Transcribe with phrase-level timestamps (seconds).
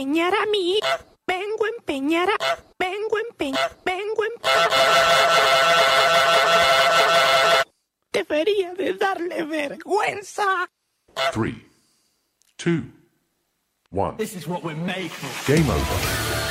[0.00, 0.80] empeñar a mí.
[1.26, 2.58] Vengo a empeñar a...
[2.78, 3.76] Vengo a empeñar...
[3.84, 4.70] Vengo a empeñar...
[8.12, 10.68] Debería de darle vergüenza.
[11.32, 11.54] 3,
[12.56, 12.82] 2,
[13.90, 14.16] 1.
[14.16, 15.52] This is what we're made for.
[15.52, 16.49] Game over.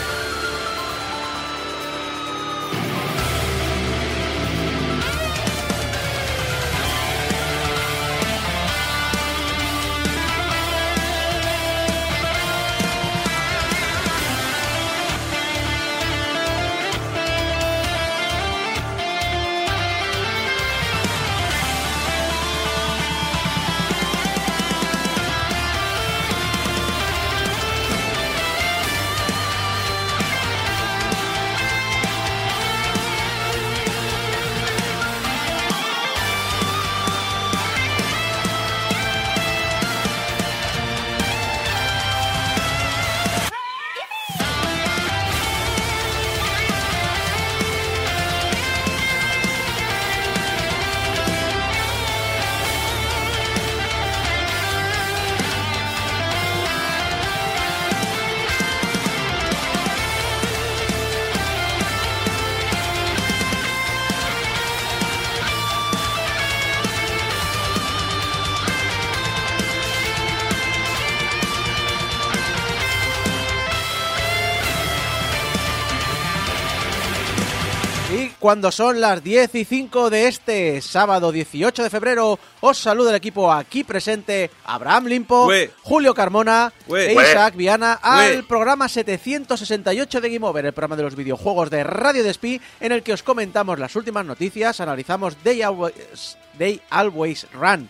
[78.50, 82.40] Cuando son las 10 y 5 de este sábado 18 de febrero.
[82.62, 85.70] Os saluda el equipo aquí presente Abraham Limpo, Ué.
[85.84, 87.12] Julio Carmona Ué.
[87.12, 88.44] e Isaac Viana al Ué.
[88.44, 93.04] programa 768 de Game Over, el programa de los videojuegos de Radio Despí, en el
[93.04, 97.88] que os comentamos las últimas noticias, analizamos Day Always, Day Always Run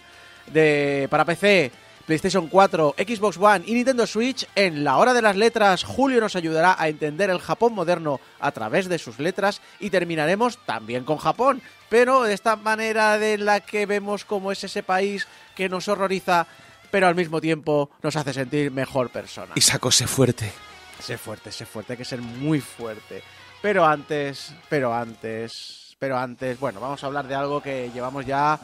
[0.48, 1.72] de, para PC,
[2.10, 4.48] PlayStation 4, Xbox One y Nintendo Switch.
[4.56, 8.52] En la hora de las letras, Julio nos ayudará a entender el Japón moderno a
[8.52, 13.60] través de sus letras y terminaremos también con Japón, pero de esta manera de la
[13.60, 16.48] que vemos cómo es ese país que nos horroriza,
[16.90, 19.54] pero al mismo tiempo nos hace sentir mejor persona.
[19.54, 20.52] Y sacóse fuerte.
[21.00, 23.22] Sé fuerte, sé fuerte, hay que ser muy fuerte.
[23.62, 28.60] Pero antes, pero antes, pero antes, bueno, vamos a hablar de algo que llevamos ya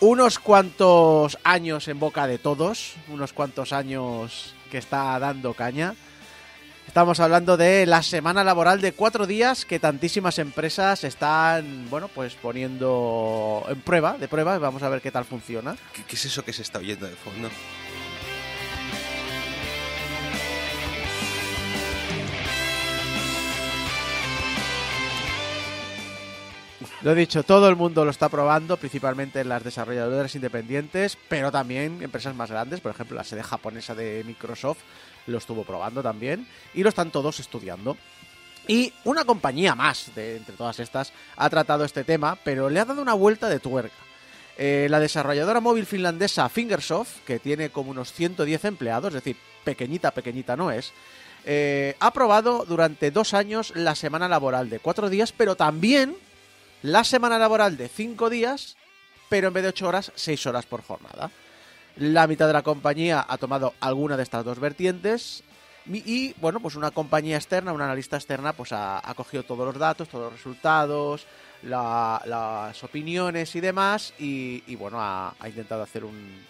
[0.00, 5.94] unos cuantos años en boca de todos, unos cuantos años que está dando caña.
[6.86, 12.34] Estamos hablando de la semana laboral de cuatro días que tantísimas empresas están, bueno, pues
[12.34, 15.76] poniendo en prueba, de prueba, vamos a ver qué tal funciona.
[15.92, 17.48] ¿Qué, qué es eso que se está oyendo de fondo?
[27.04, 32.02] Lo he dicho, todo el mundo lo está probando, principalmente las desarrolladoras independientes, pero también
[32.02, 34.78] empresas más grandes, por ejemplo, la sede japonesa de Microsoft
[35.26, 37.98] lo estuvo probando también, y lo están todos estudiando.
[38.66, 42.86] Y una compañía más de entre todas estas ha tratado este tema, pero le ha
[42.86, 43.94] dado una vuelta de tuerca.
[44.56, 50.10] Eh, la desarrolladora móvil finlandesa Fingersoft, que tiene como unos 110 empleados, es decir, pequeñita,
[50.12, 50.94] pequeñita no es,
[51.44, 56.16] eh, ha probado durante dos años la semana laboral de cuatro días, pero también
[56.84, 58.76] la semana laboral de 5 días,
[59.30, 61.30] pero en vez de 8 horas, 6 horas por jornada.
[61.96, 65.42] La mitad de la compañía ha tomado alguna de estas dos vertientes
[65.86, 69.78] y, bueno, pues una compañía externa, una analista externa, pues ha, ha cogido todos los
[69.78, 71.26] datos, todos los resultados,
[71.62, 76.44] la- las opiniones y demás y, y, bueno, ha, ha intentado hacer un-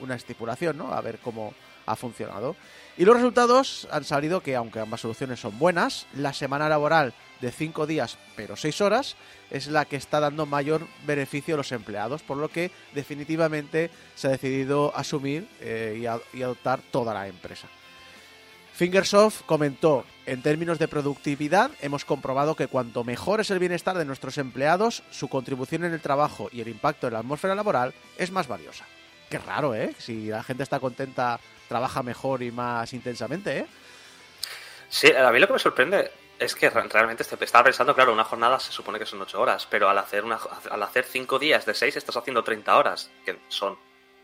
[0.00, 0.92] una estipulación, ¿no?
[0.94, 1.52] A ver cómo
[1.86, 2.56] ha funcionado.
[2.96, 7.50] Y los resultados han salido que, aunque ambas soluciones son buenas, la semana laboral de
[7.50, 9.16] 5 días pero 6 horas
[9.50, 14.28] es la que está dando mayor beneficio a los empleados, por lo que definitivamente se
[14.28, 16.00] ha decidido asumir eh,
[16.32, 17.68] y, y adoptar toda la empresa.
[18.74, 24.04] Fingersoft comentó, en términos de productividad, hemos comprobado que cuanto mejor es el bienestar de
[24.04, 28.32] nuestros empleados, su contribución en el trabajo y el impacto en la atmósfera laboral es
[28.32, 28.84] más valiosa.
[29.34, 29.92] Qué raro, ¿eh?
[29.98, 33.66] Si la gente está contenta, trabaja mejor y más intensamente, ¿eh?
[34.88, 38.12] Sí, a mí lo que me sorprende es que re- realmente este- estaba pensando, claro,
[38.12, 40.38] una jornada se supone que son 8 horas, pero al hacer una
[40.70, 43.76] al hacer 5 días de 6 estás haciendo 30 horas, que son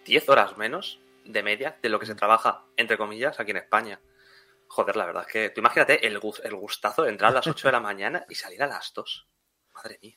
[0.04, 3.98] 10 horas menos de media de lo que se trabaja, entre comillas, aquí en España.
[4.68, 7.66] Joder, la verdad es que tú imagínate el, el gustazo de entrar a las 8
[7.66, 9.26] de la mañana y salir a las 2.
[9.74, 10.14] Madre mía.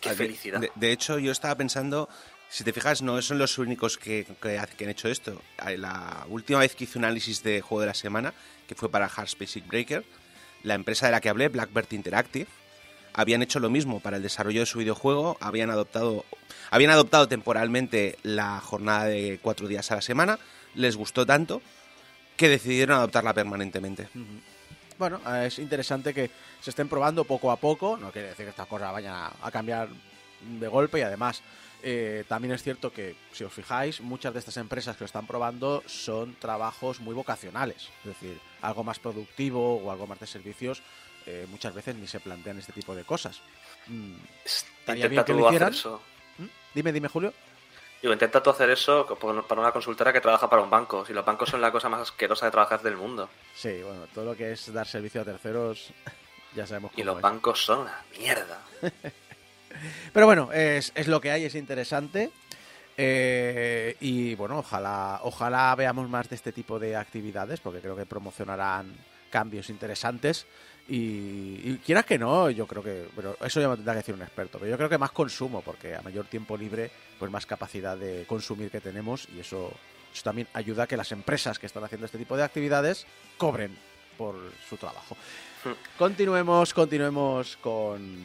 [0.00, 0.60] Qué felicidad.
[0.60, 2.08] De, de hecho, yo estaba pensando,
[2.50, 5.40] si te fijas, no son los únicos que, que, que han hecho esto.
[5.78, 8.34] La última vez que hice un análisis de juego de la semana,
[8.66, 10.04] que fue para Hard Basic Breaker,
[10.64, 12.48] la empresa de la que hablé, Blackbird Interactive,
[13.12, 16.24] habían hecho lo mismo para el desarrollo de su videojuego, habían adoptado,
[16.70, 20.40] habían adoptado temporalmente la jornada de cuatro días a la semana,
[20.74, 21.62] les gustó tanto
[22.36, 24.08] que decidieron adoptarla permanentemente.
[24.98, 26.30] Bueno, es interesante que
[26.60, 27.96] se estén probando poco a poco.
[27.96, 29.88] No quiere decir que estas cosas vayan a cambiar
[30.42, 31.42] de golpe y además
[31.82, 35.26] eh, también es cierto que, si os fijáis, muchas de estas empresas que lo están
[35.26, 37.88] probando son trabajos muy vocacionales.
[38.00, 40.82] Es decir, algo más productivo o algo más de servicios,
[41.26, 43.40] eh, muchas veces ni se plantean este tipo de cosas.
[43.86, 45.72] Mm, estaría bien que tú lo hacer hicieran.
[45.74, 46.00] eso.
[46.38, 46.44] ¿Mm?
[46.74, 47.32] Dime, dime, Julio.
[48.00, 49.04] Digo, intenta tú hacer eso
[49.46, 51.04] para una consultora que trabaja para un banco.
[51.04, 53.28] Si los bancos son la cosa más asquerosa de trabajar del mundo.
[53.54, 55.92] Sí, bueno, todo lo que es dar servicio a terceros,
[56.54, 57.22] ya sabemos Y cómo los es.
[57.22, 58.62] bancos son una mierda.
[60.12, 62.30] Pero bueno, es, es lo que hay, es interesante.
[62.96, 68.06] Eh, y bueno, ojalá, ojalá veamos más de este tipo de actividades, porque creo que
[68.06, 68.94] promocionarán
[69.30, 70.46] cambios interesantes.
[70.88, 74.14] Y, y quieras que no, yo creo que, pero eso ya me tendrá que decir
[74.14, 77.46] un experto, pero yo creo que más consumo, porque a mayor tiempo libre, pues más
[77.46, 79.72] capacidad de consumir que tenemos, y eso,
[80.12, 83.06] eso también ayuda a que las empresas que están haciendo este tipo de actividades
[83.38, 83.76] cobren
[84.18, 84.34] por
[84.68, 85.16] su trabajo.
[85.96, 88.18] Continuemos, continuemos con,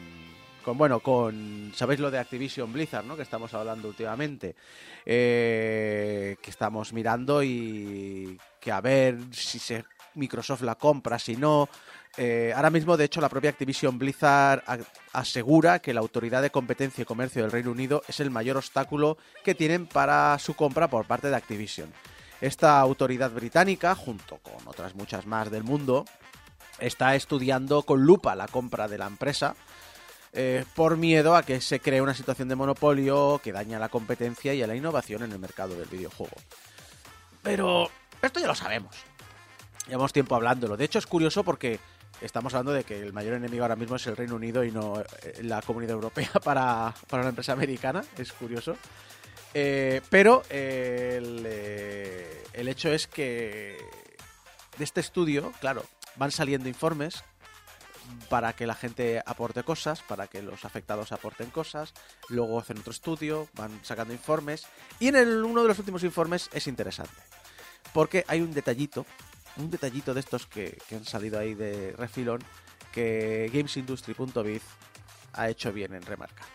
[0.66, 3.14] con bueno, con sabéis lo de Activision Blizzard, ¿no?
[3.14, 4.56] Que estamos hablando últimamente,
[5.08, 9.60] Eh, que estamos mirando y que a ver si
[10.16, 11.68] Microsoft la compra, si no.
[12.16, 14.64] Eh, ahora mismo, de hecho, la propia Activision Blizzard
[15.12, 19.18] asegura que la Autoridad de Competencia y Comercio del Reino Unido es el mayor obstáculo
[19.44, 21.92] que tienen para su compra por parte de Activision.
[22.40, 26.04] Esta autoridad británica, junto con otras muchas más del mundo,
[26.80, 29.54] está estudiando con lupa la compra de la empresa
[30.32, 34.54] eh, por miedo a que se cree una situación de monopolio que daña la competencia
[34.54, 36.36] y a la innovación en el mercado del videojuego.
[37.42, 37.90] Pero
[38.20, 38.94] esto ya lo sabemos.
[39.86, 40.76] Llevamos tiempo hablándolo.
[40.76, 41.78] De hecho, es curioso porque
[42.20, 45.00] estamos hablando de que el mayor enemigo ahora mismo es el Reino Unido y no
[45.00, 45.04] eh,
[45.42, 48.04] la Comunidad Europea para, para una empresa americana.
[48.18, 48.76] Es curioso.
[49.54, 51.46] Eh, pero el
[52.54, 53.78] hecho es que
[54.76, 55.82] de este estudio, claro,
[56.16, 57.24] van saliendo informes
[58.28, 61.92] para que la gente aporte cosas, para que los afectados aporten cosas,
[62.28, 64.66] luego hacen otro estudio, van sacando informes,
[64.98, 67.14] y en uno de los últimos informes es interesante,
[67.92, 69.06] porque hay un detallito,
[69.56, 72.42] un detallito de estos que, que han salido ahí de refilón,
[72.92, 74.62] que gamesindustry.biz
[75.34, 76.46] ha hecho bien en remarcar.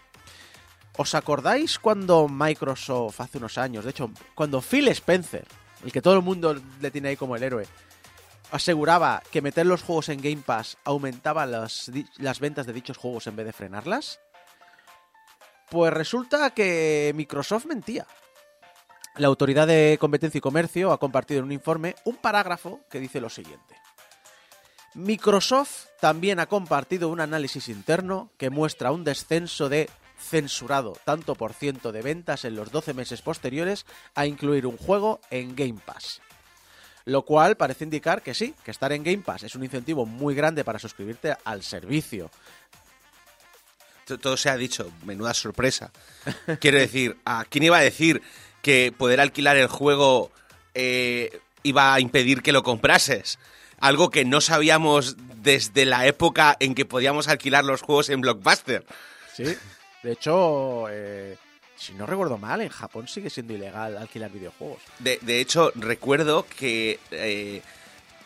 [0.97, 5.47] ¿Os acordáis cuando Microsoft hace unos años, de hecho, cuando Phil Spencer,
[5.83, 7.65] el que todo el mundo le tiene ahí como el héroe,
[8.51, 13.27] aseguraba que meter los juegos en Game Pass aumentaba las, las ventas de dichos juegos
[13.27, 14.19] en vez de frenarlas?
[15.69, 18.05] Pues resulta que Microsoft mentía.
[19.15, 23.21] La Autoridad de Competencia y Comercio ha compartido en un informe un parágrafo que dice
[23.21, 23.75] lo siguiente.
[24.93, 31.53] Microsoft también ha compartido un análisis interno que muestra un descenso de censurado tanto por
[31.53, 36.21] ciento de ventas en los 12 meses posteriores a incluir un juego en Game Pass.
[37.05, 40.35] Lo cual parece indicar que sí, que estar en Game Pass es un incentivo muy
[40.35, 42.29] grande para suscribirte al servicio.
[44.05, 45.91] Todo se ha dicho, menuda sorpresa.
[46.59, 48.21] Quiero decir, ¿a quién iba a decir
[48.61, 50.31] que poder alquilar el juego
[50.73, 53.39] eh, iba a impedir que lo comprases?
[53.79, 58.85] Algo que no sabíamos desde la época en que podíamos alquilar los juegos en Blockbuster.
[59.33, 59.55] Sí.
[60.03, 61.37] De hecho, eh,
[61.81, 64.81] si no recuerdo mal, en Japón sigue siendo ilegal alquilar videojuegos.
[64.99, 67.61] De, de hecho, recuerdo que eh,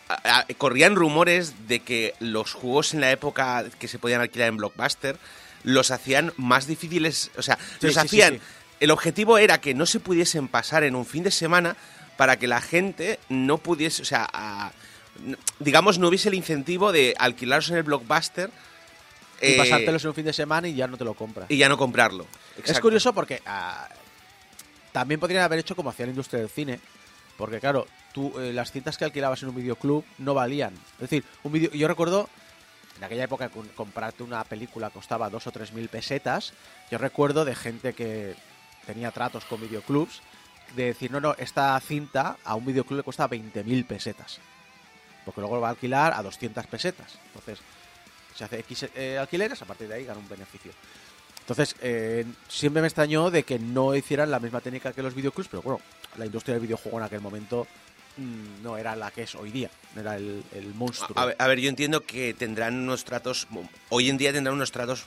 [0.10, 4.50] a- a- corrían rumores de que los juegos en la época que se podían alquilar
[4.50, 5.18] en Blockbuster
[5.64, 8.34] los hacían más difíciles, o sea, Sí, los sí, hacían...
[8.36, 8.42] sí.
[8.82, 11.78] El objetivo era que no se pudiesen pasar en un fin de semana
[12.18, 14.74] para que la gente no pudiese, o sea, a-
[15.60, 18.50] digamos, no hubiese el incentivo de alquilarlos en el Blockbuster
[19.42, 21.50] Y eh, pasártelos en un fin de semana y ya no te lo compras.
[21.50, 22.26] y ya no comprarlo.
[22.64, 23.88] Es curioso porque ah,
[24.92, 26.80] también podrían haber hecho como hacía la industria del cine.
[27.38, 30.74] Porque claro, tú eh, las cintas que alquilabas en un videoclub no valían.
[30.94, 32.30] Es decir, un video, yo recuerdo
[32.98, 36.54] en aquella época comprarte una película costaba dos o tres mil pesetas.
[36.90, 38.36] Yo recuerdo de gente que
[38.86, 40.22] tenía tratos con videoclubs
[40.76, 44.40] de decir, no, no, esta cinta a un videoclub le cuesta 20.000 pesetas.
[45.24, 47.18] Porque luego lo va a alquilar a 200 pesetas.
[47.28, 47.60] Entonces,
[48.38, 50.72] se hace X eh, alquileres, a partir de ahí gana un beneficio.
[51.40, 55.48] Entonces, eh, siempre me extrañó de que no hicieran la misma técnica que los videoclubs,
[55.48, 55.80] pero bueno,
[56.18, 57.68] la industria del videojuego en aquel momento
[58.18, 61.18] mm, no era la que es hoy día, era el, el monstruo.
[61.20, 63.48] A, ver, a ver, yo entiendo que tendrán unos tratos,
[63.90, 65.06] hoy en día tendrán unos tratos,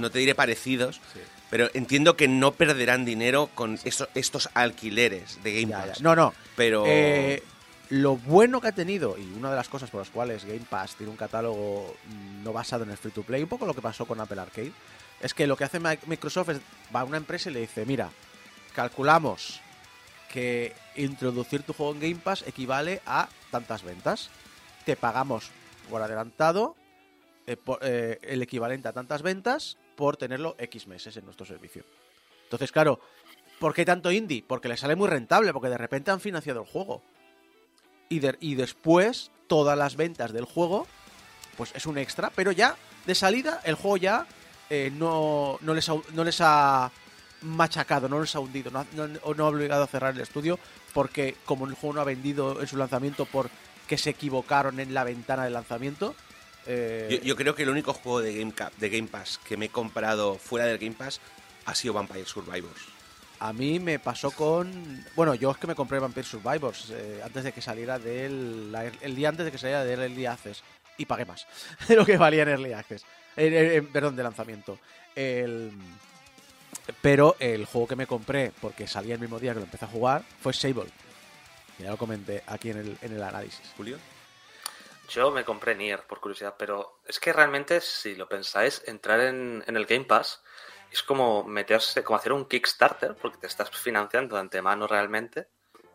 [0.00, 1.20] no te diré parecidos, Sí.
[1.50, 5.92] pero entiendo que no perderán dinero con estos, estos alquileres de Game Ya, ya.
[5.92, 6.00] Pass.
[6.00, 6.32] No, no.
[6.56, 7.42] Pero Eh,
[7.90, 10.94] lo bueno que ha tenido, y una de las cosas por las cuales Game Pass
[10.96, 13.82] tiene un catálogo mm, no basado en el free to play, un poco lo que
[13.82, 14.72] pasó con Apple Arcade,
[15.20, 16.60] es que lo que hace Mi- Microsoft es
[16.94, 18.10] va a una empresa y le dice, mira,
[18.74, 19.60] calculamos
[20.32, 24.30] que introducir tu juego en Game Pass equivale a tantas ventas.
[24.84, 25.50] Te pagamos
[25.88, 26.74] por adelantado
[27.46, 31.84] eh, eh, el equivalente a tantas ventas por tenerlo X meses en nuestro servicio.
[32.44, 32.98] Entonces, claro,
[33.60, 34.44] ¿por qué tanto indie?
[34.46, 37.02] Porque le sale muy rentable, porque de repente han financiado el juego.
[38.08, 40.86] Y, de- y después, todas las ventas del juego,
[41.56, 44.26] pues es un extra, pero ya de salida, el juego ya
[44.70, 46.90] eh, no, no, les ha, no les ha
[47.42, 50.58] machacado, no les ha hundido, no no- ha obligado a cerrar el estudio,
[50.92, 55.04] porque como el juego no ha vendido en su lanzamiento porque se equivocaron en la
[55.04, 56.14] ventana de lanzamiento.
[56.66, 59.68] eh, Yo, creo que el único juego de Game, de Game Pass que me he
[59.68, 61.20] comprado fuera del Game Pass
[61.66, 62.80] ha sido Vampire Survivors.
[63.46, 65.04] A mí me pasó con.
[65.14, 68.74] Bueno, yo es que me compré Vampire Survivors eh, antes de que saliera del.
[69.02, 70.62] el día antes de que saliera del Early Access.
[70.96, 71.46] Y pagué más
[71.88, 73.04] de lo que valía en Early Access.
[73.34, 74.78] Perdón, de lanzamiento.
[75.14, 75.72] El-
[77.02, 79.88] Pero el juego que me compré, porque salía el mismo día que lo empecé a
[79.88, 80.90] jugar, fue Sable.
[81.78, 83.60] Ya lo comenté aquí en el, en el análisis.
[83.76, 83.98] Julio.
[85.10, 89.62] Yo me compré Nier, por curiosidad, pero es que realmente, si lo pensáis, entrar en,
[89.66, 90.40] en el Game Pass
[90.94, 95.48] es como meterse, como hacer un Kickstarter, porque te estás financiando de antemano realmente.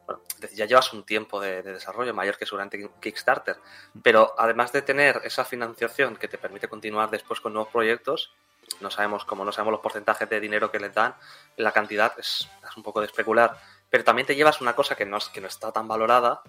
[0.05, 0.21] Bueno,
[0.53, 3.57] ya llevas un tiempo de, de desarrollo mayor que seguramente Kickstarter,
[4.03, 8.33] pero además de tener esa financiación que te permite continuar después con nuevos proyectos,
[8.81, 11.15] no sabemos cómo, no sabemos los porcentajes de dinero que les dan,
[11.55, 13.57] la cantidad es, es un poco de especular,
[13.89, 16.41] pero también te llevas una cosa que no, es, que no está tan valorada,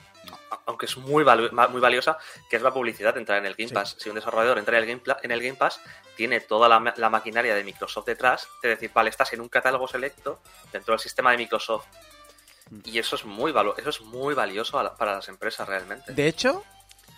[0.66, 2.18] aunque es muy, muy valiosa,
[2.48, 3.74] que es la publicidad de entrar en el Game Sí.
[3.74, 3.96] Pass.
[3.98, 5.80] Si un desarrollador entra en el Game, en el Game Pass,
[6.16, 9.88] tiene toda la, la maquinaria de Microsoft detrás, de decir, vale, estás en un catálogo
[9.88, 10.40] selecto
[10.72, 11.86] dentro del sistema de Microsoft.
[12.70, 12.80] Mm.
[12.84, 16.12] Y eso es muy, valo- eso es muy valioso la- para las empresas realmente.
[16.12, 16.62] De hecho,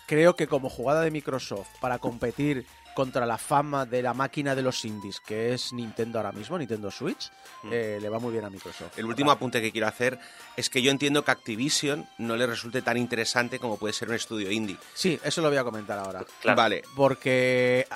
[0.07, 4.61] creo que como jugada de Microsoft para competir contra la fama de la máquina de
[4.61, 7.31] los indies, que es Nintendo ahora mismo, Nintendo Switch,
[7.71, 8.97] eh, le va muy bien a Microsoft.
[8.97, 10.19] El último apunte que quiero hacer
[10.55, 14.15] es que yo entiendo que Activision no le resulte tan interesante como puede ser un
[14.15, 14.77] estudio indie.
[14.93, 16.25] Sí, eso lo voy a comentar ahora.
[16.41, 16.57] Claro.
[16.57, 17.87] Vale, Porque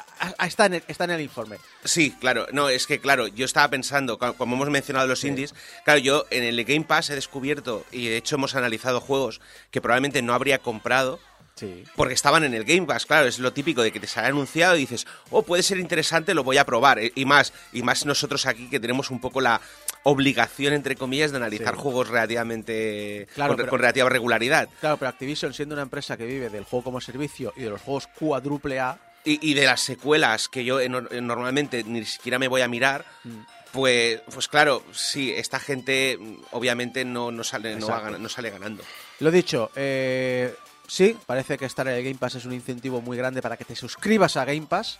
[0.43, 1.57] está, en el, está en el informe.
[1.83, 2.47] Sí, claro.
[2.51, 5.53] No, es que, claro, yo estaba pensando, como hemos mencionado los indies,
[5.85, 9.81] claro, yo en el Game Pass he descubierto, y de hecho hemos analizado juegos que
[9.81, 11.19] probablemente no habría comprado
[11.57, 11.83] Sí.
[11.95, 13.05] porque estaban en el Game Pass.
[13.05, 16.33] Claro, es lo típico de que te sale anunciado y dices, oh, puede ser interesante,
[16.33, 16.99] lo voy a probar.
[16.99, 19.59] Eh, Y más, y más nosotros aquí que tenemos un poco la
[20.03, 21.81] obligación, entre comillas, de analizar Sí.
[21.81, 24.69] juegos relativamente Claro, con, pero- con relativa regularidad.
[24.79, 27.81] Claro, pero Activision, siendo una empresa que vive del juego como servicio y de los
[27.81, 32.39] juegos cuádruple A, Y, y de las secuelas que yo eh, nor- normalmente ni siquiera
[32.39, 33.39] me voy a mirar, Mm.
[33.73, 38.51] pues, pues claro, sí, esta gente mm, obviamente no, no, sale, no, va no sale
[38.51, 38.83] ganando.
[39.19, 40.55] Lo dicho, eh,
[40.87, 43.65] sí, parece que estar en el Game Pass es un incentivo muy grande para que
[43.65, 44.99] te suscribas a Game Pass.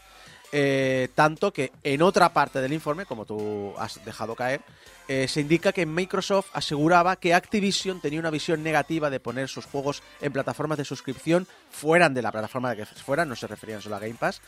[0.52, 4.62] eh, tanto que en otra parte del informe, como tú has dejado caer,
[5.08, 9.66] eh, se indica que Microsoft aseguraba que Activision tenía una visión negativa de poner sus
[9.66, 13.82] juegos en plataformas de suscripción fueran de la plataforma de que fueran, no se referían
[13.82, 14.42] solo a Game Pass,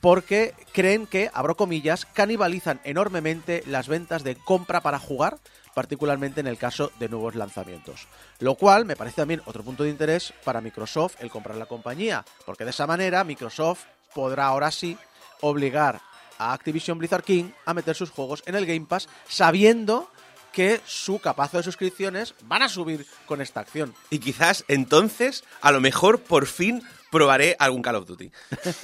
[0.00, 5.38] porque creen que, abro comillas, canibalizan enormemente las ventas de compra para jugar,
[5.74, 8.06] particularmente en el caso de nuevos lanzamientos.
[8.38, 12.24] Lo cual me parece también otro punto de interés para Microsoft el comprar la compañía,
[12.46, 14.96] porque de esa manera Microsoft podrá ahora sí
[15.40, 16.00] obligar
[16.38, 20.10] a Activision Blizzard King a meter sus juegos en el Game Pass sabiendo
[20.52, 23.94] que su capazo de suscripciones van a subir con esta acción.
[24.10, 28.30] Y quizás entonces, a lo mejor, por fin probaré algún Call of Duty.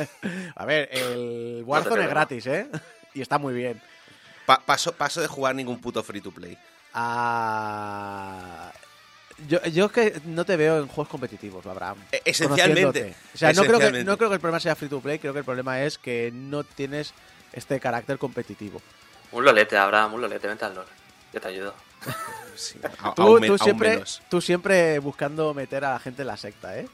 [0.56, 2.70] A ver, el Warzone es gratis, ¿eh?
[3.12, 3.82] Y está muy bien.
[4.46, 6.56] Pa- paso, paso de jugar ningún puto free to play.
[9.46, 11.98] Yo, yo es que no te veo en juegos competitivos, Abraham.
[12.10, 13.14] E- esencialmente.
[13.34, 15.32] O sea, no creo, que, no creo que el problema sea free to play, creo
[15.32, 17.14] que el problema es que no tienes
[17.52, 18.82] este carácter competitivo.
[19.30, 20.86] Un lolete, Abraham, un lolete, vente al LOL.
[21.32, 21.74] Yo te ayudo.
[22.56, 26.22] Sí, a- Tú, aún me- tú aún siempre, tú siempre buscando meter a la gente
[26.22, 26.88] en la secta, ¿eh?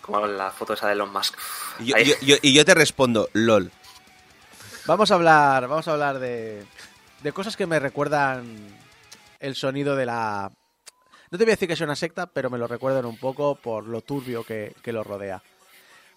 [0.00, 1.36] Como la foto esa de Elon Musk.
[1.78, 2.06] Y yo, Ahí.
[2.06, 3.70] yo- yo- y yo te respondo, LOL.
[4.86, 6.64] Vamos a hablar, vamos a hablar de,
[7.22, 8.56] de cosas que me recuerdan
[9.40, 10.50] el sonido de la...
[11.30, 13.54] No te voy a decir que sea una secta, pero me lo recuerdan un poco
[13.54, 15.42] por lo turbio que, que lo rodea.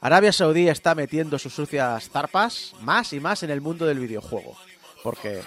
[0.01, 4.57] Arabia Saudí está metiendo sus sucias zarpas más y más en el mundo del videojuego.
[5.03, 5.41] Porque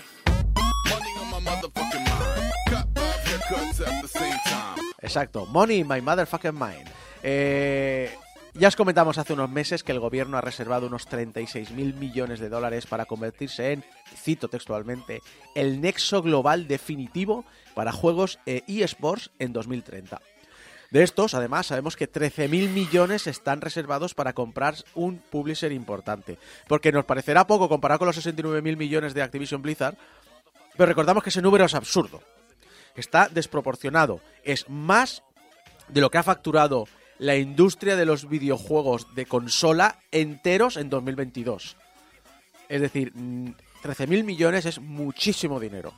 [5.00, 6.88] Exacto, Money in my motherfucking mind.
[7.22, 8.10] Eh,
[8.58, 12.40] ya os comentamos hace unos meses que el gobierno ha reservado unos 36 mil millones
[12.40, 13.84] de dólares para convertirse en,
[14.16, 15.22] cito textualmente,
[15.54, 20.20] el nexo global definitivo para juegos e eSports en 2030.
[20.90, 26.38] De estos, además, sabemos que 13.000 millones están reservados para comprar un publisher importante.
[26.66, 29.98] Porque nos parecerá poco comparado con los 69.000 millones de Activision Blizzard,
[30.76, 32.22] pero recordamos que ese número es absurdo.
[32.96, 34.20] Está desproporcionado.
[34.42, 35.22] Es más
[35.88, 36.86] de lo que ha facturado
[37.18, 41.76] la industria de los videojuegos de consola enteros en 2022.
[42.68, 45.94] Es decir, mm, 13.000 millones es muchísimo dinero.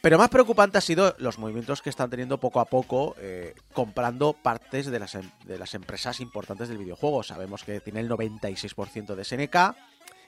[0.00, 4.34] Pero más preocupante ha sido los movimientos que están teniendo poco a poco eh, comprando
[4.34, 7.22] partes de las, em- de las empresas importantes del videojuego.
[7.22, 9.74] Sabemos que tiene el 96% de SNK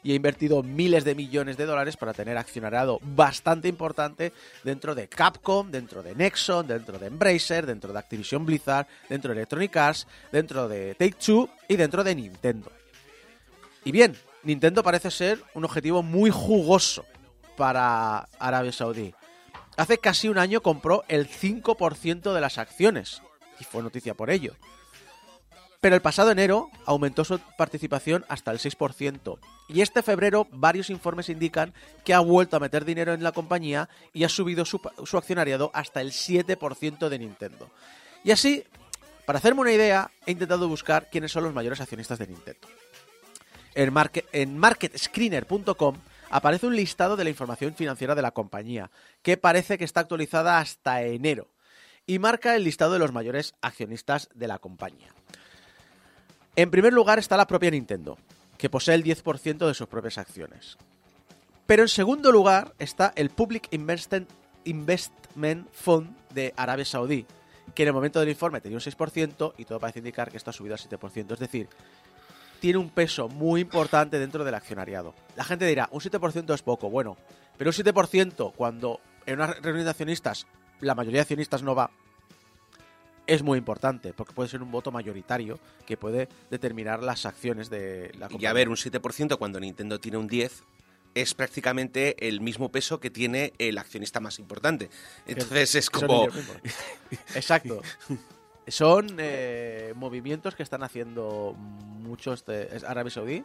[0.06, 4.32] y ha invertido miles de millones de dólares para tener accionariado bastante importante
[4.62, 9.38] dentro de Capcom, dentro de Nexon, dentro de Embracer, dentro de Activision Blizzard, dentro de
[9.40, 12.70] Electronic Arts, dentro de Take Two y dentro de Nintendo.
[13.84, 17.04] Y bien, Nintendo parece ser un objetivo muy jugoso
[17.56, 19.12] para Arabia Saudí.
[19.76, 23.22] Hace casi un año compró el 5% de las acciones
[23.58, 24.54] y fue noticia por ello.
[25.86, 29.38] Pero el pasado enero aumentó su participación hasta el 6%.
[29.68, 31.74] Y este febrero varios informes indican
[32.04, 34.80] que ha vuelto a meter dinero en la compañía y ha subido su,
[35.12, 37.70] accionariado hasta el 7% de Nintendo.
[38.24, 38.64] Y así,
[39.26, 42.66] para hacerme una idea, he intentado buscar quiénes son los mayores accionistas de Nintendo.
[43.76, 45.98] En, market, en marketscreener.com
[46.30, 48.90] aparece un listado de la información financiera de la compañía,
[49.22, 51.46] que parece que está actualizada hasta enero,
[52.06, 55.14] y marca el listado de los mayores accionistas de la compañía.
[56.58, 58.16] En primer lugar está la propia Nintendo,
[58.56, 60.78] que posee el 10% de sus propias acciones.
[61.66, 64.30] Pero en segundo lugar está el Public Investment,
[65.72, 67.26] Fund de Arabia Saudí,
[67.74, 70.48] que en el momento del informe tenía un 6% y todo parece indicar que esto
[70.48, 71.34] ha subido al 7%.
[71.34, 71.68] Es decir,
[72.58, 75.14] tiene un peso muy importante dentro del accionariado.
[75.36, 77.18] La gente dirá, un 7% es poco, bueno,
[77.58, 80.46] pero un 7% cuando en una reunión de accionistas
[80.80, 81.90] la mayoría de accionistas no va,
[83.26, 88.10] es muy importante, porque puede ser un voto mayoritario que puede determinar las acciones de
[88.18, 88.40] la compañía.
[88.40, 90.50] Y a ver, un 7% cuando Nintendo tiene un 10%
[91.16, 94.90] es prácticamente el mismo peso que tiene el accionista más importante.
[95.26, 96.28] Entonces es como...
[97.34, 97.80] Exacto.
[98.68, 103.44] Son eh, movimientos que están haciendo muchos de es Arabia Saudí.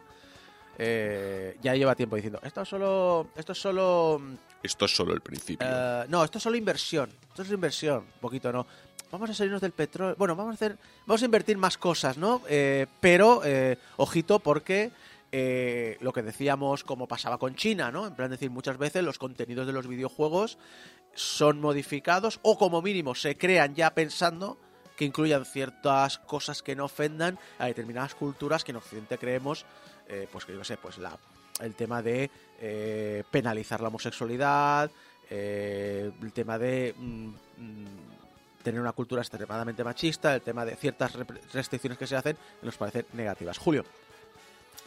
[0.78, 4.22] Eh, ya lleva tiempo diciendo esto es solo esto es solo
[4.62, 5.66] Esto es solo el principio.
[5.70, 8.66] eh, no esto es solo inversión esto es inversión un poquito no
[9.12, 12.42] vamos a salirnos del petróleo bueno vamos a hacer vamos a invertir más cosas no
[12.48, 14.90] Eh, pero eh, ojito porque
[15.30, 19.18] eh, lo que decíamos como pasaba con China no en plan decir muchas veces los
[19.18, 20.58] contenidos de los videojuegos
[21.14, 24.56] son modificados o como mínimo se crean ya pensando
[24.96, 29.64] que incluyan ciertas cosas que no ofendan a determinadas culturas que en Occidente creemos,
[30.08, 31.18] eh, pues que yo qué sé, pues la,
[31.60, 32.30] el tema de
[33.30, 34.90] penalizar la homosexualidad,
[35.30, 38.21] el tema de mm, mm,
[38.62, 41.12] tener una cultura extremadamente machista, el tema de ciertas
[41.52, 43.58] restricciones que se hacen nos parecen negativas.
[43.58, 43.84] Julio,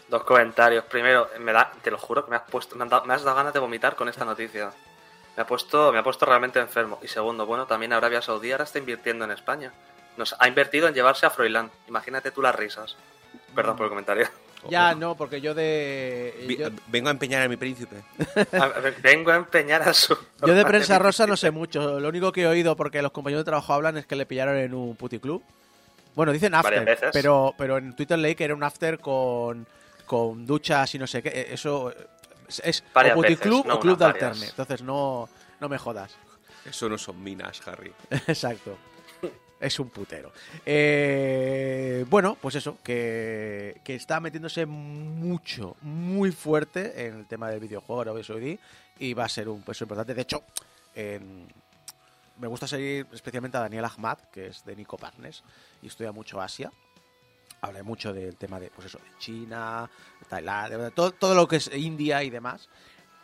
[0.07, 0.85] Dos comentarios.
[0.85, 3.23] Primero, me da, te lo juro que me has puesto, me, han dado- me has
[3.23, 4.71] dado ganas de vomitar con esta noticia.
[5.35, 6.99] Me ha puesto, me ha puesto realmente enfermo.
[7.01, 9.73] Y segundo, bueno, también Arabia Saudí ahora está invirtiendo en España.
[10.15, 11.71] Nos ha invertido en llevarse a Froilán.
[11.87, 12.95] Imagínate tú las risas.
[13.55, 14.27] Perdón por el comentario.
[14.69, 16.45] Ya no, porque yo de...
[16.47, 17.97] Vi- Yo, Vengo a empeñar a mi príncipe.
[18.53, 18.67] A
[19.01, 20.17] Vengo a empeñar a su.
[20.45, 21.99] yo de prensa rosa no sé mucho.
[21.99, 24.57] Lo único que he oído, porque los compañeros de trabajo hablan, es que le pillaron
[24.57, 25.41] en un puticlub.
[26.15, 29.67] Bueno, dicen after, pero, pero en Twitter leí que era un after con,
[30.05, 31.29] con duchas y no sé qué.
[31.29, 31.91] Eh, Eso
[32.47, 34.45] es, es o puticlub veces, no o club de alterne.
[34.47, 35.27] Entonces no,
[35.59, 36.15] no me jodas.
[36.65, 37.91] Eso no son minas, Harry.
[38.27, 38.77] Exacto.
[39.59, 40.31] Es un putero.
[40.65, 47.59] Eh, bueno, pues eso, que, que está metiéndose mucho, muy fuerte en el tema del
[47.61, 48.59] videojuego Arabia Saudí
[48.99, 50.13] y va a ser un peso importante.
[50.13, 50.43] De hecho,
[50.93, 51.47] en-
[52.37, 55.41] me gusta seguir especialmente a Daniel Ahmad, que es de Nico Partners
[55.81, 56.69] y estudia mucho Asia.
[57.61, 59.89] Habla mucho del tema de, pues eso, de China,
[60.27, 62.67] Tailandia, todo, todo lo que es India y demás.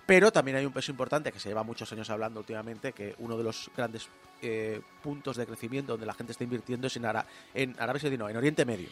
[0.06, 3.38] Pero también hay un peso importante que se lleva muchos años hablando últimamente, que uno
[3.38, 4.08] de los grandes
[4.42, 8.30] eh, puntos de crecimiento donde la gente está invirtiendo es en, Ara- en Arabia no,
[8.30, 8.90] en Oriente Medio.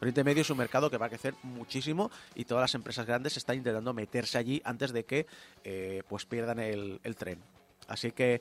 [0.00, 3.36] Oriente Medio es un mercado que va a crecer muchísimo y todas las empresas grandes
[3.36, 5.26] están intentando meterse allí antes de que
[5.64, 7.40] eh, pues pierdan el, el tren.
[7.88, 8.40] Así que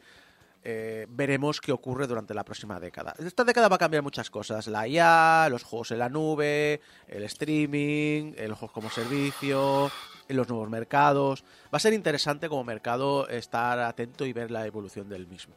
[0.64, 3.16] eh, veremos qué ocurre durante la próxima década.
[3.18, 4.68] Esta década va a cambiar muchas cosas.
[4.68, 9.90] La IA, los juegos en la nube, el streaming, el juegos como servicio,
[10.28, 11.44] los nuevos mercados.
[11.74, 15.56] Va a ser interesante como mercado estar atento y ver la evolución del mismo.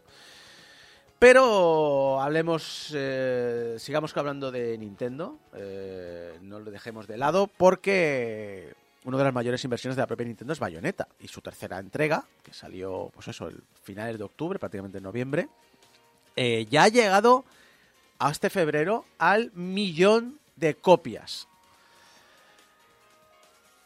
[1.21, 8.73] Pero hablemos, eh, sigamos hablando de Nintendo, eh, no lo dejemos de lado porque
[9.05, 12.25] una de las mayores inversiones de la propia Nintendo es Bayonetta y su tercera entrega,
[12.43, 15.51] que salió, pues eso, el finales de octubre, prácticamente en noviembre,
[16.37, 17.45] eh, ya ha llegado
[18.19, 21.49] a este febrero al millón de copias.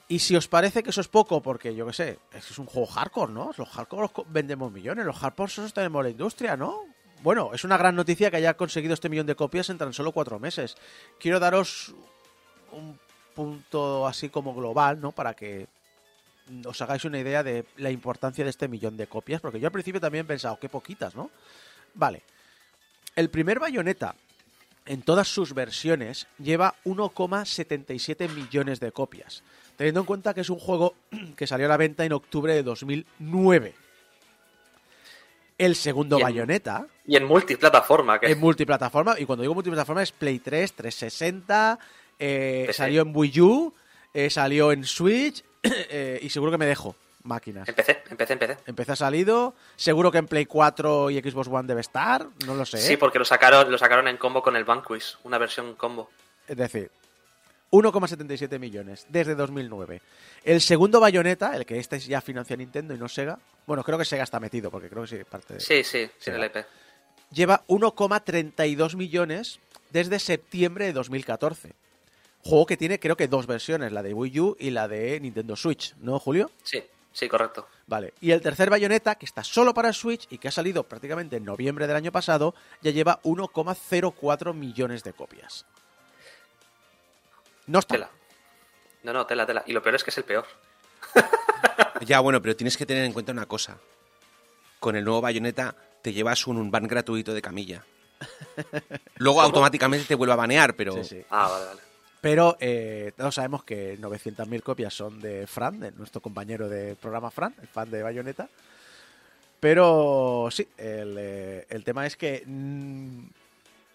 [0.06, 2.86] Y si os parece que eso es poco, porque yo qué sé, es un juego
[2.86, 3.50] hardcore, ¿no?
[3.58, 6.93] Los hardcore los vendemos millones, los hardcore sostenemos la industria, ¿no?
[7.24, 10.12] Bueno, es una gran noticia que haya conseguido este millón de copias en tan solo
[10.12, 10.76] cuatro meses.
[11.18, 11.94] Quiero daros
[12.70, 12.98] un
[13.34, 15.10] punto así como global, ¿no?
[15.10, 15.66] Para que
[16.66, 19.72] os hagáis una idea de la importancia de este millón de copias, porque yo al
[19.72, 21.30] principio también he pensado, qué poquitas, ¿no?
[21.94, 22.24] Vale.
[23.16, 24.14] El primer bayoneta
[24.84, 29.42] en todas sus versiones lleva 1,77 millones de copias,
[29.78, 30.94] teniendo en cuenta que es un juego
[31.38, 33.83] que salió a la venta en octubre de 2009.
[35.58, 40.02] El segundo Y en- bayoneta Y en multiplataforma, que en multiplataforma, y cuando digo multiplataforma
[40.02, 41.78] es Play 3, 360,
[42.18, 43.74] eh, salió en Wii U,
[44.12, 47.68] eh, salió en Switch, eh, y seguro que me dejo máquinas.
[47.68, 48.56] empecé, empecé, empecé.
[48.66, 52.64] Empecé ha salido, seguro que en Play 4 y Xbox One debe estar, no lo
[52.66, 52.78] sé.
[52.78, 56.10] Sí, porque lo sacaron, lo sacaron en combo con el Vanquish, una versión combo.
[56.48, 56.90] Es decir,
[57.74, 60.00] 1,77 millones desde 2009.
[60.44, 64.04] El segundo Bayonetta, el que este ya financia Nintendo y no Sega, bueno, creo que
[64.04, 65.60] Sega está metido porque creo que sí, parte de...
[65.60, 66.66] Sí, sí, sin Sí, el EP.
[67.32, 69.58] lleva 1,32 millones
[69.90, 71.72] desde septiembre de 2014.
[72.44, 75.56] Juego que tiene creo que dos versiones, la de Wii U y la de Nintendo
[75.56, 76.50] Switch, ¿no, Julio?
[76.62, 76.80] Sí,
[77.12, 77.66] sí, correcto.
[77.86, 78.12] Vale.
[78.20, 81.44] Y el tercer Bayonetta, que está solo para Switch y que ha salido prácticamente en
[81.44, 85.64] noviembre del año pasado, ya lleva 1,04 millones de copias.
[87.66, 87.94] No está.
[87.94, 88.10] Tela.
[89.02, 89.62] No, no, tela, tela.
[89.66, 90.46] Y lo peor es que es el peor.
[92.04, 93.78] Ya, bueno, pero tienes que tener en cuenta una cosa.
[94.78, 97.84] Con el nuevo Bayonetta te llevas un, un ban gratuito de camilla.
[99.16, 100.92] Luego automáticamente te vuelve a banear, pero...
[100.94, 101.24] Sí, sí.
[101.30, 101.80] Ah, vale, vale.
[102.20, 107.30] Pero eh, todos sabemos que 900.000 copias son de Fran, de nuestro compañero del programa
[107.30, 108.48] Fran, el fan de Bayonetta.
[109.60, 113.24] Pero sí, el, eh, el tema es que mm,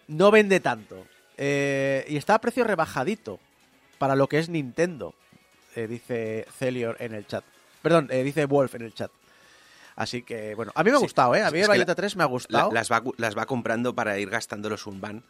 [0.09, 1.05] no vende tanto.
[1.37, 3.39] Eh, y está a precio rebajadito
[3.99, 5.13] para lo que es Nintendo,
[5.75, 7.43] eh, dice Celior en el chat.
[7.83, 9.11] Perdón, eh, dice Wolf en el chat.
[9.95, 11.43] Así que, bueno, a mí me ha gustado, ¿eh?
[11.43, 12.71] A mí es Bayonetta la- 3 me ha La- gustado.
[12.71, 15.23] las, va, las va comprando para ir gastándolos un ban.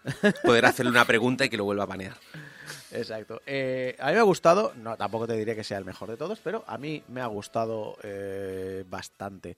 [0.43, 2.13] Poder hacerle una pregunta y que lo vuelva a banear.
[2.91, 3.41] Exacto.
[3.47, 6.17] Eh, a mí me ha gustado, no, tampoco te diré que sea el mejor de
[6.17, 9.57] todos, pero a mí me ha gustado eh, bastante.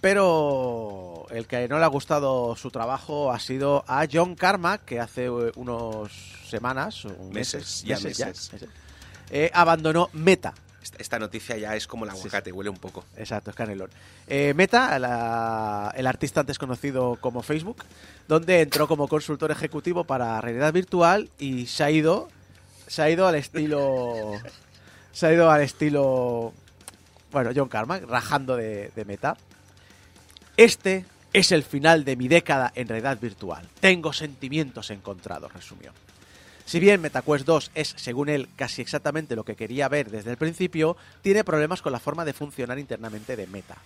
[0.00, 5.00] Pero el que no le ha gustado su trabajo ha sido a John Carmack, que
[5.00, 6.12] hace eh, unos
[6.48, 8.50] semanas, Meses, meses, ya meses ya, meses.
[9.30, 10.54] eh, abandonó Meta.
[10.98, 13.04] Esta, noticia ya es como el aguacate, huele un poco.
[13.16, 13.90] Exacto, es canelón.
[14.26, 17.84] Eh, Meta, la- el artista antes conocido como Facebook,
[18.26, 22.28] donde entró como consultor ejecutivo para realidad virtual y se ha ido,
[22.86, 24.32] se ha ido al estilo,
[25.12, 26.54] se ha ido al estilo,
[27.32, 29.36] bueno, John Carmack, rajando de, de Meta.
[30.58, 33.68] Este es el final de mi década en realidad virtual.
[33.78, 35.92] Tengo sentimientos encontrados, resumió.
[36.64, 40.36] Si bien MetaQuest 2 es, según él, casi exactamente lo que quería ver desde el
[40.36, 43.76] principio, tiene problemas con la forma de funcionar internamente de Meta.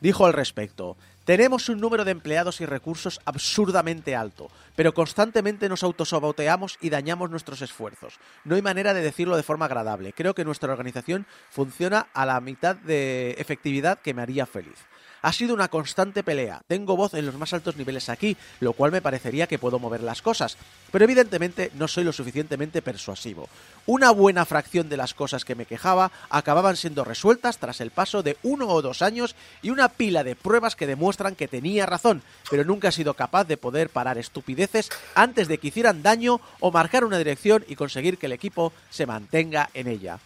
[0.00, 5.82] Dijo al respecto, tenemos un número de empleados y recursos absurdamente alto, pero constantemente nos
[5.82, 8.20] autosaboteamos y dañamos nuestros esfuerzos.
[8.44, 10.12] No hay manera de decirlo de forma agradable.
[10.12, 14.78] Creo que nuestra organización funciona a la mitad de efectividad que me haría feliz.
[15.22, 16.62] Ha sido una constante pelea.
[16.66, 20.02] Tengo voz en los más altos niveles aquí, lo cual me parecería que puedo mover
[20.02, 20.56] las cosas.
[20.90, 23.48] Pero evidentemente no soy lo suficientemente persuasivo.
[23.86, 28.22] Una buena fracción de las cosas que me quejaba acababan siendo resueltas tras el paso
[28.22, 32.22] de uno o dos años y una pila de pruebas que demuestran que tenía razón,
[32.50, 36.70] pero nunca he sido capaz de poder parar estupideces antes de que hicieran daño o
[36.70, 40.18] marcar una dirección y conseguir que el equipo se mantenga en ella.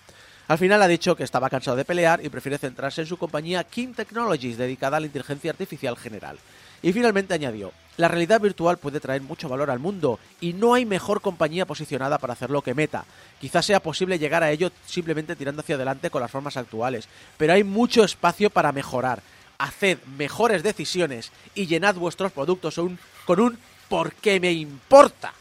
[0.49, 3.65] Al final ha dicho que estaba cansado de pelear y prefiere centrarse en su compañía
[3.65, 6.39] King Technologies, dedicada a la inteligencia artificial general.
[6.83, 10.85] Y finalmente añadió, la realidad virtual puede traer mucho valor al mundo y no hay
[10.85, 13.05] mejor compañía posicionada para hacerlo que Meta.
[13.41, 17.53] Quizás sea posible llegar a ello simplemente tirando hacia adelante con las formas actuales, pero
[17.53, 19.23] hay mucho espacio para mejorar.
[19.59, 22.79] Haced mejores decisiones y llenad vuestros productos
[23.25, 25.33] con un ¿por qué me importa?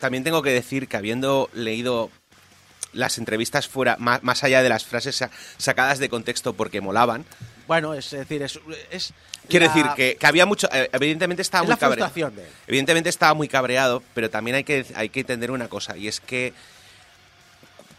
[0.00, 2.10] También tengo que decir que habiendo leído
[2.96, 7.24] las entrevistas fuera, más, más allá de las frases sa- sacadas de contexto porque molaban,
[7.68, 8.58] Bueno, es decir, es...
[8.90, 9.12] es
[9.48, 10.68] quiero la- decir que, que había mucho...
[10.72, 12.12] eh, evidentemente estaba es muy cabreado.
[12.66, 16.20] Evidentemente estaba muy cabreado, pero también hay que, hay que entender una cosa, y es
[16.20, 16.52] que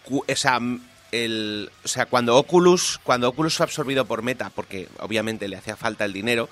[0.03, 0.79] cu- o sea, m-
[1.11, 5.75] el, o sea, cuando Oculus, cuando Oculus fue absorbido por Meta, porque obviamente le hacía
[5.77, 6.49] falta el dinero,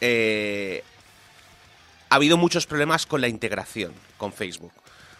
[0.00, 0.82] eh,
[2.08, 4.72] ha habido muchos problemas con la integración con Facebook.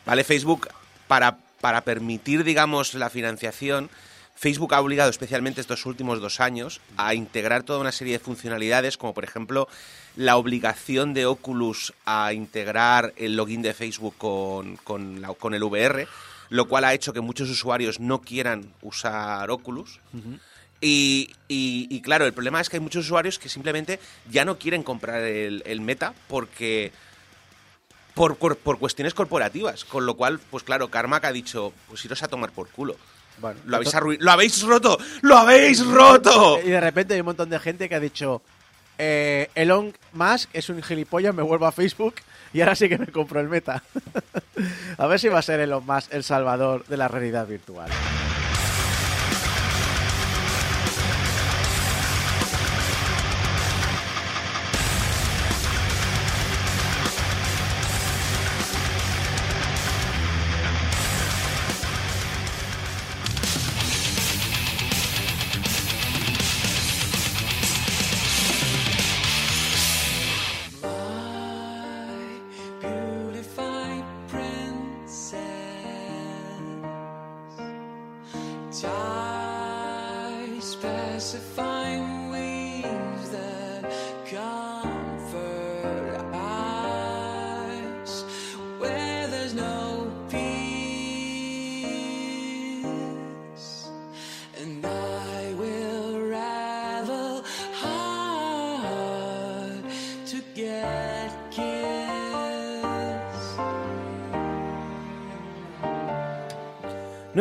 [0.07, 0.23] ¿Vale?
[0.25, 0.69] Facebook,
[1.09, 3.91] para, para permitir, digamos, la financiación,
[4.35, 8.99] Facebook ha obligado especialmente estos últimos dos años a integrar toda una serie de funcionalidades,
[8.99, 9.67] como por ejemplo
[10.15, 15.63] la obligación de Oculus a integrar el login de Facebook con, con, la- con el
[15.63, 16.07] VR,
[16.51, 20.01] lo cual ha hecho que muchos usuarios no quieran usar Oculus.
[20.83, 23.99] Y, y- y claro, el problema es que hay muchos usuarios que simplemente
[24.31, 26.93] ya no quieren comprar el, el Meta porque
[28.17, 29.85] por, por- por cuestiones corporativas.
[29.85, 32.97] Con lo cual, pues claro, Carmack ha dicho, pues iros a tomar por culo.
[33.39, 34.99] Bueno, Lo habéis, ¡Lo habéis roto!
[35.21, 36.59] ¡Lo habéis roto!
[36.65, 38.41] Y de repente hay un montón de gente que ha dicho:
[38.99, 42.15] eh, Elon Musk es un gilipollas, me vuelvo a Facebook
[42.55, 43.83] y ahora sí que me compro el meta.
[44.99, 47.91] a ver si va a ser Elon Musk el salvador de la realidad virtual.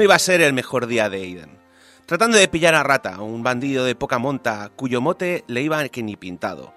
[0.06, 1.58] Iba a ser el mejor día de Aiden.
[2.06, 6.04] Tratando de pillar a Rata, un bandido de poca monta cuyo mote le iba que
[6.04, 6.76] ni pintado.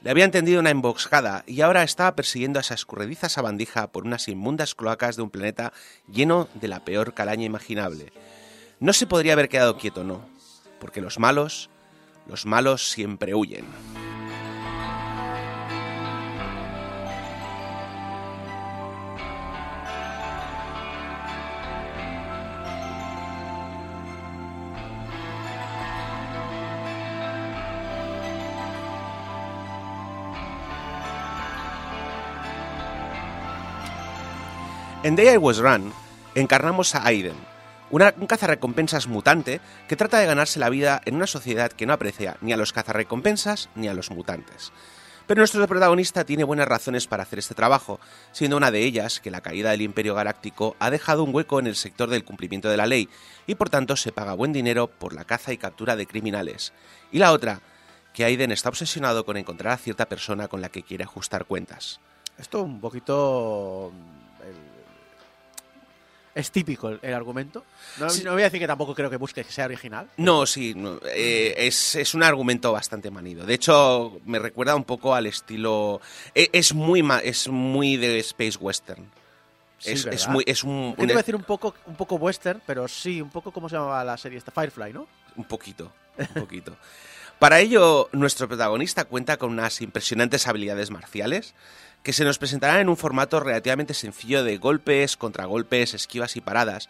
[0.00, 4.28] Le habían tendido una emboscada y ahora estaba persiguiendo a esa escurridiza sabandija por unas
[4.28, 5.72] inmundas cloacas de un planeta
[6.06, 8.12] lleno de la peor calaña imaginable.
[8.78, 10.24] No se podría haber quedado quieto, no,
[10.78, 11.70] porque los malos,
[12.28, 13.64] los malos siempre huyen.
[35.08, 35.90] En Day I Was Run
[36.34, 37.32] encarnamos a Aiden,
[37.90, 41.94] una- un cazarrecompensas mutante que trata de ganarse la vida en una sociedad que no
[41.94, 44.70] aprecia ni a los cazarrecompensas ni a los mutantes.
[45.26, 48.00] Pero nuestro protagonista tiene buenas razones para hacer este trabajo,
[48.32, 51.68] siendo una de ellas que la caída del Imperio Galáctico ha dejado un hueco en
[51.68, 53.08] el sector del cumplimiento de la ley
[53.46, 56.74] y por tanto se paga buen dinero por la caza y captura de criminales.
[57.12, 57.62] Y la otra,
[58.12, 61.98] que Aiden está obsesionado con encontrar a cierta persona con la que quiere ajustar cuentas.
[62.36, 63.90] Esto un poquito.
[66.38, 67.64] Es típico el, el argumento.
[67.98, 68.22] No, Sí.
[68.22, 70.08] no voy a decir que tampoco creo que busque que sea original.
[70.18, 73.44] No, sí, no, eh, es, es un argumento bastante manido.
[73.44, 76.00] De hecho, me recuerda un poco al estilo.
[76.34, 79.04] e- Es muy, es muy de Space Western.
[79.78, 83.20] Sí, es, es muy, es un, a decir un poco, un poco western, pero sí,
[83.20, 85.06] un poco como se llamaba la serie esta, Firefly, ¿no?
[85.36, 86.76] un poquito, un poquito.
[87.38, 91.54] Para ello, nuestro protagonista cuenta con unas impresionantes habilidades marciales
[92.02, 96.88] que se nos presentarán en un formato relativamente sencillo de golpes, contragolpes, esquivas y paradas,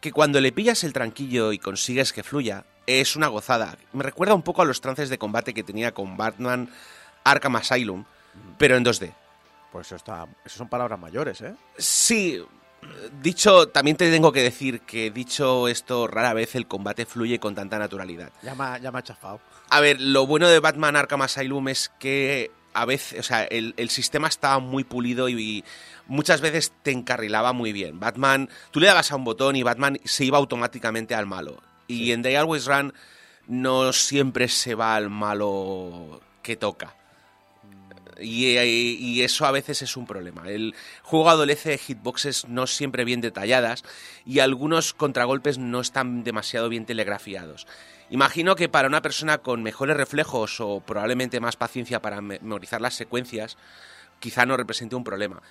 [0.00, 3.76] que cuando le pillas el tranquillo y consigues que fluya, es una gozada.
[3.92, 6.70] Me recuerda un poco a los trances de combate que tenía con Batman
[7.24, 8.04] Arkham Asylum,
[8.58, 9.12] pero en 2D.
[9.72, 11.54] Pues eso, está, eso son palabras mayores, ¿eh?
[11.76, 12.40] Sí,
[13.20, 17.54] dicho, también te tengo que decir que dicho esto, rara vez el combate fluye con
[17.54, 18.30] tanta naturalidad.
[18.42, 19.40] Ya me, ya me ha chafado.
[19.68, 23.74] A ver, lo bueno de Batman Arkham Asylum es que a veces, o sea, el,
[23.76, 25.64] el sistema estaba muy pulido y, y
[26.06, 27.98] muchas veces te encarrilaba muy bien.
[28.00, 31.62] Batman, tú le dabas a un botón y Batman se iba automáticamente al malo.
[31.88, 32.92] Y en Day Always Run
[33.46, 36.94] no siempre se va al malo que toca.
[38.18, 40.48] Y, y- y eso a veces es un problema.
[40.48, 43.84] El juego adolece de hitboxes no siempre bien detalladas
[44.24, 47.66] y algunos contragolpes no están demasiado bien telegrafiados.
[48.10, 52.80] Imagino que para una persona con mejores reflejos o probablemente más paciencia para me- memorizar
[52.80, 53.56] las secuencias,
[54.20, 55.42] quizá no represente un problema.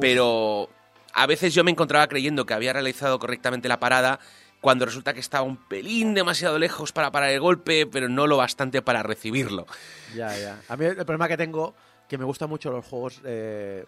[0.00, 0.70] Pero
[1.12, 4.20] a veces yo me encontraba creyendo que había realizado correctamente la parada
[4.60, 8.36] cuando resulta que estaba un pelín demasiado lejos para parar el golpe, pero no lo
[8.36, 9.66] bastante para recibirlo.
[10.14, 10.60] Ya, ya.
[10.68, 11.74] A mí el problema que tengo,
[12.08, 13.84] que me gustan mucho los juegos eh,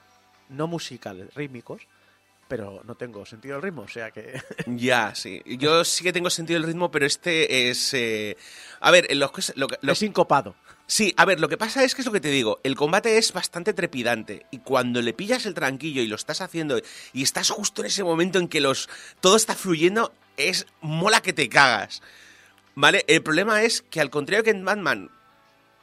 [0.48, 1.82] no musicales, rítmicos,
[2.52, 4.38] pero no tengo sentido del ritmo, o sea que...
[4.66, 5.40] Ya, sí.
[5.46, 7.94] Yo sí que tengo sentido el ritmo, pero este es...
[7.94, 8.36] eh,
[8.78, 10.54] A ver, los lo lo- es sincopado.
[10.86, 13.16] Sí, a ver, lo que pasa es que es lo que te digo, el combate
[13.16, 16.78] es bastante trepidante y cuando le pillas el tranquillo y lo estás haciendo
[17.14, 21.32] y estás justo en ese momento en que los todo está fluyendo, es mola que
[21.32, 22.02] te cagas.
[22.74, 23.06] ¿Vale?
[23.08, 25.08] El problema es que al contrario que en Batman,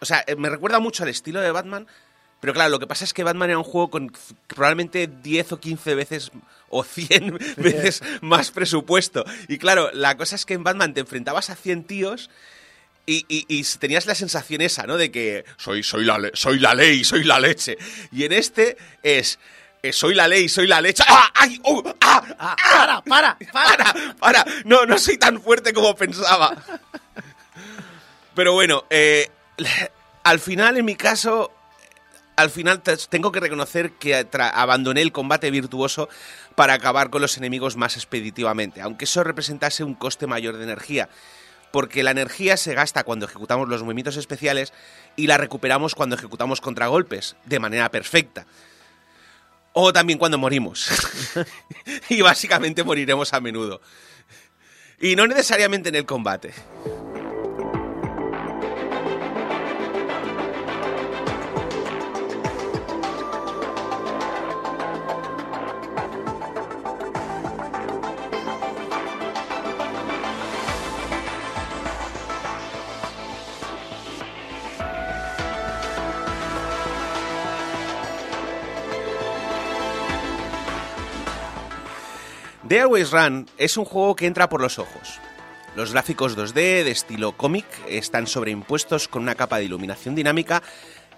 [0.01, 1.87] o sea, eh, me recuerda mucho al estilo de Batman,
[2.41, 4.11] pero claro, lo que pasa es que Batman era un juego con
[4.47, 6.31] probablemente 10 o 15 veces
[6.69, 9.25] o 100 veces más presupuesto.
[9.47, 12.29] Y claro, la cosa es que en Batman te enfrentabas a 100 tíos
[13.05, 14.95] y, y- y tenías la sensación esa, ¿no?
[14.97, 17.77] De que soy, soy, la, soy la ley, soy la leche.
[18.11, 19.39] Y en este es...
[19.81, 21.03] eh, soy la ley, soy la leche.
[21.07, 21.31] ¡Ah!
[21.33, 21.59] ¡Ay!
[21.63, 21.83] ¡Oh!
[22.01, 22.23] ¡Ah!
[22.37, 23.75] Ah, para, para, para.
[23.93, 24.15] ¡Para!
[24.19, 24.45] ¡Para!
[24.65, 26.55] No, no soy tan fuerte como pensaba.
[28.35, 29.29] Pero bueno, eh,
[30.23, 31.51] al final, en mi caso,
[32.39, 36.09] al final te- tengo que reconocer que abandoné el combate virtuoso
[36.55, 41.09] para acabar con los enemigos más expeditivamente, aunque eso representase un coste mayor de energía,
[41.71, 44.73] porque la energía se gasta cuando ejecutamos los movimientos especiales
[45.15, 48.45] y la recuperamos cuando ejecutamos contragolpes, de manera perfecta.
[49.73, 50.89] O también cuando morimos.
[52.09, 53.81] y básicamente moriremos a menudo.
[54.99, 56.53] Y no necesariamente en el combate.
[82.69, 85.19] The Always Run es un juego que entra por los ojos.
[85.75, 90.61] Los gráficos 2D de estilo cómic están sobreimpuestos con una capa de iluminación dinámica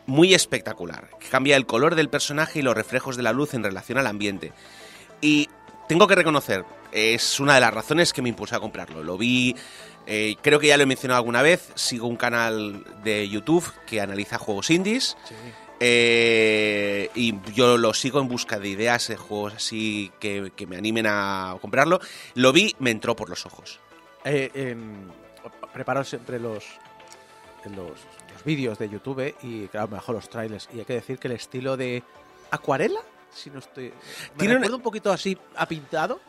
[0.05, 3.65] muy espectacular, que cambia el color del personaje y los reflejos de la luz en
[3.65, 4.53] relación al ambiente.
[5.19, 5.49] Y
[5.89, 9.03] tengo que reconocer, es una de las razones que me impulsó a comprarlo.
[9.03, 9.53] Lo vi,
[10.07, 13.99] eh, creo que ya lo he mencionado alguna vez, sigo un canal de YouTube que
[13.99, 15.17] analiza juegos indies.
[15.83, 20.77] Eh, y yo lo sigo en busca de ideas de juegos así que, que me
[20.77, 21.99] animen a comprarlo.
[22.35, 23.79] Lo vi, me entró por los ojos.
[24.23, 25.07] Eh, em,
[25.73, 26.63] preparo siempre los,
[27.65, 27.75] los,
[28.33, 30.69] los vídeos de YouTube y, claro, mejor los trailers.
[30.73, 32.03] Y hay que decir que el estilo de
[32.51, 32.99] acuarela,
[33.33, 33.85] si no estoy.
[33.85, 36.19] Me Tiene un- recuerda un poquito así a pintado.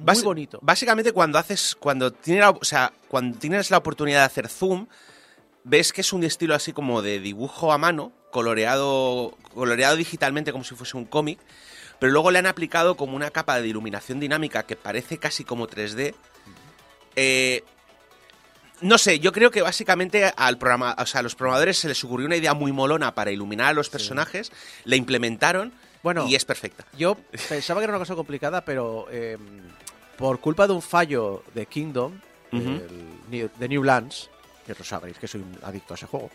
[0.00, 0.58] Muy bonito.
[0.62, 4.86] Básicamente cuando haces, cuando tienes, la, o sea, cuando tienes la oportunidad de hacer zoom,
[5.64, 10.64] ves que es un estilo así como de dibujo a mano, coloreado, coloreado digitalmente como
[10.64, 11.38] si fuese un cómic,
[11.98, 15.66] pero luego le han aplicado como una capa de iluminación dinámica que parece casi como
[15.68, 16.14] 3D.
[17.16, 17.62] Eh,
[18.80, 22.02] no sé, yo creo que básicamente al programa, o sea, a los programadores se les
[22.04, 24.52] ocurrió una idea muy molona para iluminar a los personajes,
[24.84, 25.72] la implementaron
[26.02, 26.84] Bueno, y es perfecta.
[26.98, 27.16] Yo
[27.48, 29.38] pensaba que era una cosa complicada, pero em,
[30.18, 32.20] por culpa de un fallo de Kingdom,
[32.52, 32.60] Ujú.
[32.68, 32.88] el
[33.30, 34.28] New- de New Lands,
[34.64, 36.30] que lo sabéis que soy un adicto a ese juego,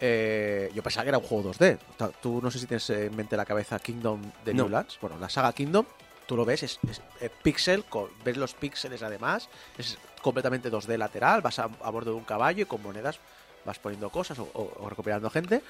[0.00, 1.78] eh, yo pensaba que era un juego 2D.
[1.96, 4.64] Ta- Tú no sé si tienes en mente la cabeza Kingdom de No.
[4.64, 4.98] New Lands.
[5.00, 5.84] Bueno, la saga Kingdom,
[6.26, 7.84] tú lo ves, es, es, eh, pixel,
[8.24, 12.62] ves los píxeles además, es completamente 2D lateral, vas a, a bordo de un caballo
[12.62, 13.18] y con monedas
[13.64, 15.62] vas poniendo cosas o, o- o recuperando gente.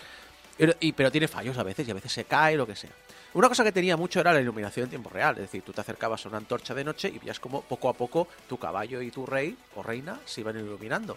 [0.81, 2.91] Y- pero tiene fallos a veces y a veces se cae, lo que sea.
[3.33, 5.37] Una cosa que tenía mucho era la iluminación en tiempo real.
[5.37, 7.95] Es decir, tú te acercabas a una antorcha de noche y veías como poco a
[7.95, 11.17] poco tu caballo y tu rey o reina se iban iluminando.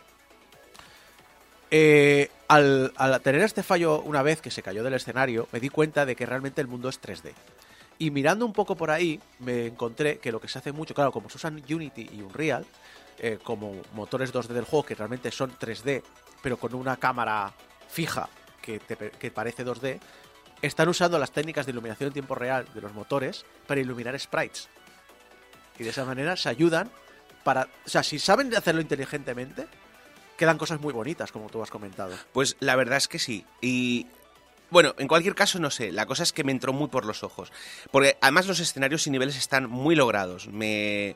[1.76, 5.70] Eh, al, al tener este fallo una vez que se cayó del escenario, me di
[5.70, 7.34] cuenta de que realmente el mundo es 3D.
[7.98, 11.12] Y mirando un poco por ahí, me encontré que lo que se hace mucho, claro,
[11.12, 12.64] como se usan Unity y Unreal,
[13.18, 16.04] eh, como motores 2D del juego que realmente son 3D,
[16.44, 17.52] pero con una cámara
[17.90, 18.30] fija
[18.62, 20.00] que, te que parece 2D,
[20.62, 24.70] están usando las técnicas de iluminación en tiempo real de los motores para iluminar sprites.
[25.80, 26.92] Y de esa manera se ayudan
[27.44, 27.68] para...
[27.84, 29.66] O sea, si saben hacerlo inteligentemente,
[30.38, 32.16] quedan cosas muy bonitas, como tú has comentado.
[32.32, 33.46] Pues la verdad es que sí.
[33.62, 34.08] Y
[34.70, 35.92] bueno, en cualquier caso, no sé.
[35.92, 37.52] La cosa es que me entró muy por los ojos.
[37.92, 40.48] Porque además los escenarios y niveles están muy logrados.
[40.48, 41.16] Me.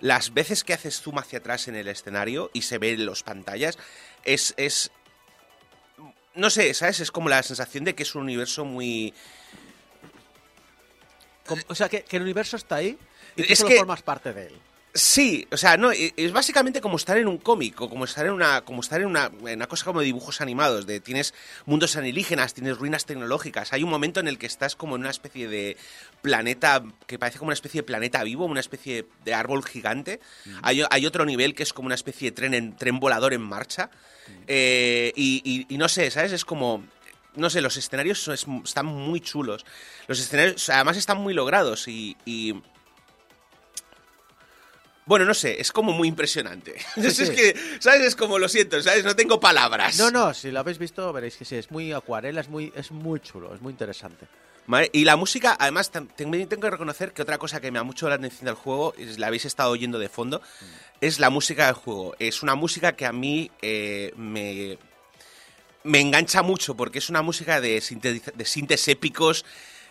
[0.00, 3.78] Las veces que haces zoom hacia atrás en el escenario y se ven las pantallas,
[4.24, 4.54] es.
[4.56, 4.90] es
[6.34, 7.00] no sé, ¿sabes?
[7.00, 9.12] Es como la sensación de que es un universo muy.
[11.68, 12.98] O sea, que, que el universo está ahí
[13.34, 14.58] y tú Es solo que- formas parte de él.
[14.98, 18.26] Sí, o sea, no, e- es básicamente como estar en un cómic o como estar
[18.26, 21.34] en una, como estar en una, una cosa como de dibujos animados, de tienes
[21.66, 23.72] mundos alienígenas, tienes ruinas tecnológicas.
[23.72, 25.76] Hay un momento en el que estás como en una especie de
[26.20, 30.18] planeta que parece como una especie de planeta vivo, una especie de árbol gigante.
[30.62, 33.42] hay, hay otro nivel que es como una especie de tren, en, tren volador en
[33.42, 33.90] marcha.
[34.48, 36.32] Eh, y, y- y no sé, ¿sabes?
[36.32, 36.84] Es como
[37.36, 39.64] no sé, los escenarios son- están muy chulos.
[40.08, 42.16] Los escenarios, además, están muy logrados y.
[42.24, 42.54] y-
[45.08, 46.76] Bueno, no sé, es como muy impresionante.
[46.96, 47.28] es, sí.
[47.34, 48.02] que, ¿sabes?
[48.02, 49.04] Es como, lo siento, ¿sabes?
[49.04, 49.98] No tengo palabras.
[49.98, 52.90] No, no, si lo habéis visto veréis que sí, es muy acuarela, es muy, es
[52.92, 54.26] muy chulo, es muy interesante.
[54.66, 54.90] ¿Vale?
[54.92, 58.06] Y la música, además, también tengo que reconocer que otra cosa que me ha mucho
[58.06, 60.42] la atención del juego, es- la habéis estado oyendo de fondo,
[61.00, 62.14] es la música del juego.
[62.18, 64.76] Es una música que a mí eh, me,
[65.84, 67.82] me engancha mucho porque es una música de,
[68.34, 69.46] de sintes épicos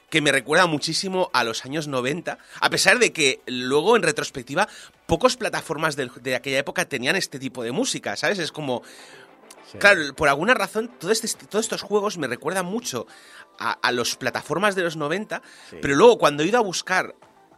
[0.09, 4.67] que me recuerda muchísimo a los años 90, a pesar de que luego en retrospectiva
[5.05, 8.39] pocos plataformas del- de, aquella época tenían este tipo de música, ¿sabes?
[8.39, 8.83] Es como...
[9.79, 13.05] Claro, por alguna razón todo este, todos estos juegos me recuerdan mucho
[13.59, 15.77] a, a los plataformas de los 90, Sí.
[15.81, 17.15] pero luego cuando he ido a buscar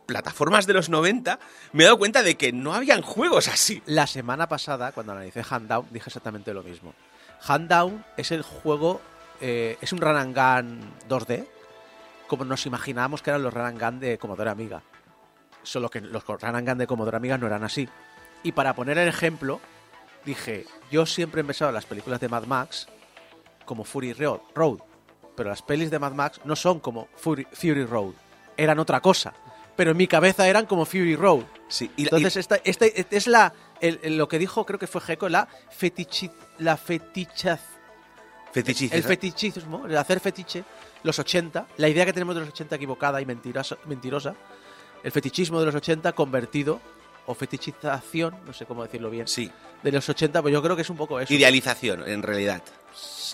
[0.07, 1.37] plataformas de los 90,
[1.71, 3.83] me he dado cuenta de que no habían juegos así.
[3.85, 6.95] La semana pasada, cuando analicé Handdown, dije exactamente lo mismo.
[7.47, 9.01] Handdown es el juego,
[9.39, 11.45] eh, es un run and gun 2D,
[12.29, 14.81] como nos imaginábamos que eran los gun de Commodore Amiga.
[15.63, 17.89] Solo que los gun de Commodore Amiga no eran así.
[18.43, 19.59] Y para poner el ejemplo,
[20.23, 22.87] dije, yo siempre he pensado en las películas de Mad Max
[23.65, 24.79] como Fury Ro- Road,
[25.35, 28.13] pero las pelis de Mad Max no son como Fury, Fury Road,
[28.55, 29.33] eran otra cosa.
[29.75, 31.43] Pero en mi cabeza eran como Fury Road.
[31.69, 33.53] Sí, y Entonces, esta, esta es la.
[33.79, 37.61] el- el- lo que dijo, creo que fue Gecko, la fetichi, la fetichaz,
[38.53, 40.63] y fetichiza- el fetichismo, el hacer fetiche,
[41.03, 44.35] los 80, la idea que tenemos de los 80 equivocada y mentirosa, mentirosa
[45.03, 46.79] el fetichismo de los 80 convertido,
[47.25, 49.51] o fetichización, no sé cómo decirlo bien, Sí,
[49.83, 51.31] de los 80, pues yo creo que es un poco eso.
[51.31, 52.63] idealización, en realidad.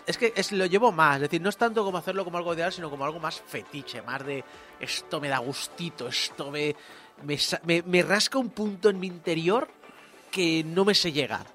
[0.05, 2.53] Es que es, lo llevo más, es decir, no es tanto como hacerlo como algo
[2.53, 4.43] ideal, sino como algo más fetiche, más de
[4.81, 6.75] esto me da gustito, esto me,
[7.23, 9.69] me, me- me rasca un punto en mi interior
[10.29, 11.45] que no me sé llegar.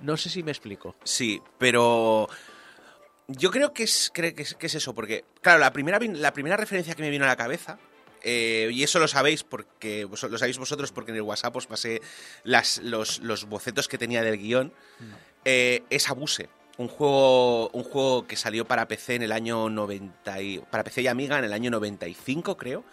[0.00, 0.94] No sé si me explico.
[1.04, 2.26] Sí, pero
[3.36, 6.32] yo creo que es, creo que es, que es eso, porque, claro, la primera, la
[6.32, 7.78] primera referencia que me vino a la cabeza,
[8.22, 12.02] eh, y eso lo sabéis porque lo sabéis vosotros porque en el WhatsApp os pasé
[12.44, 14.72] las, los, los bocetos que tenía del guion,
[15.44, 16.48] eh, es Abuse.
[16.76, 21.02] Un juego, un juego que salió para PC en el año 90 y, para PC
[21.02, 22.84] y Amiga en el año 95, creo.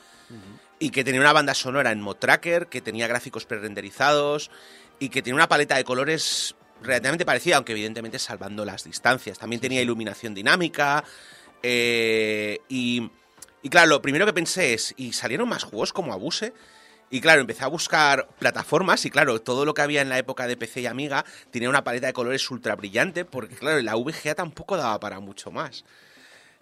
[0.77, 4.51] Y que tenía una banda sonora en Motracker, que tenía gráficos prerenderizados
[4.99, 9.39] y que tenía una paleta de colores relativamente parecida, aunque evidentemente salvando las distancias.
[9.39, 11.03] También tenía iluminación dinámica.
[11.63, 13.09] eh, y,
[13.63, 16.53] y claro, lo primero que pensé es, ¿y salieron más juegos como Abuse?
[17.09, 20.45] Y claro, empecé a buscar plataformas y claro, todo lo que había en la época
[20.47, 24.35] de PC y Amiga tenía una paleta de colores ultra brillante porque claro, la VGA
[24.35, 25.85] tampoco daba para mucho más.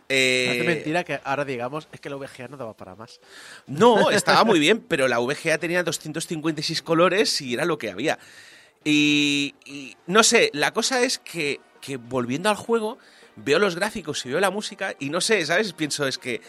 [0.08, 3.20] Eh, Parece mentira que ahora digamos es que la VGA no daba para más.
[3.66, 8.20] no, estaba muy bien, pero la VGA tenía 256 colores y era lo que había.
[8.86, 13.00] Y, y no sé, la cosa es que, que volviendo al juego,
[13.36, 15.74] veo los gráficos y veo la música y no sé, ¿sabes?
[15.74, 16.42] Pienso, es que,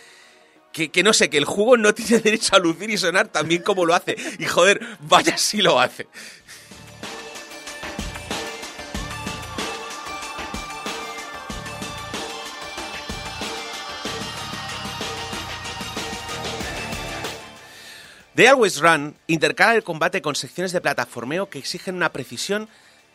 [0.70, 3.49] que, que no sé, que el juego no tiene derecho a lucir y sonar tan
[3.49, 4.16] bien como lo hace.
[4.39, 6.07] Y joder, vaya si lo hace.
[18.37, 22.68] The Always Run intercala el combate con secciones de plataformeo que exigen una precisión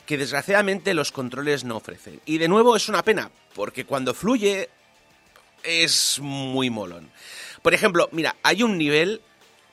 [0.07, 2.19] que desgraciadamente los controles no ofrecen.
[2.25, 4.69] Y de nuevo es una pena, porque cuando fluye
[5.61, 7.11] es muy molón.
[7.61, 9.21] Por ejemplo, mira, hay un nivel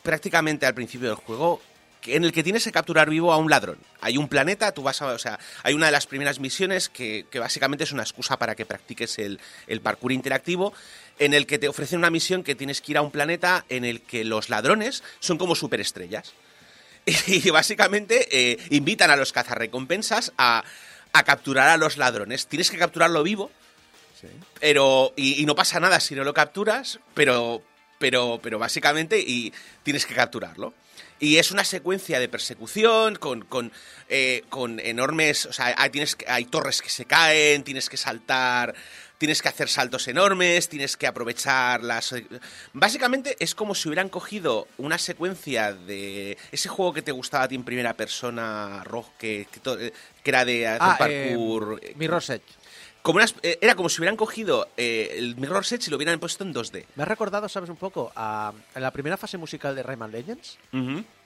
[0.03, 1.63] prácticamente al principio del juego
[2.07, 3.79] en el que tienes que capturar vivo a un ladrón.
[4.01, 7.27] Hay un planeta, tú vas a, o sea, hay una de las primeras misiones que,
[7.31, 10.73] que básicamente es una excusa para que practiques el, el parkour interactivo,
[11.19, 13.85] en el que te ofrecen una misión que tienes que ir a un planeta en
[13.85, 16.35] el que los ladrones son como superestrellas.
[17.27, 20.63] Y básicamente eh, invitan a los cazarrecompensas a,
[21.13, 22.47] a capturar a los ladrones.
[22.47, 23.51] Tienes que capturarlo vivo,
[24.61, 27.63] pero y, y no pasa nada si no lo capturas, pero
[27.99, 29.53] pero pero básicamente y
[29.83, 30.75] tienes que capturarlo.
[31.21, 33.73] Y es una secuencia de persecución con, con,
[34.09, 38.75] eh, con enormes, o sea, hay, tienes hay torres que se caen, tienes que saltar,
[39.19, 42.15] tienes que hacer saltos enormes, tienes que aprovechar las...
[42.73, 47.49] Básicamente es como si hubieran cogido una secuencia de ese juego que te gustaba a
[47.49, 49.93] ti en primera persona, rojo, que, que, to- que
[50.25, 51.81] era de hacer Ah, parkour...
[51.83, 52.43] eh, Mirror's Edge.
[53.03, 56.19] Como unas- eh, era como si hubieran cogido eh, el Mirror's Edge y lo hubieran
[56.21, 56.85] puesto en 2D.
[56.97, 58.13] Me ha recordado, ¿sabes un poco?
[58.15, 60.59] A, a la primera fase musical de Rayman Legends.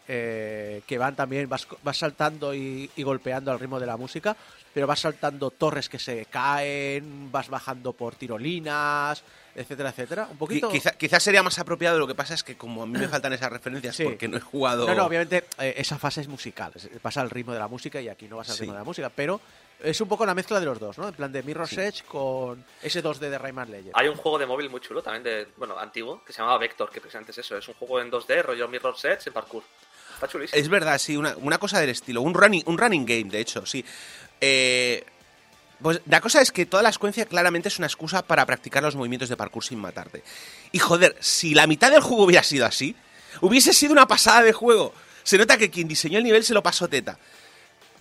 [0.08, 4.36] Eh, que van también, vas, vas saltando y, y golpeando al ritmo de la música,
[4.74, 9.22] pero vas saltando torres que se caen, vas bajando por tirolinas,
[9.54, 10.26] etcétera, etcétera.
[10.30, 10.68] Un Qui- poquito...
[10.70, 13.32] Quizá, quizás sería más apropiado, lo que pasa es que como a mí me faltan
[13.32, 14.04] esas referencias Sí.
[14.04, 14.86] porque no he jugado...
[14.86, 16.72] No, no, obviamente eh, esa fase es musical,
[17.02, 18.60] vas al ritmo de la música y aquí no vas al Sí.
[18.62, 19.40] ritmo de la música, pero
[19.82, 21.08] es un poco la mezcla de los dos, ¿no?
[21.08, 23.90] En plan de Mirror's Edge con ese 2D de Rayman Legends.
[23.94, 26.88] Hay un juego de móvil muy chulo también, de, bueno, antiguo, que se llamaba Vector,
[26.88, 27.56] que precisamente es eso.
[27.56, 29.64] Es un juego en 2D, rollo Mirror's Edge, en parkour.
[30.52, 33.66] Es verdad, sí, una, una cosa del estilo, un running, un running game, de hecho,
[33.66, 33.84] sí.
[34.40, 35.04] Eh,
[35.82, 38.94] Pues la cosa es que toda la secuencia claramente es una excusa para practicar los
[38.94, 40.22] movimientos de parkour sin matarte.
[40.70, 42.94] Y joder, si la mitad del juego hubiera sido así,
[43.40, 44.94] hubiese sido una pasada de juego.
[45.24, 47.18] Se nota que quien diseñó el nivel se lo pasó teta.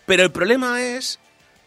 [0.05, 1.17] Pero el problema es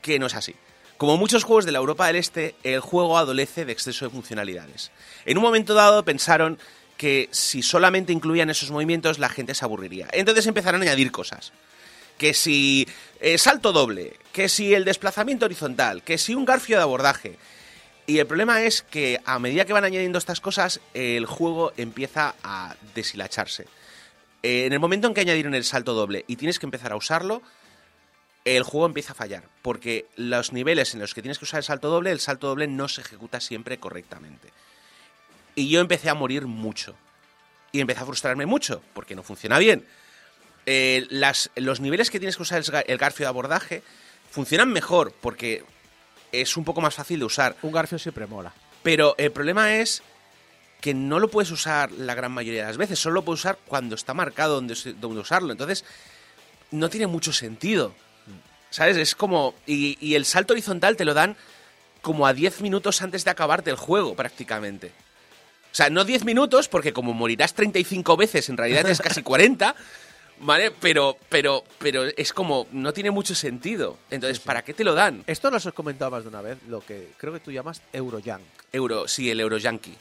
[0.03, 0.55] que no es así.
[0.99, 4.93] Como muchos juegos de la Europa del Este, el juego adolece de exceso de funcionalidades.
[5.25, 6.59] En un momento dado pensaron
[6.97, 10.09] que si solamente incluían esos movimientos la gente se aburriría.
[10.13, 11.53] Entonces empezaron a añadir cosas.
[12.19, 12.87] Que si
[13.21, 17.37] eh, salto doble, que si el desplazamiento horizontal, que si un garfio de abordaje.
[18.07, 22.35] Y el problema es que a medida que van añadiendo estas cosas, el juego empieza
[22.43, 23.67] a deshilacharse.
[24.43, 26.97] Eh, en el momento en que añadieron el salto doble y tienes que empezar a
[26.97, 27.43] usarlo,
[28.45, 29.45] el juego empieza a fallar.
[29.63, 32.67] Porque los niveles en los que tienes que usar el salto doble, el salto doble
[32.67, 34.53] no se ejecuta siempre correctamente.
[35.55, 36.95] Y yo empecé a morir mucho.
[37.73, 39.85] Y empecé a frustrarme mucho, porque no funciona bien.
[40.67, 43.83] Eh, las, los niveles que tienes que usar el, el garfio de abordaje
[44.31, 45.65] funcionan mejor, porque
[46.33, 47.57] es un poco más fácil de usar.
[47.63, 48.53] Un garfio siempre mola.
[48.83, 50.03] Pero el problema es
[50.81, 53.59] que no lo puedes usar la gran mayoría de las veces, solo lo puedes usar
[53.67, 55.53] cuando está marcado donde, donde usarlo.
[55.53, 55.85] Entonces,
[56.71, 57.95] no tiene mucho sentido.
[58.71, 58.97] ¿Sabes?
[58.97, 59.55] Es como.
[59.67, 61.37] Y, y el salto horizontal te lo dan
[62.03, 64.93] como a 10 minutos antes de acabarte el juego, prácticamente.
[65.75, 69.75] O sea, no 10 minutos, porque como morirás 35 veces, en realidad es casi 40,
[70.39, 70.71] ¿vale?
[70.71, 72.69] Pero, pero, pero es como.
[72.71, 73.99] No tiene mucho sentido.
[74.09, 75.25] Entonces, ¿para qué te lo dan?
[75.27, 78.41] Esto nos has comentado más de una vez, lo que creo que tú llamas Eurojunk.
[78.73, 79.97] Euro, sí, el Euro Yankee.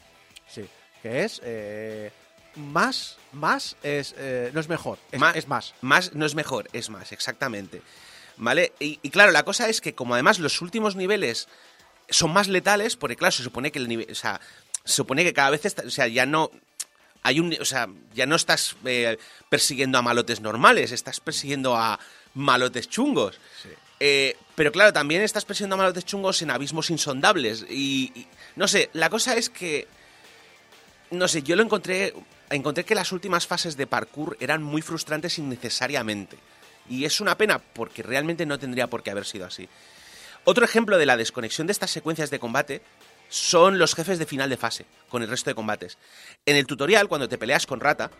[0.48, 0.64] Sí.
[1.02, 2.12] Que es eh,
[2.56, 5.74] más, más es, eh, no es mejor, es Ma- es más.
[5.82, 7.82] Más no es mejor, es más, exactamente.
[8.38, 8.74] ¿Vale?
[8.80, 11.48] Y, y claro, la cosa es que como además los últimos niveles
[12.10, 14.40] son más letales, porque claro, se supone que el nivel, o sea,
[14.84, 16.52] se supone que cada vez, está- o sea, ya no
[17.24, 19.18] hay un, o sea, ya no estás eh,
[19.50, 22.00] persiguiendo a malotes normales, estás persiguiendo a
[22.34, 23.40] malotes chungos.
[24.00, 27.66] Eh, pero claro, también estás persiguiendo a malotes chungos en abismos insondables.
[27.70, 28.28] Y, y
[28.58, 29.88] no sé, la cosa es que
[31.12, 32.14] no sé, yo lo encontré.
[32.50, 36.38] Encontré que las últimas fases de parkour eran muy frustrantes innecesariamente.
[36.90, 39.70] Y es una pena porque realmente no tendría por qué haber sido así.
[40.44, 42.82] Otro ejemplo de la desconexión de estas secuencias de combate
[43.34, 45.98] son los jefes de final de fase, con el resto de combates.
[46.46, 48.12] En el tutorial, cuando te peleas con Rata,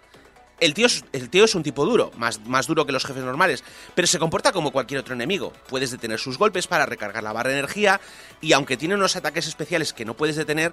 [0.60, 3.24] el tío, es, el tío es un tipo duro, más, más duro que los jefes
[3.24, 5.54] normales, pero se comporta como cualquier otro enemigo.
[5.68, 8.02] Puedes detener sus golpes para recargar la barra de energía
[8.42, 10.72] y aunque tiene unos ataques especiales que no puedes detener,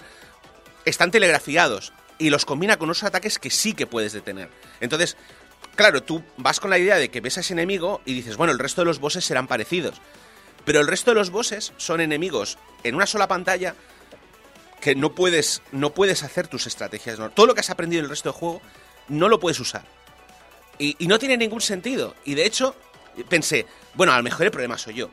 [0.86, 4.48] están telegrafiados y los combina con unos ataques que sí que puedes detener.
[4.80, 5.18] Entonces,
[5.76, 8.54] claro, tú vas con la idea de que ves a ese enemigo y dices, bueno,
[8.54, 10.00] el resto de los bosses serán parecidos.
[10.64, 13.74] Pero el resto de los bosses son enemigos en una sola pantalla
[14.80, 17.18] que no puedes, no puedes hacer tus estrategias.
[17.18, 17.30] ¿no?
[17.30, 18.62] Todo lo que has aprendido en el resto del juego
[19.08, 19.84] no lo puedes usar.
[20.78, 22.14] Y, y no tiene ningún sentido.
[22.24, 22.74] Y de hecho,
[23.28, 25.10] pensé, bueno, a lo mejor el problema soy yo.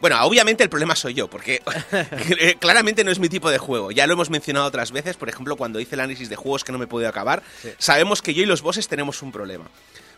[0.00, 1.62] Bueno, obviamente el problema soy yo, porque
[2.38, 3.90] eh, claramente no es mi tipo de juego.
[3.90, 6.72] Ya lo hemos mencionado otras veces, por ejemplo, cuando hice el análisis de juegos que
[6.72, 7.42] no me he podido acabar,
[7.78, 9.66] sabemos que yo y los bosses tenemos un problema.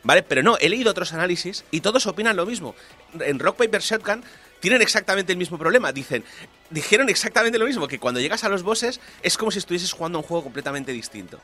[0.04, 0.22] ¿Vale?
[0.22, 2.76] Pero no, he leído otros análisis y todos opinan lo mismo.
[3.20, 4.22] En Rock Paper Shotgun
[4.60, 5.92] tienen exactamente el mismo problema.
[5.92, 6.24] Dicen,
[6.70, 10.18] dijeron exactamente lo mismo, que cuando llegas a los bosses es como si estuvieses jugando
[10.18, 11.40] a un juego completamente distinto.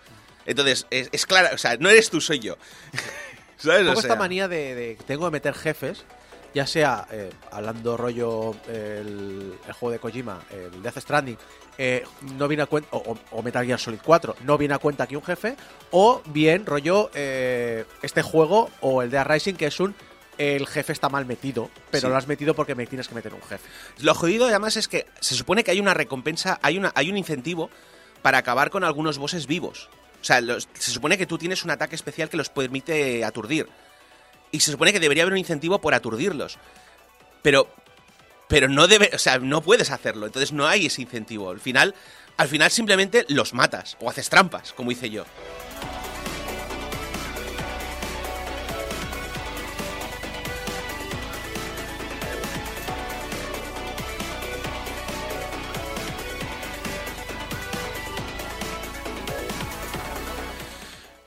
[0.47, 2.57] Entonces, es, es claro, o sea, no eres tú, soy yo.
[3.57, 3.83] ¿Sabes?
[3.83, 6.05] O Tengo esta manía de, de que tengo que meter jefes,
[6.55, 11.39] ya sea eh, hablando rollo el, el juego de Kojima, el Death Stranding,
[11.79, 12.05] eh,
[12.37, 15.25] no viene a cuenta, o Metal Gear Solid 4, no viene a cuenta aquí un
[15.25, 15.57] jefe,
[15.91, 19.95] o bien rollo eh, este juego o el de Rising, que es un
[20.39, 22.09] el jefe está mal metido, pero Sí.
[22.09, 23.69] lo has metido porque me tienes que meter un jefe.
[24.01, 27.17] Lo jodido además es que se supone que hay una recompensa, hay, una, hay un
[27.17, 27.71] incentivo
[28.23, 29.89] para acabar con algunos bosses vivos.
[30.21, 33.69] O sea, los- se supone que tú tienes un ataque especial que los permite aturdir.
[34.51, 36.59] Y se supone que debería haber un incentivo por aturdirlos.
[37.43, 37.69] Pero.
[38.49, 39.11] Pero no debe.
[39.15, 40.27] O sea, no puedes hacerlo.
[40.27, 41.51] Entonces no hay ese incentivo.
[41.51, 41.95] Al final.
[42.37, 43.97] Al final simplemente los matas.
[44.01, 45.25] O haces trampas, como hice yo.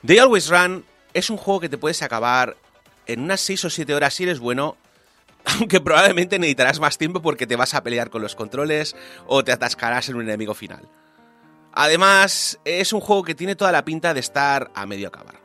[0.08, 2.56] They Always Run es un juego que te puedes acabar
[3.08, 4.78] en unas 6 o 7 horas si eres bueno,
[5.44, 8.96] aunque probablemente necesitarás más tiempo porque te vas a pelear con los controles
[9.26, 10.88] o te atascarás en un enemigo final.
[11.74, 15.42] Además, es un juego que tiene toda la pinta de estar a medio acabar.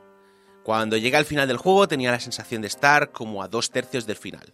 [0.62, 4.06] Cuando llegué al final del juego tenía la sensación de estar como a dos tercios
[4.06, 4.52] del final.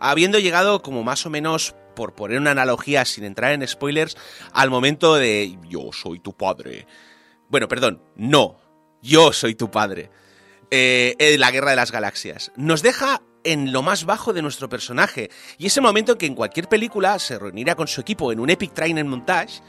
[0.00, 4.16] Habiendo llegado como más o menos, por poner una analogía sin entrar en spoilers,
[4.52, 6.88] al momento de yo soy tu padre.
[7.48, 8.63] Bueno, perdón, no,
[9.04, 10.10] yo soy tu padre.
[10.70, 12.50] Eh, eh, la guerra de las galaxias.
[12.56, 15.30] Nos deja en lo más bajo de nuestro personaje.
[15.58, 18.40] Y es el momento en que en cualquier película se reuniría con su equipo en
[18.40, 19.60] un epic trainer montage,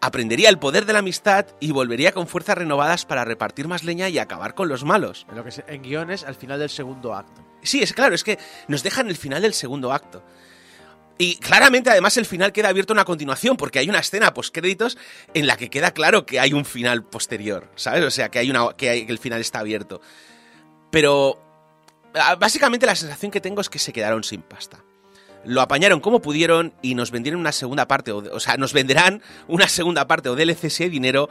[0.00, 4.08] aprendería el poder de la amistad y volvería con fuerzas renovadas para repartir más leña
[4.10, 5.26] y acabar con los malos.
[5.30, 7.42] En lo que se- en guiones al final del segundo acto.
[7.62, 8.38] Sí, es claro, es que
[8.68, 10.22] nos dejan el final del segundo acto.
[11.20, 14.96] Y claramente, además, el final queda abierto a una continuación, porque hay una escena postcréditos
[15.34, 18.04] en la que queda claro que hay un final posterior, ¿sabes?
[18.04, 20.00] O sea, que hay una que, hay- que el final está abierto.
[20.90, 21.38] Pero
[22.14, 24.78] ah, básicamente la sensación que tengo es que se quedaron sin pasta.
[25.44, 29.22] Lo apañaron como pudieron y nos vendieron una segunda parte, o, o sea, nos venderán
[29.46, 31.28] una segunda parte o DLC si hay dinero.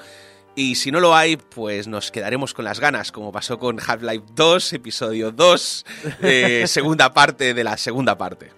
[0.56, 4.26] Y si no lo hay, pues nos quedaremos con las ganas, como pasó con Half-Life
[4.34, 5.86] 2, episodio 2,
[6.24, 8.52] eh, segunda parte de la segunda parte.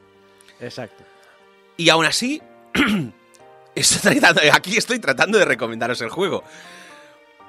[0.61, 1.03] Exacto.
[1.79, 2.41] Y aún así,
[3.75, 6.43] estoy tratando- aquí estoy tratando de recomendaros el juego.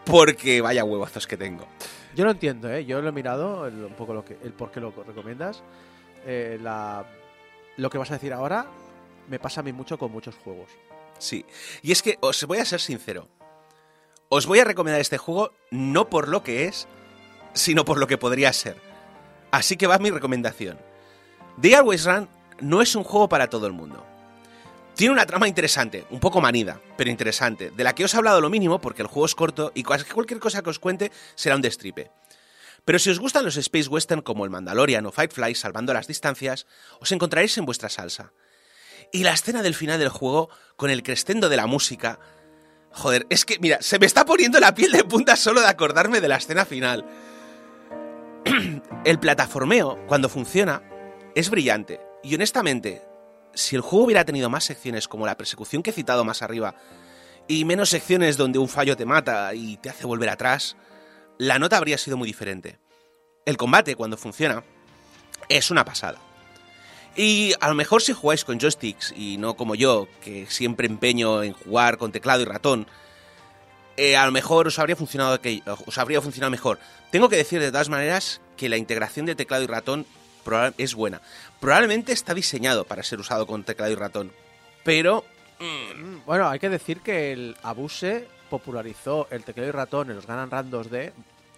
[0.04, 1.66] Porque vaya huevazos que tengo.
[2.14, 2.84] Yo lo entiendo, ¿eh?
[2.84, 5.64] Yo lo he mirado, el- un poco lo que, el por qué lo recomiendas.
[6.24, 7.04] Eh, la,
[7.76, 8.66] lo que vas a decir ahora
[9.28, 10.70] me pasa a mí mucho con muchos juegos.
[11.18, 11.44] Sí.
[11.82, 13.26] Y es que os voy a ser sincero.
[14.28, 16.86] Os voy a recomendar este juego no por lo que es,
[17.52, 18.76] sino por lo que podría ser.
[19.50, 20.78] Así que va mi recomendación.
[21.60, 22.28] The Always Run
[22.60, 24.06] no es un juego para todo el mundo.
[24.95, 28.41] Tiene una trama interesante, un poco manida, pero interesante, de la que os he hablado
[28.41, 31.62] lo mínimo porque el juego es corto y cualquier cosa que os cuente será un
[31.62, 32.11] destripe.
[32.84, 36.66] Pero si os gustan los Space Western como el Mandalorian o Firefly salvando las distancias,
[37.01, 38.32] os encontraréis en vuestra salsa.
[39.12, 42.20] Y la escena del final del juego, con el crescendo de la música.
[42.93, 46.20] Joder, es que, mira, se me está poniendo la piel de punta solo de acordarme
[46.20, 47.05] de la escena final.
[49.05, 50.82] el plataformeo, cuando funciona,
[51.34, 52.01] es brillante.
[52.22, 53.03] Y honestamente,
[53.55, 56.74] si el juego hubiera tenido más secciones como la persecución que he citado más arriba,
[57.48, 60.76] y menos secciones donde un fallo te mata y te hace volver atrás,
[61.38, 62.78] la nota habría sido muy diferente.
[63.44, 64.62] El combate, cuando funciona,
[65.48, 66.18] es una pasada.
[67.16, 71.42] Y a lo mejor si jugáis con joysticks y no como yo, que siempre empeño
[71.42, 72.86] en jugar con teclado y ratón,
[73.96, 76.78] eh, a lo mejor os habría funcionado aquello- os habría funcionado mejor.
[77.11, 80.07] Tengo que decir de todas maneras que la integración de teclado y ratón
[80.78, 81.20] es buena.
[81.61, 84.32] Probablemente está diseñado para ser usado con teclado y ratón,
[84.84, 85.24] pero
[85.61, 90.26] Mm, Bueno, hay que decir que el Abuse popularizó el teclado y ratón en los
[90.26, 91.12] Gun Run 2D de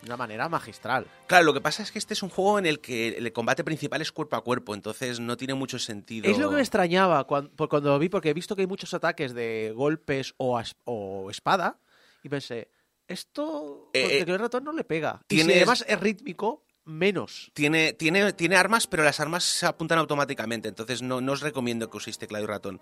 [0.07, 1.07] una manera magistral.
[1.29, 3.63] claro, lo que pasa es que este es un juego en el que el combate
[3.63, 6.29] principal es cuerpo a cuerpo, entonces no tiene mucho sentido.
[6.29, 8.93] Es lo que me extrañaba cuando, cuando lo vi, porque he visto que hay muchos
[8.93, 11.79] ataques de golpes o, o espada,
[12.25, 12.69] y pensé,
[13.07, 15.21] esto Eh, con eh, teclado y ratón no le pega.
[15.29, 17.51] Y si además es rítmico, menos.
[17.55, 21.89] Tiene, tiene, tiene armas, pero las armas se apuntan automáticamente, entonces no, no os recomiendo
[21.89, 22.81] que uséis teclado y ratón.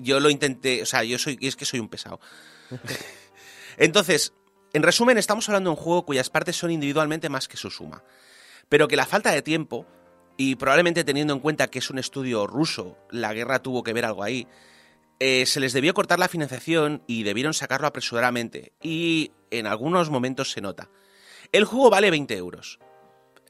[0.00, 2.20] Yo lo intenté, o sea, yo soy, y es que soy un pesado.
[3.76, 4.32] Entonces,
[4.72, 8.04] en resumen, estamos hablando de un juego cuyas partes son individualmente más que su suma,
[8.68, 9.86] pero que la falta de tiempo,
[10.36, 14.04] y probablemente teniendo en cuenta que es un estudio ruso, la guerra tuvo que ver
[14.04, 14.46] algo ahí,
[15.20, 20.50] eh, se les debió cortar la financiación y debieron sacarlo apresuradamente, y en algunos momentos
[20.50, 20.90] se nota.
[21.52, 22.78] El juego vale 20 euros.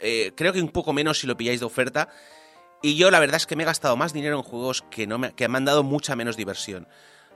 [0.00, 2.08] Eh, creo que un poco menos si lo pilláis de oferta.
[2.82, 5.18] Y yo la verdad es que me he gastado más dinero en juegos que, no
[5.18, 6.86] me, que me han dado mucha menos diversión.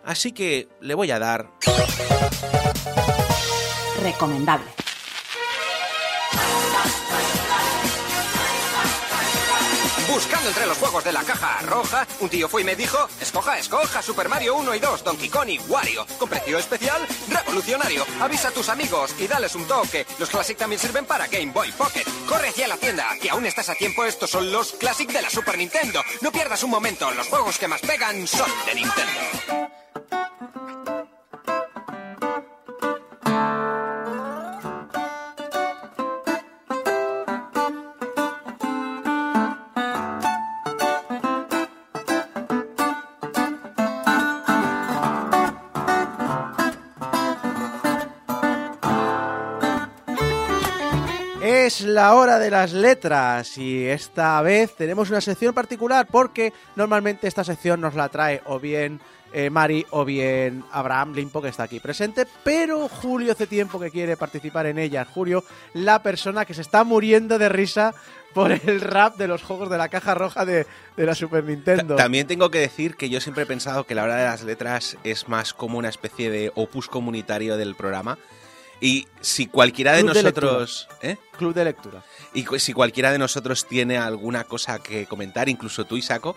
[0.05, 1.51] Así que le voy a dar...
[4.03, 4.67] Recomendable.
[10.09, 13.59] Buscando entre los juegos de la caja roja, un tío fue y me dijo, escoja,
[13.59, 16.07] escoja Super Mario 1 y 2, Donkey Kong y Wario.
[16.19, 18.07] Con precio especial, revolucionario.
[18.21, 20.07] Avisa a tus amigos y dales un toque.
[20.19, 22.05] Los Classic también sirven para Game Boy Pocket.
[22.27, 24.05] Corre hacia la tienda, que aún estás a tiempo.
[24.05, 26.03] Estos son los Classic de la Super Nintendo.
[26.23, 29.21] No pierdas un momento, los juegos que más pegan son de Nintendo.
[51.79, 57.29] Es la hora de las letras y esta vez tenemos una sección particular porque normalmente
[57.29, 58.99] esta sección nos la trae o bien
[59.33, 63.93] eh, Mari o bien Abraham Limpo que está aquí presente, pero Julio hace tiempo que
[63.93, 65.05] quiere participar en ella.
[65.05, 67.95] Julio, la persona que se está muriendo de risa
[68.35, 70.67] por el rap de los juegos de la caja roja de,
[70.97, 71.95] la Super Nintendo.
[71.95, 74.43] Ta- También tengo que decir que yo siempre he pensado que la hora de las
[74.43, 78.19] letras es más como una especie de opus comunitario del programa.
[78.81, 80.89] Y si cualquiera de Club de nosotros...
[81.03, 81.17] ¿eh?
[81.37, 82.03] Club de lectura.
[82.35, 86.37] Y si cualquiera de nosotros tiene alguna cosa que comentar, incluso tú, Isaco,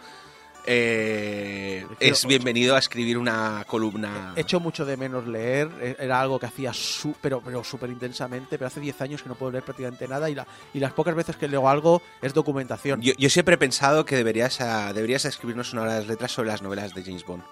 [0.65, 4.33] eh, es bienvenido a escribir una columna.
[4.35, 8.57] Echo mucho de menos leer, e- era algo que hacía su- pero pero súper intensamente,
[8.57, 11.15] pero hace 10 años que no puedo leer prácticamente nada y, la, y las pocas
[11.15, 13.01] veces que leo algo es documentación.
[13.01, 16.49] Yo, yo siempre he pensado que deberías, a- deberías escribirnos una hora de letras sobre
[16.49, 17.43] las novelas de James Bond.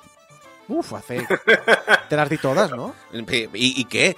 [0.68, 1.26] Uf, hace...
[2.10, 2.94] Te las di todas, ¿no?
[3.12, 4.16] ¿Y, y qué?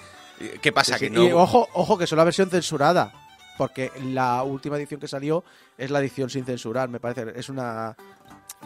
[0.62, 0.94] ¿Qué pasa?
[0.98, 1.12] Sí, que sí.
[1.16, 1.24] no.
[1.24, 3.12] Y ojo, ojo, que son la versión censurada.
[3.58, 5.44] Porque la última edición que salió
[5.78, 7.32] es la edición sin censurar, me parece.
[7.36, 7.96] Es una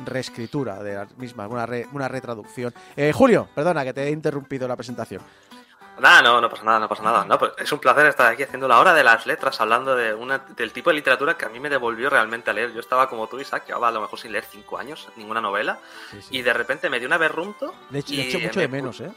[0.05, 2.73] reescritura de la misma, una, re- una retraducción.
[2.95, 5.21] Eh, Julio, perdona que te he interrumpido la presentación.
[5.99, 7.25] Nada, no, no pasa nada, no pasa nada.
[7.25, 10.13] No, pues es un placer estar aquí haciendo la hora de las letras, hablando de
[10.13, 12.73] una, del tipo de literatura que a mí me devolvió realmente a leer.
[12.73, 15.79] Yo estaba como tú, Isaac, llevaba a lo mejor sin leer cinco años, ninguna novela,
[16.31, 17.73] y de repente me dio una berrunto.
[17.91, 19.11] Le echo, y le echo mucho me de menos, ¿eh?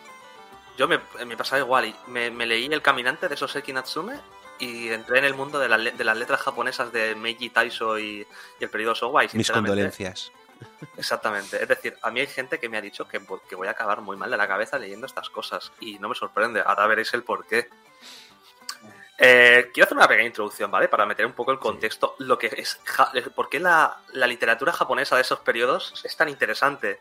[0.79, 4.19] Yo me, me pasaba igual y me, me leí El Caminante de Soseki Natsume
[4.61, 7.99] y entré en el mundo de, las le- de las letras japonesas de Meiji Taiso
[7.99, 8.27] y,
[8.61, 9.25] y el periodo Showa.
[9.25, 10.33] Y Mis condolencias.
[10.97, 11.61] Exactamente.
[11.63, 13.73] Es decir, a mí hay gente que me ha dicho que, vo- que voy a
[13.73, 16.63] acabar muy mal de la cabeza leyendo estas cosas y no me sorprende.
[16.65, 17.69] Ahora veréis el por qué.
[19.21, 20.87] Eh, quiero hacer una pequeña introducción, ¿vale?
[20.89, 24.73] Para meter un poco el contexto, lo que es, ja- por qué la, la literatura
[24.73, 27.01] japonesa de esos periodos es tan interesante.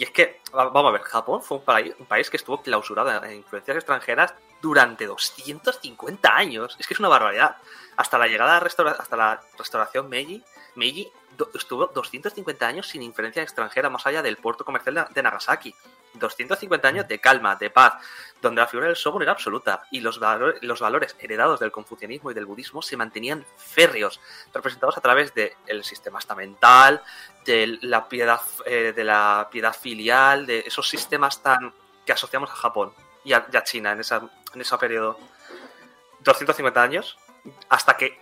[0.00, 2.62] Y es que, va- vamos a ver, Japón fue un país, un país que estuvo
[2.62, 4.32] clausurado en influencias extranjeras
[4.62, 6.74] durante 250 años.
[6.80, 7.56] Es que es una barbaridad.
[7.98, 10.42] Hasta la llegada, de restaura- hasta la restauración Meiji,
[10.74, 11.12] Meiji
[11.52, 15.74] estuvo 250 años sin influencia extranjera más allá del puerto comercial de- de Nagasaki.
[16.14, 17.94] 250 años de calma, de paz,
[18.42, 22.30] donde la figura del shogun era absoluta y los, valor- los valores heredados del confucianismo
[22.30, 24.20] y del budismo se mantenían férreos,
[24.52, 27.00] representados a través del sistema estamental,
[27.44, 31.72] de la piedad, eh, de la piedad filial, de esos sistemas tan
[32.04, 32.92] que asociamos a Japón
[33.24, 34.22] y a, y a China en, esa,
[34.54, 35.18] en ese periodo.
[36.20, 37.18] 250 años,
[37.68, 38.20] hasta que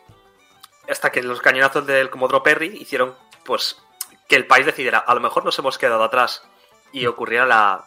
[0.89, 3.14] hasta que los cañonazos del Comodoro Perry hicieron
[3.45, 3.77] pues
[4.27, 6.43] que el país decidiera, a lo mejor nos hemos quedado atrás
[6.93, 7.85] y ocurriera la,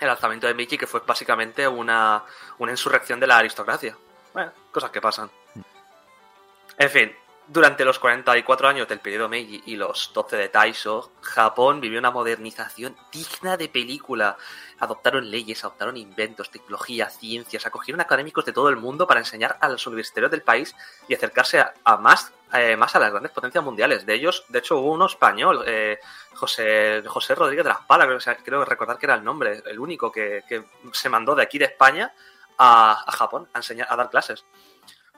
[0.00, 2.24] el alzamiento de Meiji, que fue básicamente una,
[2.58, 3.96] una insurrección de la aristocracia.
[4.32, 5.30] Bueno, cosas que pasan.
[6.78, 7.16] En fin,
[7.48, 12.10] durante los 44 años del periodo Meiji y los 12 de Taisho, Japón vivió una
[12.10, 14.36] modernización digna de película.
[14.80, 19.68] Adoptaron leyes, adoptaron inventos, tecnología, ciencias, acogieron académicos de todo el mundo para enseñar a
[19.68, 20.74] los universitarios del país
[21.08, 24.04] y acercarse a, más, eh, más a las grandes potencias mundiales.
[24.04, 25.98] De ellos, de hecho, hubo uno español, eh,
[26.34, 30.42] José, José Rodríguez de las Palas, creo, recordar que era el nombre, el único que,
[30.48, 32.12] que se mandó de aquí de España
[32.58, 34.44] a, a Japón a enseñar, a dar clases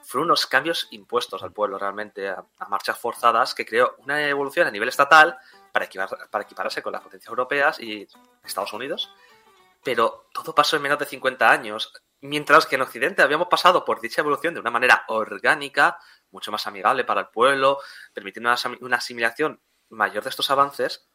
[0.08, 4.70] fueron unos cambios impuestos al pueblo realmente a, marchas forzadas que creó una evolución a
[4.70, 5.36] nivel estatal
[5.70, 8.08] para, equipar- equiparse con las potencias europeas y
[8.42, 9.12] Estados Unidos.
[9.84, 11.92] Pero todo pasó en menos de 50 años,
[12.22, 15.98] mientras que en Occidente habíamos pasado por dicha evolución de una manera orgánica,
[16.30, 17.78] mucho más amigable para el pueblo,
[18.14, 18.50] permitiendo
[18.80, 21.06] una asimilación mayor de estos avances.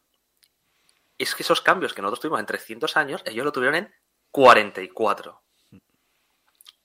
[1.18, 3.96] Es que esos cambios que nosotros tuvimos en 300 años, ellos lo tuvieron en
[4.30, 5.43] 44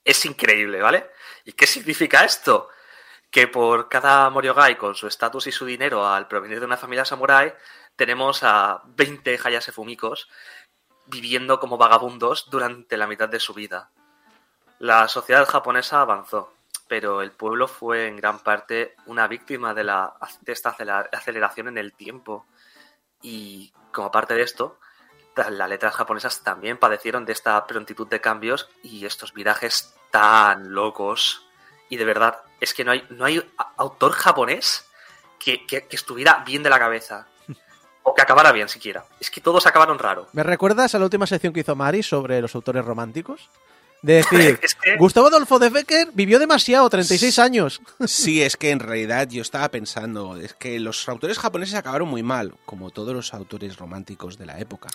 [0.05, 1.11] es increíble, ¿vale?
[1.44, 2.68] ¿Y qué significa esto?
[3.30, 7.05] Que por cada Moriogai con su estatus y su dinero al provenir de una familia
[7.05, 7.53] samurái,
[7.96, 10.28] tenemos a 20 Hayase Fumikos
[11.07, 13.90] viviendo como vagabundos durante la mitad de su vida.
[14.78, 16.55] La sociedad japonesa avanzó,
[16.86, 20.76] pero el pueblo fue en gran parte una víctima de, la, de esta
[21.12, 22.46] aceleración en el tiempo.
[23.20, 24.78] Y como parte de esto,
[25.51, 31.47] las letras japonesas también padecieron de esta prontitud de cambios y estos virajes tan locos.
[31.89, 33.43] Y de verdad, es que no hay, no hay
[33.76, 34.84] autor japonés
[35.39, 37.26] que, que- que estuviera bien de la cabeza.
[38.03, 39.05] O que acabara bien siquiera.
[39.20, 40.28] Es que todos acabaron raro.
[40.32, 43.51] ¿Me recuerdas a la última sección que hizo Mari sobre los autores románticos?
[44.01, 47.82] De decir, Es que- Gustavo Adolfo de Becker vivió demasiado, 36 años.
[48.07, 52.22] Sí, es que en realidad yo estaba pensando, es que los autores japoneses acabaron muy
[52.22, 54.89] mal, como todos los autores románticos de la época.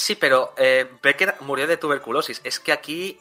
[0.00, 2.40] Sí, pero eh, Becker murió de tuberculosis.
[2.44, 3.20] Es que aquí.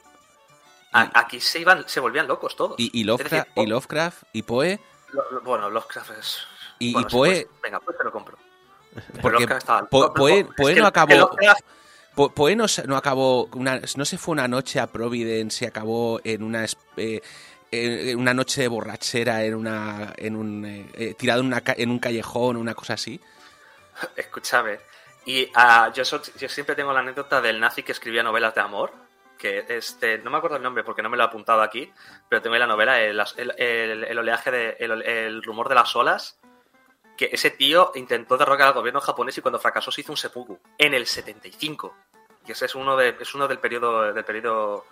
[0.94, 2.76] a- aquí se iban, se volvían locos todos.
[2.78, 4.80] Y, Lovecraft, decir, y Lovecraft y Poe,
[5.12, 6.38] lo- lo- bueno, Lovecraft es.
[6.80, 8.38] Y- bueno, y sí, Poe- pues, venga, pues te lo compro.
[9.22, 11.12] porque estaba- Po- Poe, Poe no acabó...
[11.14, 11.64] el Lovecraft-
[12.16, 16.20] Po- Poe no, no acabó, una- no se fue una noche a Providence y acabó
[16.24, 16.66] en una,
[16.98, 17.22] eh,
[17.72, 21.92] en una noche de borrachera en una, en un, eh, eh, tirado en, una, en
[21.92, 23.22] un callejón una cosa así.
[24.16, 24.80] Escúchame.
[25.30, 28.62] Y ah, yo, so- yo siempre tengo la anécdota del nazi que escribía novelas de
[28.62, 28.92] amor.
[29.38, 31.94] Que este, no me acuerdo el nombre porque no me lo he apuntado aquí,
[32.28, 34.78] pero tengo ahí la novela, el, el- el- el oleaje de.
[34.80, 36.40] El, rumor de las olas.
[37.16, 40.58] Que ese tío intentó derrocar al gobierno japonés y cuando fracasó se hizo un seppuku.
[40.80, 41.94] En el 75.
[42.48, 44.12] Y ese es uno, de, es uno del periodo.
[44.12, 44.86] Del periodo.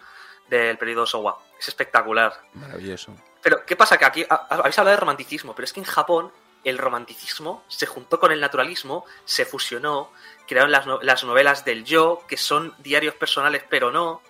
[0.48, 1.36] Del periodo Showa.
[1.60, 2.32] Es espectacular.
[2.54, 3.16] Maravilloso.
[3.42, 3.98] Pero, ¿qué pasa?
[3.98, 6.32] Que aquí habéis hablado de romanticismo, pero es que en Japón
[6.64, 10.12] el romanticismo se juntó con el naturalismo, se fusionó,
[10.48, 14.22] crearon las, no- las novelas del yo, que son diarios personales pero no.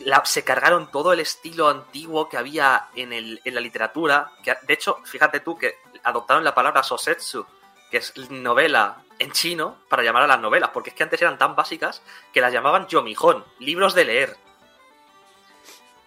[0.00, 4.30] La- se cargaron todo el estilo antiguo que había en, el- en la literatura.
[4.42, 7.46] Que, de hecho, fíjate tú que adoptaron la palabra sosetsu,
[7.90, 11.38] que es novela en chino, para llamar a las novelas, porque es que antes eran
[11.38, 12.02] tan básicas
[12.32, 14.36] que las llamaban yomijón, libros de leer.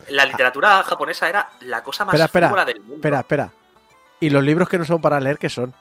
[0.09, 2.95] La literatura japonesa era la cosa más Espera, del mundo.
[2.95, 3.51] espera, espera.
[4.19, 5.73] ¿Y los libros que no son para leer qué son?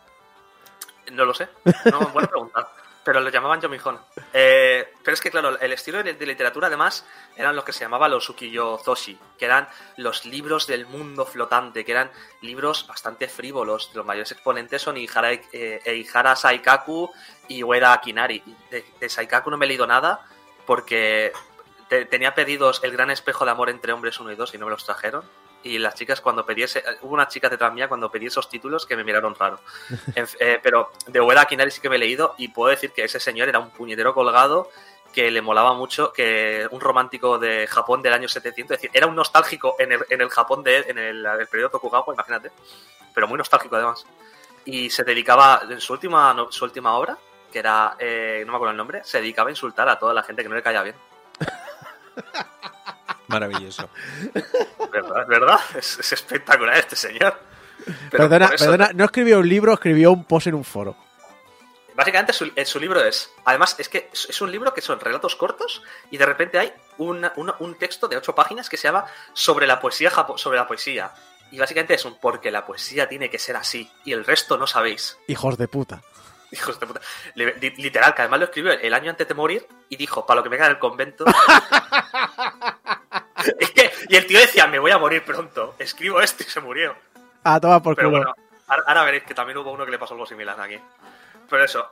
[1.13, 1.49] No lo sé.
[1.91, 2.69] No, buena pregunta.
[3.05, 3.99] Pero lo llamaban Yomijón.
[4.35, 7.81] Eh, pero es que, claro, el estilo de, de literatura, además, eran los que se
[7.81, 9.67] llamaban los ukiyo-zoshi, que eran
[9.97, 12.11] los libros del mundo flotante, que eran
[12.43, 13.91] libros bastante frívolos.
[13.95, 17.11] Los mayores exponentes son Ihara, eh, Eihara Saikaku
[17.49, 18.43] y Ueda Akinari.
[18.71, 20.27] De, de Saikaku no me he leído nada
[20.67, 21.33] porque
[21.89, 24.67] te- tenía pedidos El gran espejo de amor entre hombres 1 y 2 y no
[24.67, 25.25] me los trajeron.
[25.63, 28.87] Y las chicas cuando pedí ese, hubo una chica detrás mía cuando pedí esos títulos
[28.87, 29.61] que me miraron raro.
[30.41, 33.19] Eh, pero de Ueda Akinari sí que me he leído y puedo decir que ese
[33.19, 34.71] señor era un puñetero colgado
[35.13, 39.07] que le molaba mucho, que un romántico de Japón del año 700, es decir, era
[39.07, 42.51] un nostálgico en el, en el Japón de en el, el periodo Tokugawa, imagínate,
[43.15, 44.07] pero muy nostálgico además.
[44.65, 47.17] Y se dedicaba, en su última, su última obra,
[47.51, 50.23] que era, eh, no me acuerdo el nombre, se dedicaba a insultar a toda la
[50.23, 50.97] gente que no le caía bien.
[53.29, 53.89] Maravilloso.
[54.93, 55.27] ¿Verdad?
[55.29, 55.61] ¿Verdad?
[55.77, 57.39] Es, es espectacular este señor.
[58.11, 60.97] Pero perdona, eso- perdona, no escribió un libro, escribió un post en un foro.
[61.95, 65.35] Básicamente su, eh, su libro es, además es que es un libro que son relatos
[65.35, 69.05] cortos y de repente hay una- una- un texto de ocho páginas que se llama
[69.33, 71.11] sobre la poesía japo- sobre la poesía
[71.51, 74.67] y básicamente es un porque la poesía tiene que ser así y el resto no
[74.69, 75.19] sabéis.
[75.27, 76.01] Hijos de puta.
[76.53, 77.01] Hijos de puta.
[77.35, 80.37] Li- li- Literal, que además lo escribió el año antes de morir y dijo, para
[80.39, 81.25] lo que me queda en el convento.
[83.61, 85.75] Es que- y el tío decía, me voy a morir pronto.
[85.79, 86.95] Escribo esto y se murió.
[87.45, 88.19] Ah, toma por Pero culo.
[88.25, 88.35] bueno,
[88.67, 90.79] ahora, ahora veréis que también hubo uno que le pasó algo similar aquí.
[91.49, 91.91] Pero eso,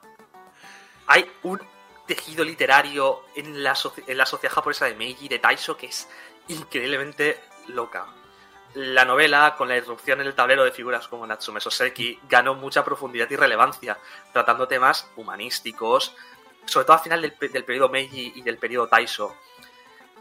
[1.06, 1.60] hay un
[2.06, 3.74] tejido literario en la,
[4.06, 6.08] en la sociedad japonesa de Meiji, de Taisho, que es
[6.48, 8.06] increíblemente loca.
[8.74, 12.84] La novela, con la irrupción en el tablero de figuras como Natsume Soseki, ganó mucha
[12.84, 13.96] profundidad y relevancia,
[14.32, 16.14] tratando temas humanísticos,
[16.66, 19.34] sobre todo al final del, del periodo Meiji y del periodo Taisho,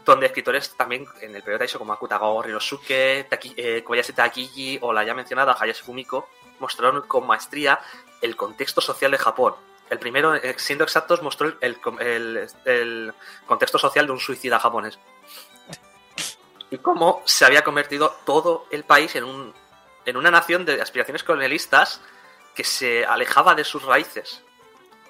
[0.06, 5.14] donde escritores también en el periodo Taisho como Akutagawa Ryosuke, Taki- eh, o la ya
[5.14, 6.28] mencionada Hayashi Fumiko
[6.60, 7.80] mostraron con maestría
[8.22, 9.54] el contexto social de Japón.
[9.90, 13.14] El primero, eh, siendo exactos, mostró el- el
[13.46, 14.98] contexto social de un suicida japonés.
[16.70, 19.54] Y cómo se había convertido todo el país en, un,
[20.04, 22.00] en una nación de aspiraciones colonialistas
[22.54, 24.42] que se alejaba de sus raíces.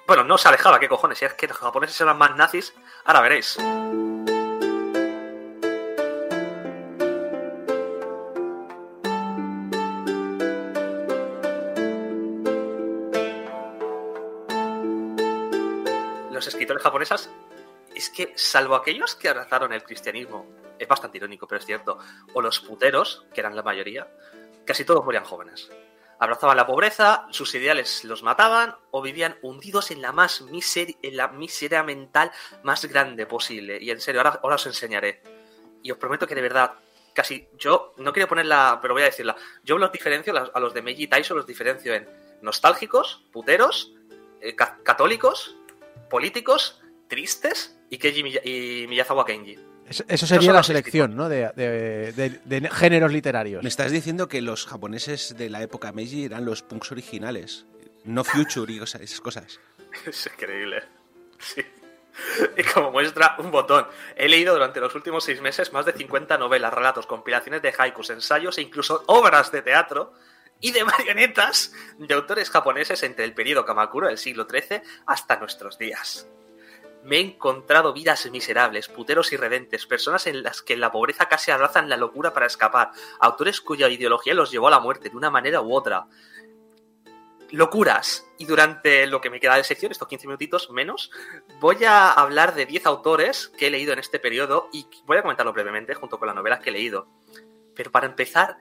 [0.05, 1.17] Bueno, no se alejaba, ¿qué cojones?
[1.17, 2.73] Si es que los japoneses eran más nazis,
[3.05, 3.57] ahora veréis.
[16.81, 17.29] Japoneses
[17.95, 20.45] es que, salvo aquellos que abrazaron el cristianismo,
[20.77, 21.97] es bastante irónico, pero es cierto,
[22.33, 24.07] o los puteros, que eran la mayoría,
[24.65, 25.69] casi todos morían jóvenes.
[26.19, 31.17] Abrazaban la pobreza, sus ideales los mataban o vivían hundidos en la más miseria, en
[31.17, 32.31] la miseria mental
[32.63, 33.77] más grande posible.
[33.81, 35.21] Y en serio, ahora, os enseñaré.
[35.83, 36.73] Y os prometo que de verdad,
[37.13, 39.35] casi yo no quiero ponerla, pero voy a decirla.
[39.63, 42.07] Yo los diferencio, a los de Meiji y Taisho los diferencio en
[42.41, 43.93] nostálgicos, puteros,
[44.41, 45.55] eh, ca- católicos,
[46.09, 49.57] políticos, tristes y Keiji Miya- y Miyazawa Kenji.
[50.09, 51.29] Eso, sería la selección, ¿no?
[51.29, 53.63] De, de- de- de géneros literarios.
[53.63, 57.65] Me estás diciendo que los japoneses de la época Meiji eran los punks originales,
[58.03, 59.59] no Future y cosas- esas cosas.
[60.05, 60.83] Es increíble.
[61.39, 61.61] Sí.
[62.57, 66.37] Y como muestra un botón, he leído durante los últimos seis meses más de 50
[66.37, 70.13] novelas, relatos, compilaciones de haikus, ensayos e incluso obras de teatro
[70.59, 75.77] y de marionetas de autores japoneses entre el periodo Kamakura del siglo XIII hasta nuestros
[75.77, 76.27] días.
[77.03, 81.89] Me he encontrado vidas miserables, puteros irredentes, personas en las que la pobreza casi abrazan
[81.89, 85.61] la locura para escapar, autores cuya ideología los llevó a la muerte de una manera
[85.61, 86.07] u otra,
[87.51, 88.25] locuras.
[88.37, 91.11] Y durante lo que me queda de sección, estos 15 minutitos menos,
[91.59, 95.21] voy a hablar de 10 autores que he leído en este periodo y voy a
[95.21, 97.07] comentarlo brevemente junto con las novelas que he leído.
[97.73, 98.57] Pero para empezar,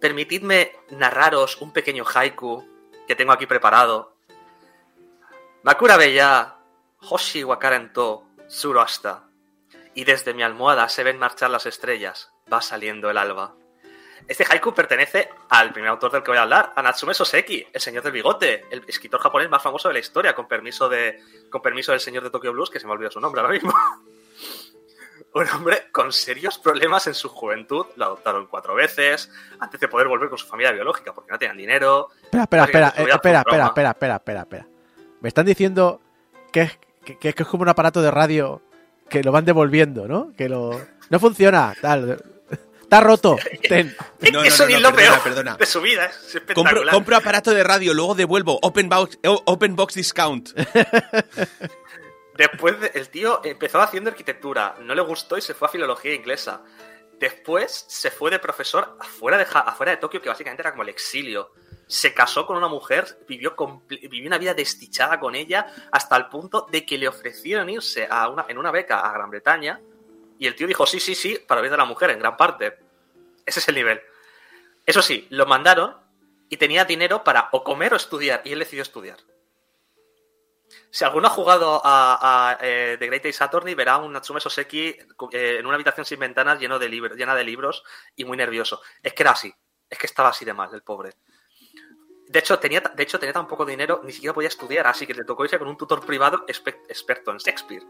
[0.00, 2.66] permitidme narraros un pequeño haiku
[3.06, 4.16] que tengo aquí preparado.
[5.62, 6.56] Makura Bella,
[7.00, 9.24] Hoshi Wakaren to, Suro hasta.
[9.94, 13.54] Y desde mi almohada se ven marchar las estrellas, va saliendo el alba.
[14.26, 17.80] Este haiku pertenece al primer autor del que voy a hablar, a Natsume Soseki, el
[17.80, 21.20] señor del bigote, el escritor japonés más famoso de la historia, con permiso de
[21.50, 23.72] con permiso del señor de Tokyo Blues, que se me olvidó su nombre ahora mismo.
[25.34, 27.86] un hombre con serios problemas en su juventud.
[27.96, 31.56] Lo adoptaron cuatro veces antes de poder volver con su familia biológica porque no tenían
[31.56, 32.08] dinero.
[32.22, 34.66] Espera, espera, espera, eh, espera, espera, espera, espera, espera, espera.
[35.20, 36.00] Me están diciendo
[36.52, 38.62] que es, que, que es como un aparato de radio
[39.08, 40.32] que lo van devolviendo, ¿no?
[40.36, 40.80] Que lo...
[41.10, 42.22] No funciona, tal.
[42.80, 43.36] Está roto.
[43.68, 43.94] Ten.
[44.20, 45.56] No, no, Eso no, ni no, lo perdona, peor perdona.
[45.56, 46.06] de su vida.
[46.06, 46.94] Es Compro, espectacular.
[46.94, 48.58] compro aparato de radio, luego devuelvo.
[48.62, 50.50] Open box, open box discount.
[52.36, 56.14] Después de- el tío empezó haciendo arquitectura, no le gustó y se fue a filología
[56.14, 56.62] inglesa.
[57.18, 60.88] Después se fue de profesor afuera de, afuera de Tokio, que básicamente era como el
[60.88, 61.52] exilio.
[61.86, 63.54] Se casó con una mujer, vivió,
[63.88, 68.28] vivió una vida desdichada con ella, hasta el punto de que le ofrecieron irse a
[68.28, 69.80] una, en una beca a Gran Bretaña.
[70.38, 72.78] Y el tío dijo sí, sí, sí, para ver de la mujer, en gran parte.
[73.46, 74.00] Ese es el nivel.
[74.84, 75.96] Eso sí, lo mandaron
[76.48, 79.18] y tenía dinero para o comer o estudiar, y él decidió estudiar.
[80.94, 84.96] Si alguno ha jugado a, a, eh, The Great Ace Attorney, verá un Natsume Soseki
[85.32, 86.88] eh, en una habitación sin ventanas llena de
[87.44, 87.82] libros
[88.14, 88.80] y muy nervioso.
[89.02, 89.52] Es que era así.
[89.90, 91.14] Es que estaba así de mal, el pobre.
[92.28, 95.14] De hecho, tenía, de hecho, tenía tan poco dinero, ni siquiera podía estudiar, así que
[95.14, 97.82] le tocó irse con un tutor privado experto en Shakespeare.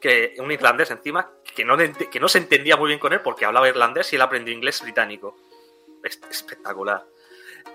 [0.00, 3.44] Que, un irlandés encima, que no, que no se entendía muy bien con él porque
[3.44, 5.36] hablaba irlandés y él aprendió inglés británico.
[6.02, 7.06] Es- espectacular.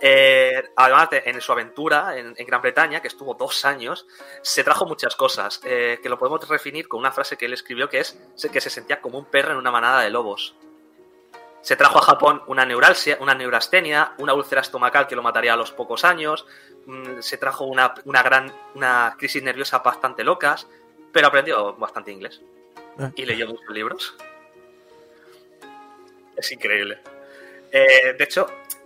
[0.05, 4.05] Eh, además, de- en su aventura en, en Gran Bretaña, que estuvo dos años,
[4.41, 7.87] se trajo muchas cosas, eh, que lo podemos definir con una frase que él escribió
[7.87, 8.19] que es
[8.51, 10.55] que se sentía como un perro en una manada de lobos.
[11.61, 15.55] Se trajo a Japón una neuralgia, una neurastenia, una úlcera estomacal que lo mataría a
[15.55, 16.45] los pocos años,
[16.85, 20.67] mm, se trajo una, una gran una crisis nerviosa bastante locas,
[21.13, 22.41] pero aprendió bastante inglés
[22.99, 23.09] Ah.
[23.15, 24.15] y leyó muchos libros.
[26.35, 26.99] Es increíble.
[27.71, 28.45] Eh, de hecho,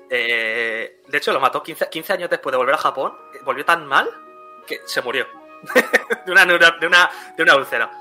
[0.10, 3.14] eh, de hecho, lo mató 15, 15 años después de volver a Japón.
[3.44, 4.10] Volvió tan mal
[4.66, 5.28] que se murió.
[6.26, 7.92] de, una, de, una, de una úlcera.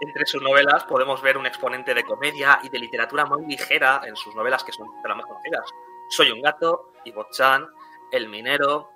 [0.00, 4.14] Entre sus novelas podemos ver un exponente de comedia y de literatura muy ligera en
[4.14, 5.70] sus novelas que son de las más conocidas.
[6.10, 7.66] Soy un gato, Ibo-chan,
[8.12, 8.90] El minero.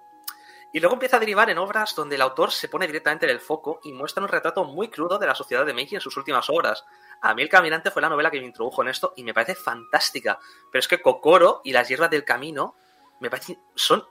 [0.72, 3.40] Y luego empieza a derivar en obras donde el autor se pone directamente en el
[3.40, 6.48] foco y muestra un retrato muy crudo de la sociedad de Meiji en sus últimas
[6.48, 6.84] obras.
[7.20, 9.54] A mí El Caminante fue la novela que me introdujo en esto y me parece
[9.54, 10.38] fantástica.
[10.70, 12.76] Pero es que Kokoro y Las hierbas del camino
[13.20, 14.04] me parecen son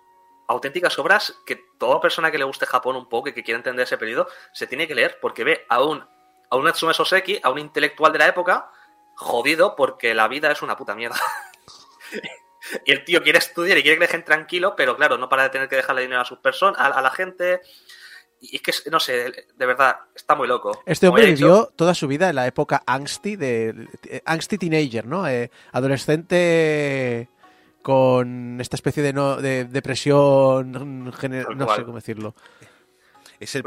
[0.47, 3.83] auténticas obras que toda persona que le guste Japón un poco y que quiera entender
[3.83, 6.03] ese periodo se tiene que leer porque ve a un,
[6.49, 8.71] a un Natsume Soseki, a un intelectual de la época,
[9.15, 11.17] jodido porque la vida es una puta mierda.
[12.85, 15.49] y el tío quiere estudiar y quiere que dejen tranquilo, pero claro, no para de
[15.49, 17.61] tener que dejarle dinero a sus personas, a la gente.
[18.41, 20.81] Y es que, no sé, de verdad, está muy loco.
[20.85, 25.27] Este hombre vivió toda su vida en la época angsty de eh, angsty teenager, ¿no?
[25.27, 27.29] Eh, adolescente
[27.81, 31.11] con esta especie de, no, de depresión, no
[31.75, 32.35] sé cómo decirlo,
[33.39, 33.63] Es el,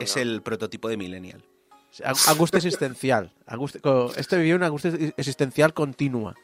[0.00, 1.42] es, el prototipo de Millennial.
[2.04, 3.32] Ang- angustia existencial.
[3.46, 3.80] Angustia-
[4.16, 6.34] este vivió una angustia existencial continua.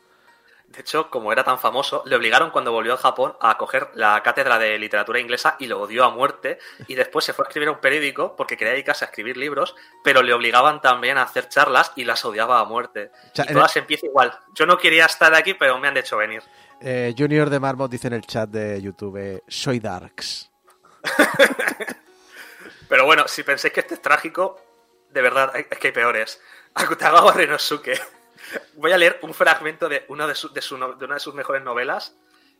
[0.68, 4.22] De hecho, como era tan famoso, le obligaron cuando volvió a Japón a coger la
[4.22, 6.58] cátedra de literatura inglesa y lo odió a muerte.
[6.88, 9.74] Y después se fue a escribir a un periódico porque quería dedicarse a escribir libros,
[10.02, 13.10] pero le obligaban también a hacer charlas y las odiaba a muerte.
[13.34, 14.38] Y todas empiezan igual.
[14.54, 16.42] Yo no quería estar aquí, pero me han hecho venir.
[16.80, 20.50] Eh, Junior de Marmot dice en el chat de YouTube, soy Darks.
[22.88, 24.60] Pero bueno, si pensáis que este es trágico,
[25.10, 26.40] de verdad, es que hay peores.
[26.74, 27.98] Akutagawa Renosuke.
[28.74, 31.20] Voy a leer un fragmento de, uno de, su- de su no- de una de
[31.20, 32.16] sus mejores novelas,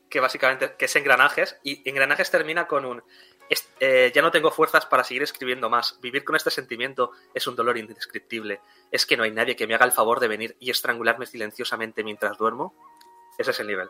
[0.09, 3.03] que básicamente que es Engranajes, y Engranajes termina con un...
[3.49, 5.99] "Es- eh, ya no tengo fuerzas para seguir escribiendo más.
[6.01, 8.61] Vivir con este sentimiento es un dolor indescriptible.
[8.91, 12.03] Es que no hay nadie que me haga el favor de venir y estrangularme silenciosamente
[12.03, 12.73] mientras duermo.
[13.37, 13.89] Ese es el nivel.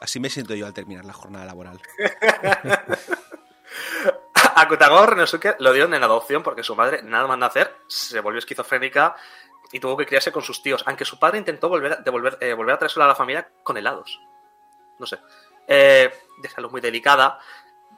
[0.00, 1.80] Así me siento yo al terminar la jornada laboral.
[4.54, 9.14] Akutagawa Renosuke lo dieron en adopción porque su madre nada más nacer se volvió esquizofrénica
[9.72, 12.52] y tuvo que criarse con sus tíos, aunque su padre intentó volver a, devolver, eh,
[12.54, 14.20] volver a a la familia con helados.
[14.98, 15.18] No sé.
[15.66, 17.38] Eh, de muy delicada,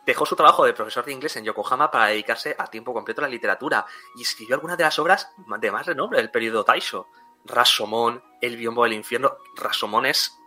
[0.04, 3.24] dejó su trabajo de profesor de inglés en Yokohama para dedicarse a tiempo completo a
[3.24, 7.08] la literatura y escribió algunas de las obras de más renombre del periodo Taisho.
[7.44, 9.36] Rashomon, El biombo del infierno.
[9.56, 10.38] Rashomon es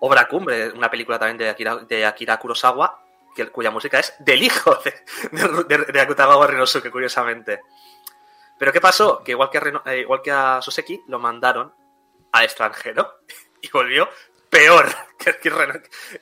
[0.00, 3.02] obra cumbre, una película también de Akira, de Akira Kurosawa,
[3.34, 4.94] que, cuya música es del hijo de,
[5.32, 6.48] de, de, de Akutagawa
[6.90, 7.62] curiosamente.
[8.60, 9.24] Pero ¿qué pasó?
[9.24, 11.72] Que igual que, a Reno- eh, Soseki, lo mandaron
[12.30, 13.20] al extranjero
[13.62, 14.06] y volvió
[14.50, 14.86] peor
[15.18, 15.40] que,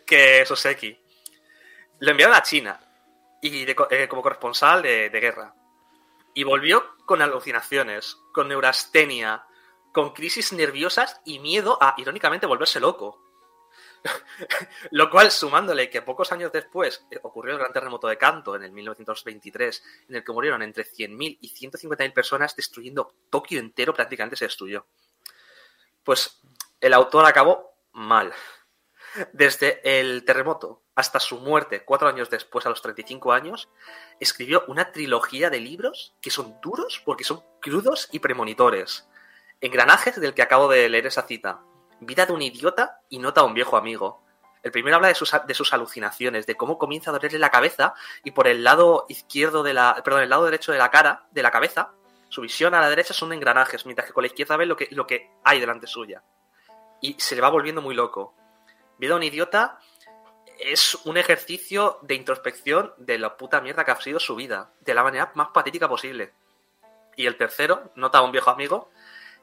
[0.06, 0.96] que, Soseki.
[1.98, 2.78] Lo enviaron a China
[3.42, 5.52] y eh, como corresponsal de, de guerra.
[6.32, 9.44] Y volvió con alucinaciones, con neurastenia,
[9.92, 13.27] con crisis nerviosas y miedo a, irónicamente, volverse loco.
[14.90, 18.62] Lo cual, sumándole que pocos años después eh, ocurrió el gran terremoto de Kanto en
[18.62, 24.36] el 1923, en el que murieron entre 100.000 y 150.000 personas, destruyendo Tokio entero, prácticamente
[24.36, 24.86] se destruyó.
[26.04, 26.40] Pues
[26.80, 28.32] el autor acabó mal.
[29.32, 33.68] Desde el terremoto hasta su muerte, cuatro años después, a los 35 años,
[34.20, 39.08] escribió una trilogía de libros que son duros porque son crudos y premonitores.
[39.60, 41.60] Engranajes del que acabo de leer esa cita.
[42.00, 44.22] Vida de un idiota y nota a un viejo amigo.
[44.62, 47.94] El primero habla de sus, de sus alucinaciones, de cómo comienza a dolerle la cabeza
[48.24, 51.42] y por el lado izquierdo de la, perdón, el lado derecho de la cara, de
[51.42, 51.92] la cabeza,
[52.28, 54.88] su visión a la derecha son engranajes, mientras que con la izquierda ve lo que,
[54.90, 56.22] lo que hay delante suya.
[57.00, 58.34] Y se le va volviendo muy loco.
[58.98, 59.78] Vida de un idiota
[60.58, 64.94] es un ejercicio de introspección de la puta mierda que ha sido su vida, de
[64.94, 66.34] la manera más patética posible.
[67.16, 68.90] Y el tercero, nota a un viejo amigo,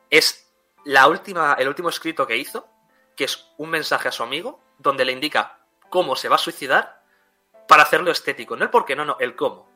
[0.10, 0.44] es
[0.86, 2.67] la última, el último escrito que hizo,
[3.15, 5.59] que es un mensaje a su amigo, donde le indica
[5.89, 7.01] cómo se va a suicidar
[7.67, 8.55] para hacerlo estético.
[8.55, 9.69] No el por qué, no, no, el cómo.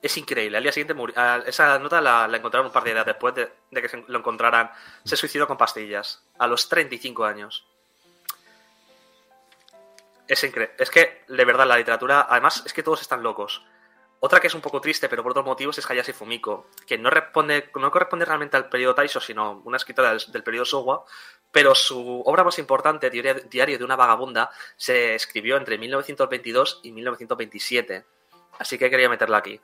[0.00, 0.56] Es increíble.
[0.56, 1.14] Al día siguiente murió.
[1.46, 4.70] Esa nota la, encontraron un par de días después de, de que se lo encontraran.
[5.04, 6.24] Se suicidó con pastillas.
[6.38, 7.66] A los 35 años.
[10.26, 10.74] Es increíble.
[10.78, 12.26] Es que, de verdad, la literatura.
[12.28, 13.64] Además, es que todos están locos.
[14.24, 17.10] Otra que es un poco triste, pero por otros motivos, es Hayashi Fumiko, que no,
[17.10, 21.04] responde, no corresponde realmente al periodo Taisho, sino una escritora del, periodo Showa,
[21.50, 26.92] pero su obra más importante, Diario, Diario de una vagabunda, se escribió entre 1922 y
[26.92, 28.04] 1927.
[28.60, 29.60] Así que quería meterla aquí.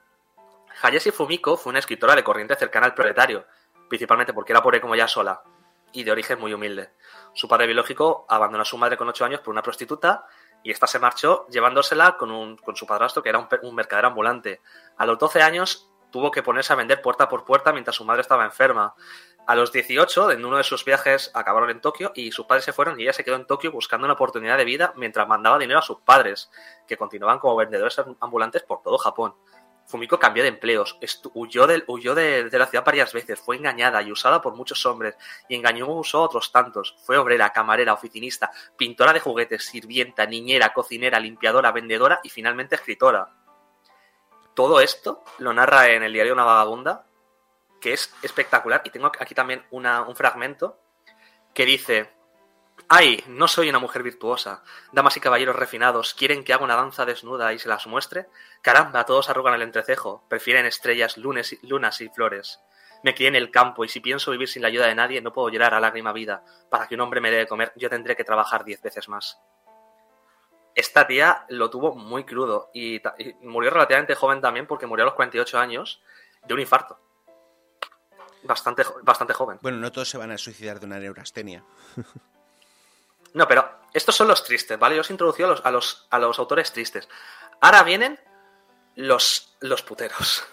[0.82, 3.46] Hayashi Fumiko fue una escritora de corriente cercana al proletario,
[3.88, 5.40] principalmente porque era pobre como ella sola,
[5.92, 6.90] y de origen muy humilde.
[7.32, 10.26] Su padre biológico abandonó a su madre con 8 años por una prostituta
[10.68, 14.04] y esta se marchó llevándosela con, un, con su padrastro, que era un, un mercader
[14.04, 14.60] ambulante.
[14.98, 18.20] A los 12 años tuvo que ponerse a vender puerta por puerta mientras su madre
[18.20, 18.94] estaba enferma.
[19.46, 22.74] A los 18, en uno de sus viajes, acabaron en Tokio y sus padres se
[22.74, 25.78] fueron y ella se quedó en Tokio buscando una oportunidad de vida mientras mandaba dinero
[25.78, 26.50] a sus padres,
[26.86, 29.36] que continuaban como vendedores ambulantes por todo Japón.
[29.88, 30.98] Fumiko cambió de empleos,
[31.32, 34.84] huyó, del- huyó de, de la ciudad varias veces, fue engañada y usada por muchos
[34.84, 35.16] hombres,
[35.48, 36.94] y engañó y usó a otros tantos.
[37.04, 43.30] Fue obrera, camarera, oficinista, pintora de juguetes, sirvienta, niñera, cocinera, limpiadora, vendedora y finalmente escritora.
[44.54, 47.06] Todo esto lo narra en el diario Una Vagabunda,
[47.80, 50.78] que es espectacular, y tengo aquí también una- un fragmento
[51.54, 52.17] que dice...
[52.90, 53.22] ¡Ay!
[53.28, 54.62] No soy una mujer virtuosa.
[54.92, 58.28] Damas y caballeros refinados, ¿quieren que haga una danza desnuda y se las muestre?
[58.62, 60.24] Caramba, todos arrugan el entrecejo.
[60.28, 62.60] Prefieren estrellas, lunes lunas y flores.
[63.04, 65.34] Me crié en el campo y si pienso vivir sin la ayuda de nadie, no
[65.34, 66.42] puedo llorar a lágrima vida.
[66.70, 69.38] Para que un hombre me dé de comer, yo tendré que trabajar diez veces más.
[70.74, 73.02] Esta tía lo tuvo muy crudo y,
[73.42, 76.02] murió relativamente joven también porque murió a los 48 años
[76.46, 76.98] de un infarto.
[78.44, 79.58] Bastante, bastante joven.
[79.60, 81.64] Bueno, no todos se van a suicidar de una neurastenia.
[83.34, 84.94] No, pero estos son los tristes, ¿vale?
[84.94, 87.08] Yo os he introducido a los, a los, a autores tristes.
[87.60, 88.18] Ahora vienen
[88.94, 90.44] los, los puteros.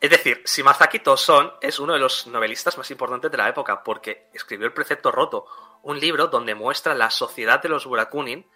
[0.00, 4.28] Es decir, Shimazaki Toson es uno de los novelistas más importantes de la época porque
[4.34, 5.46] escribió El Precepto Roto,
[5.82, 8.46] un libro donde muestra la sociedad de los Burakunin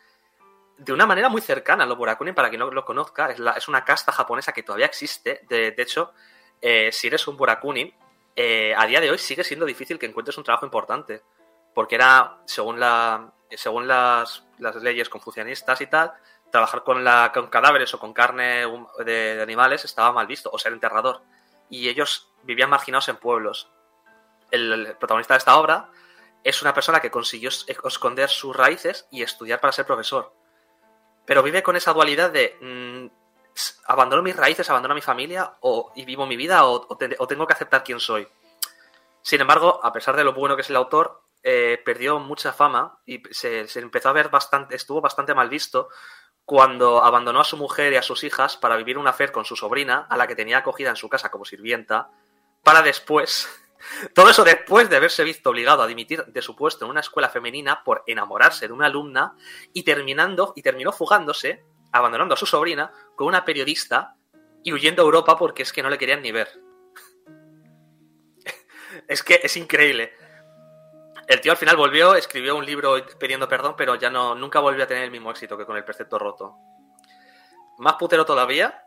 [0.76, 1.86] de una manera muy cercana.
[1.86, 5.44] Los Burakunin, para quien no lo conozca, es, una casta japonesa que todavía existe.
[5.48, 6.12] De, de hecho,
[6.60, 7.94] eh, si eres un Burakunin,
[8.36, 11.22] eh, a día de hoy sigue siendo difícil que encuentres un trabajo importante
[11.74, 16.12] porque era, según, la, según las, las leyes confucianistas y tal,
[16.50, 18.64] trabajar con, la, con cadáveres o con carne
[19.04, 21.22] de, animales estaba mal visto, o ser enterrador.
[21.68, 23.70] Y ellos vivían marginados en pueblos.
[24.50, 25.90] El, protagonista de esta obra
[26.42, 30.32] es una persona que consiguió es- esconder sus raíces y estudiar para ser profesor.
[31.24, 33.06] Pero vive con esa dualidad de mm,
[33.86, 37.52] abandono mis raíces, abandono mi familia o, y vivo mi vida o, o tengo que
[37.52, 38.26] aceptar quién soy.
[39.22, 43.00] Sin embargo, a pesar de lo bueno que es el autor, eh, perdió mucha fama
[43.06, 45.88] y se, se empezó a ver bastante, estuvo bastante mal visto
[46.44, 49.54] cuando abandonó a su mujer y a sus hijas para vivir una fe con su
[49.54, 52.10] sobrina, a la que tenía acogida en su casa como sirvienta,
[52.64, 53.48] para después,
[54.14, 57.28] todo eso después de haberse visto obligado a dimitir de su puesto en una escuela
[57.28, 59.36] femenina por enamorarse de una alumna
[59.72, 64.16] y terminando y terminó fugándose, abandonando a su sobrina con una periodista
[64.62, 66.48] y huyendo a Europa porque es que no le querían ni ver.
[69.08, 70.12] es que es increíble.
[71.30, 74.82] El tío al final volvió, escribió un libro pidiendo perdón, pero ya no, nunca volvió
[74.82, 76.56] a tener el mismo éxito que con el precepto roto.
[77.78, 78.84] Más putero todavía,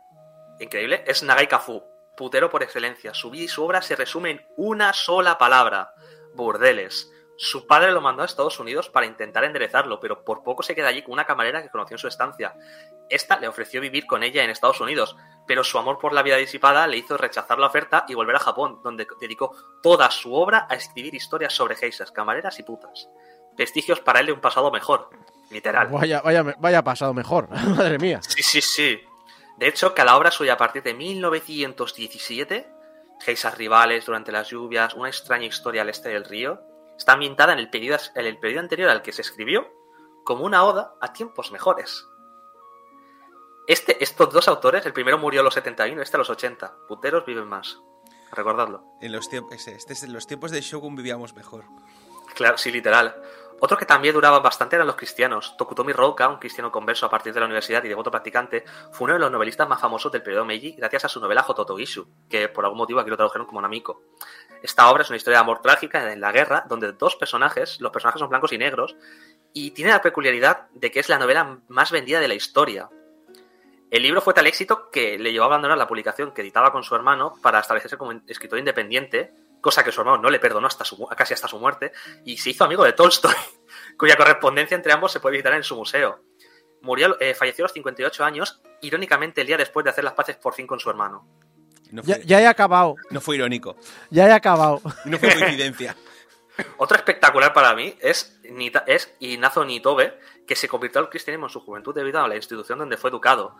[0.60, 1.82] increíble, es Nagai Kafu,
[2.18, 3.14] putero por excelencia.
[3.14, 5.94] Su vida y su obra se resume en una sola palabra:
[6.36, 7.10] burdeles.
[7.36, 10.90] Su padre lo mandó a Estados Unidos para intentar enderezarlo, pero por poco se queda
[10.90, 12.54] allí con una camarera que conoció en su estancia.
[13.10, 15.16] Esta le ofreció vivir con ella en Estados Unidos,
[15.48, 18.40] pero su amor por la vida disipada le hizo rechazar la oferta y volver a
[18.40, 23.10] Japón, donde dedicó toda su obra a escribir historias sobre geisas, camareras y putas.
[23.58, 25.10] Vestigios para él de un pasado mejor.
[25.50, 25.88] Literal.
[25.88, 27.50] Vaya, vaya, vaya pasado mejor.
[27.76, 28.20] Madre mía.
[28.22, 29.02] Sí, sí, sí.
[29.58, 32.68] De hecho, cada obra suya a partir de 1917,
[33.20, 36.62] Geisas rivales durante las lluvias, una extraña historia al este del río,
[36.98, 39.72] está ambientada en el periodo, en el periodo anterior al que se escribió
[40.24, 42.08] como una oda a tiempos mejores.
[43.68, 46.76] Este, estos dos autores, el primero murió a los 71, este a los 80.
[46.88, 47.80] Puteros viven más.
[48.32, 48.84] Recordadlo.
[49.00, 51.66] En los tiempos, este es en los tiempos de Shogun vivíamos mejor.
[52.34, 53.16] Claro, sí, literal.
[53.60, 55.56] Otro que también duraba bastante eran los cristianos.
[55.56, 59.14] Tokutomi Roka, un cristiano converso a partir de la universidad y devoto practicante, fue uno
[59.14, 62.66] de los novelistas más famosos del periodo Meiji gracias a su novela Hototogishu, que por
[62.66, 64.02] algún motivo aquí lo tradujeron como Namiko.
[64.64, 67.92] Esta obra es una historia de amor trágica en la guerra, donde dos personajes, los
[67.92, 68.96] personajes son blancos y negros,
[69.52, 72.90] y tiene la peculiaridad de que es la novela más vendida de la historia.
[73.92, 76.82] El libro fue tal éxito que le llevó a abandonar la publicación que editaba con
[76.82, 80.86] su hermano para establecerse como escritor independiente, cosa que su hermano no le perdonó hasta
[81.18, 81.92] casi hasta su muerte,
[82.24, 83.36] y se hizo amigo de Tolstoy,
[83.98, 86.24] cuya correspondencia entre ambos se puede visitar en su museo.
[86.82, 90.38] Murió, eh, falleció a los 58 años, irónicamente el día después de hacer las paces
[90.38, 91.43] por fin con su hermano.
[91.92, 92.96] No Ya, fue, ya he acabado.
[93.12, 93.76] no fue irónico.
[94.10, 94.82] Ya he acabado.
[95.06, 95.96] No fue coincidencia.
[96.78, 101.52] Otro espectacular para mí es, Nita- es Inazo Nitobe, que se convirtió al cristianismo en
[101.52, 103.56] su juventud debido a la institución donde fue educado.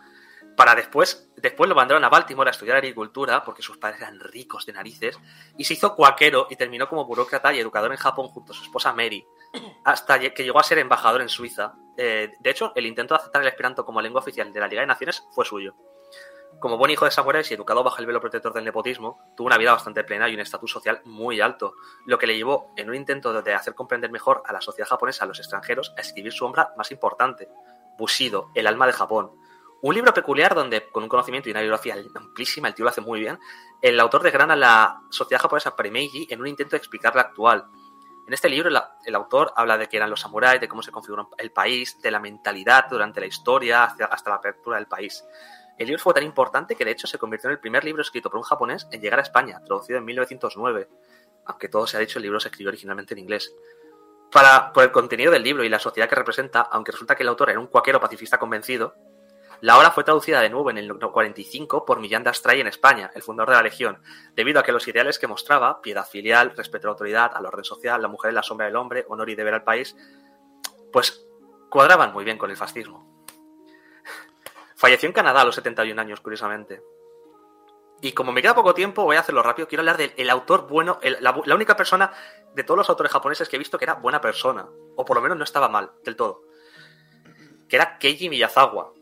[0.56, 4.64] Para después, después lo mandaron a Baltimore a estudiar agricultura, porque sus padres eran ricos
[4.66, 5.18] de narices,
[5.58, 8.62] y se hizo cuaquero y terminó como burócrata y educador en Japón junto a su
[8.62, 9.26] esposa Mary,
[9.84, 11.74] hasta que llegó a ser embajador en Suiza.
[11.96, 14.82] Eh, de hecho, el intento de aceptar el esperanto como lengua oficial de la Liga
[14.82, 15.74] de Naciones fue suyo.
[16.60, 19.58] Como buen hijo de samuráis y educado bajo el velo protector del nepotismo, tuvo una
[19.58, 21.74] vida bastante plena y un estatus social muy alto,
[22.06, 25.24] lo que le llevó, en un intento de hacer comprender mejor a la sociedad japonesa
[25.24, 27.48] a los extranjeros, a escribir su obra más importante,
[27.98, 29.32] Bushido, el alma de Japón.
[29.82, 33.02] Un libro peculiar donde, con un conocimiento y una biografía amplísima, el tío lo hace
[33.02, 33.38] muy bien,
[33.82, 37.66] el autor desgrana la sociedad japonesa pre-Meiji en un intento de explicar la actual.
[38.26, 41.28] En este libro el, autor habla de que eran los samuráis, de cómo se configuró
[41.36, 45.22] el país, de la mentalidad durante la historia, hasta la apertura del país.
[45.78, 48.30] El libro fue tan importante que de hecho se convirtió en el primer libro escrito
[48.30, 50.88] por un japonés en llegar a España, traducido en 1909.
[51.46, 53.54] Aunque todo se ha dicho, el libro se escribió originalmente en inglés.
[54.30, 57.28] Para, por el contenido del libro y la sociedad que representa, aunque resulta que el
[57.28, 58.94] autor era un cuaquero pacifista convencido,
[59.60, 63.10] la obra fue traducida de nuevo en el 45 por Millán de Astray en España,
[63.14, 64.02] el fundador de la Legión,
[64.34, 67.64] debido a que los ideales que mostraba, piedad filial, respeto a la autoridad, al orden
[67.64, 69.96] social, la mujer en la sombra del hombre, honor y deber al país,
[70.92, 71.26] pues
[71.70, 73.13] cuadraban muy bien con el fascismo.
[74.84, 76.82] Falleció en Canadá a los 71 años, curiosamente.
[78.02, 79.66] Y como me queda poco tiempo, voy a hacerlo rápido.
[79.66, 82.12] Quiero hablar del el autor bueno, el- la, la única persona
[82.54, 84.68] de todos los autores japoneses que he visto que era buena persona.
[84.96, 86.42] O por lo menos no estaba mal del todo.
[87.68, 88.92] Que era Keiji Miyazawa.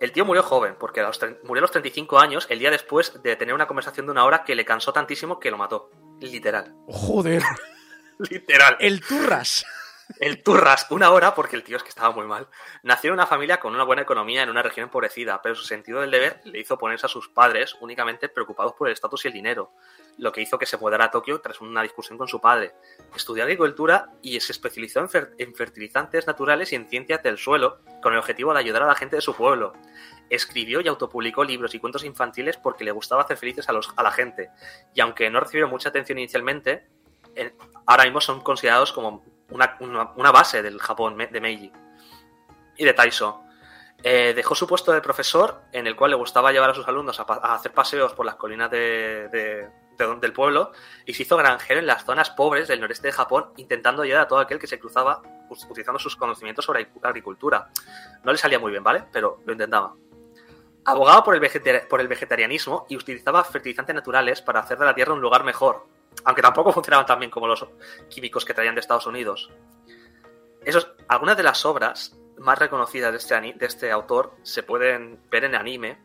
[0.00, 3.22] El tío murió joven, porque a los murió a los 35 años, el día después
[3.22, 5.90] de tener una conversación de una hora que le cansó tantísimo que lo mató.
[6.20, 6.74] Literal.
[6.88, 7.42] Joder.
[8.18, 8.76] Literal.
[8.80, 9.64] El turras.
[10.18, 12.46] El Turras, una hora, porque el tío es que estaba muy mal.
[12.82, 16.00] Nació en una familia con una buena economía en una región empobrecida, pero su sentido
[16.00, 19.34] del deber le hizo ponerse a sus padres únicamente preocupados por el estatus y el
[19.34, 19.72] dinero,
[20.18, 22.74] lo que hizo que se mudara a Tokio tras una discusión con su padre.
[23.16, 27.78] Estudió agricultura y se especializó en, fer- en fertilizantes naturales y en ciencias del suelo,
[28.02, 29.72] con el objetivo de ayudar a la gente de su pueblo.
[30.30, 34.02] Escribió y autopublicó libros y cuentos infantiles porque le gustaba hacer felices a, los- a
[34.02, 34.50] la gente,
[34.94, 36.86] y aunque no recibieron mucha atención inicialmente,
[37.86, 41.72] ahora mismo son considerados como una, una- una base del Japón de Meiji
[42.76, 43.42] y de Taiso.
[44.04, 47.20] Eh, dejó su puesto de profesor, en el cual le gustaba llevar a sus alumnos
[47.20, 47.22] a,
[47.54, 49.68] hacer paseos por las colinas de- de-
[50.20, 50.72] del pueblo,
[51.06, 54.26] y se hizo granjero en las zonas pobres del noreste de Japón, intentando ayudar a
[54.26, 57.68] todo aquel que se cruzaba utilizando sus conocimientos sobre agricultura.
[58.24, 59.04] No le salía muy bien, ¿vale?
[59.12, 59.94] Pero lo intentaba.
[60.84, 61.50] Abogaba por el,
[61.88, 65.86] por el vegetarianismo y utilizaba fertilizantes naturales para hacer de la tierra un lugar mejor,
[66.24, 67.66] aunque tampoco funcionaban tan bien como los
[68.08, 69.50] químicos que traían de Estados Unidos.
[71.08, 75.54] Algunas de las obras más reconocidas de este, de este autor se pueden ver en
[75.54, 75.98] anime,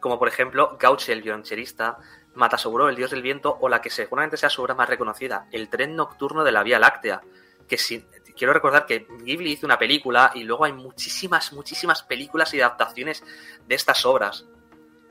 [0.00, 1.98] como por ejemplo Gauche el violoncherista,
[2.34, 5.68] Matasoguro el dios del viento o la que seguramente sea su obra más reconocida, El
[5.68, 7.22] tren nocturno de la Vía Láctea,
[7.68, 8.04] que si,
[8.36, 13.24] quiero recordar que Ghibli hizo una película y luego hay muchísimas, muchísimas películas y adaptaciones
[13.66, 14.46] de estas obras.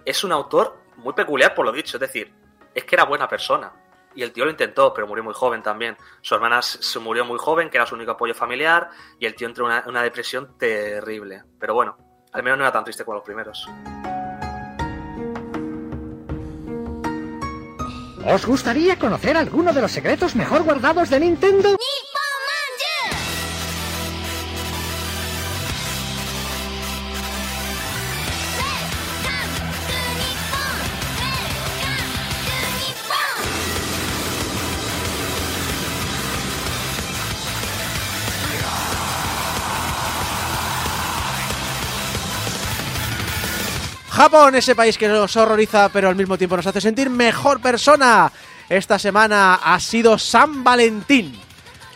[0.06, 2.34] Es un autor muy peculiar por lo dicho, es decir,
[2.74, 3.74] es que era buena persona.
[4.15, 5.98] Y el tío lo intentó, pero murió muy joven también.
[6.22, 9.48] Su hermana se murió muy joven, que era su único apoyo familiar, y el tío
[9.48, 11.44] entró en una, una depresión terrible.
[11.60, 11.98] Pero bueno,
[12.34, 13.68] al menos no era tan triste como los primeros.
[18.26, 21.77] ¿Os gustaría conocer alguno de los secretos mejor guardados de Nintendo?
[44.20, 48.30] Japón, ese país que nos horroriza pero al mismo tiempo nos hace sentir mejor persona.
[48.68, 51.40] Esta semana ha sido San Valentín.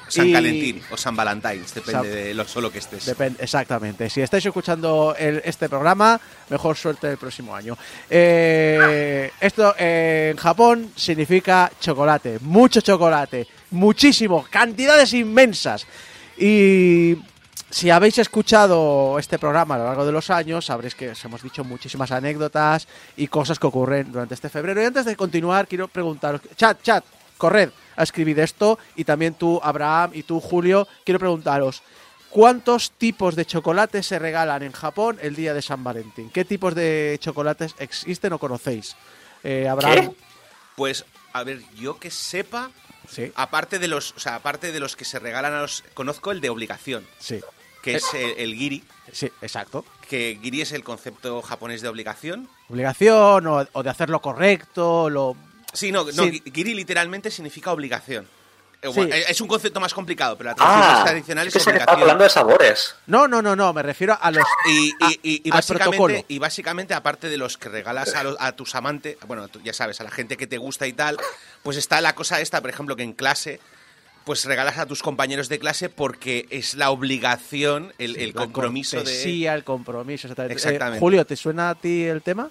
[0.08, 3.14] San Y- Valentín o San Valentines, depende San- de lo solo que estés.
[3.40, 4.10] Exactamente.
[4.10, 6.18] Si estáis escuchando el- este programa,
[6.50, 7.78] mejor suerte el próximo año.
[8.10, 15.86] Eh, esto eh, en Japón significa chocolate, mucho chocolate, muchísimo, cantidades inmensas.
[16.38, 17.18] Y
[17.74, 21.42] si habéis escuchado este programa a lo largo de los años, sabréis que os hemos
[21.42, 22.88] dicho muchísimas anécdotas
[23.18, 24.80] y cosas que ocurren durante este febrero.
[24.80, 27.04] Y antes de continuar, quiero preguntaros, chat, chat,
[27.36, 31.82] corred a escribir esto y también tú, Abraham, y tú, Julio, quiero preguntaros,
[32.30, 36.30] ¿cuántos tipos de chocolates se regalan en Japón el día de San Valentín?
[36.30, 38.96] ¿Qué tipos de chocolates existen o conocéis?
[39.44, 40.14] Eh, Abraham,
[40.76, 42.70] Pues, a ver, yo que sepa,
[43.10, 46.32] sí, aparte de los, o sea, aparte de los que se regalan a los, conozco
[46.32, 47.42] el de obligación, sí,
[47.84, 49.86] que es el, el giri, sí, exacto.
[50.10, 52.50] que giri es el concepto japonés de obligación.
[52.70, 55.36] Obligación o, o de hacer lo correcto, lo...
[55.74, 56.42] Sí, no, no, Sí.
[56.54, 58.26] giri literalmente significa obligación.
[58.26, 59.00] Eh, Sí.
[59.30, 61.78] Es un concepto más complicado, pero la traducción Ah, más tradicional es yo pensé que
[61.78, 62.02] estaba obligación.
[62.12, 62.96] hablando de sabores.
[63.08, 64.44] No, no, no, no, me refiero a los...
[64.66, 68.36] Y, y- a- y- y básicamente, y básicamente, aparte de los que regalas a, los-
[68.42, 71.18] a tus amantes, bueno, tú ya sabes, a la gente que te gusta y tal,
[71.64, 73.62] pues está la cosa esta, por ejemplo, que en clase,
[74.26, 78.98] pues regalas a tus compañeros de clase porque es la obligación, el, el la compromiso
[78.98, 79.04] de...
[79.04, 80.54] cortesía, el compromiso, exactamente.
[80.54, 81.00] Eh, Exactamente.
[81.00, 82.50] Julio, ¿te suena a ti el tema?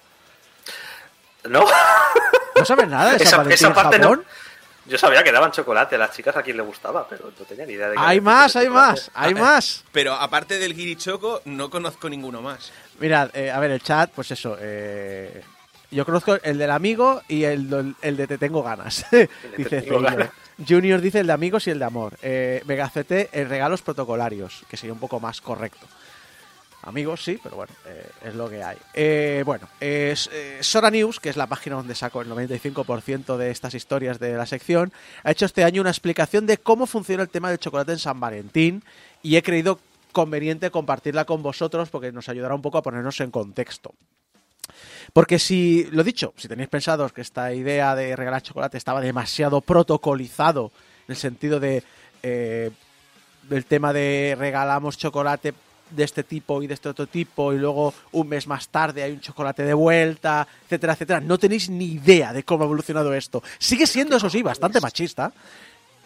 [1.49, 1.65] ¿No?
[2.55, 4.19] ¿No sabes nada de esa, esa parte Japón?
[4.27, 4.43] no.
[4.85, 7.65] Yo sabía que daban chocolate a las chicas a quien le gustaba, pero no tenía
[7.65, 9.85] ni idea de que Hay más, hay más, hay más.
[9.93, 12.69] Pero aparte del girichoco, no conozco ninguno más.
[12.99, 14.57] Mirad, eh, a ver, el chat, pues eso.
[14.59, 15.41] eh,
[15.89, 19.05] yo conozco el del amigo y el, el de te tengo ganas.
[19.11, 19.27] dice
[19.69, 20.01] te tengo Celio.
[20.01, 20.29] ganas.
[20.67, 22.17] Junior dice el de amigos y el de amor.
[22.21, 25.87] Eh, Megacete, el regalos protocolarios, que sería un poco más correcto.
[26.85, 28.77] Amigos, sí, pero bueno, eh, es lo que hay.
[28.93, 30.15] Eh, bueno, eh,
[30.59, 34.45] Sora News, que es la página donde saco el 95% de estas historias de la
[34.45, 34.91] sección,
[35.23, 38.19] ha hecho este año una explicación de cómo funciona el tema del chocolate en San
[38.19, 38.83] Valentín
[39.21, 39.79] y he creído
[40.11, 43.93] conveniente compartirla con vosotros porque nos ayudará un poco a ponernos en contexto.
[45.13, 49.61] Porque si, lo dicho, si tenéis pensado que esta idea de regalar chocolate estaba demasiado
[49.61, 50.71] protocolizado,
[51.07, 51.83] en el sentido de
[52.23, 52.71] eh,
[53.43, 55.53] del tema de regalamos chocolate
[55.91, 59.11] de este tipo y de este otro tipo y luego un mes más tarde hay
[59.11, 61.19] un chocolate de vuelta, etcétera, etcétera.
[61.19, 63.43] No tenéis ni idea de cómo ha evolucionado esto.
[63.59, 65.31] Sigue siendo, eso sí, bastante machista.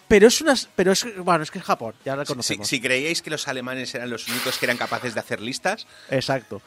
[0.09, 2.67] Pero es unas, pero es, bueno, es que es Japón, ya lo Si, conocemos.
[2.67, 6.61] si creíais que los alemanes eran los únicos que eran capaces de hacer listas, Exacto.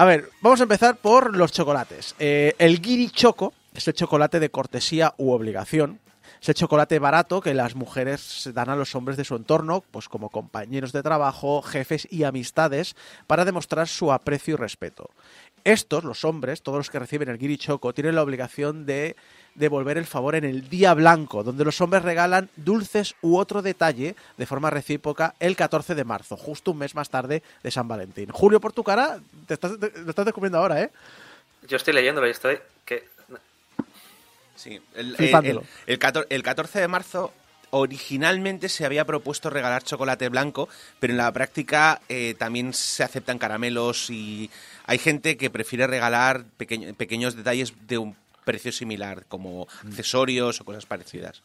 [0.00, 2.14] A ver, vamos a empezar por los chocolates.
[2.18, 6.00] Eh, el Giri Choco es el chocolate de cortesía u obligación.
[6.40, 10.08] Es el chocolate barato que las mujeres dan a los hombres de su entorno, pues
[10.08, 12.96] como compañeros de trabajo, jefes y amistades,
[13.26, 15.10] para demostrar su aprecio y respeto.
[15.64, 19.16] Estos, los hombres, todos los que reciben el Giri Choco, tienen la obligación de
[19.54, 24.14] devolver el favor en el Día Blanco, donde los hombres regalan dulces u otro detalle
[24.36, 28.30] de forma recíproca el 14 de marzo, justo un mes más tarde de San Valentín.
[28.30, 30.90] Julio, por tu cara, te estás, te- lo estás descubriendo ahora, ¿eh?
[31.68, 32.58] Yo estoy leyéndolo y estoy...
[32.84, 33.04] Que...
[34.56, 37.32] Sí, el, el- el 14, el 14 de marzo
[37.70, 40.68] originalmente se había propuesto regalar chocolate blanco,
[40.98, 44.50] pero en la práctica eh, también se aceptan caramelos y
[44.86, 50.64] hay gente que prefiere regalar pequeño- pequeños detalles de un precio similar, como accesorios o
[50.64, 51.42] cosas parecidas.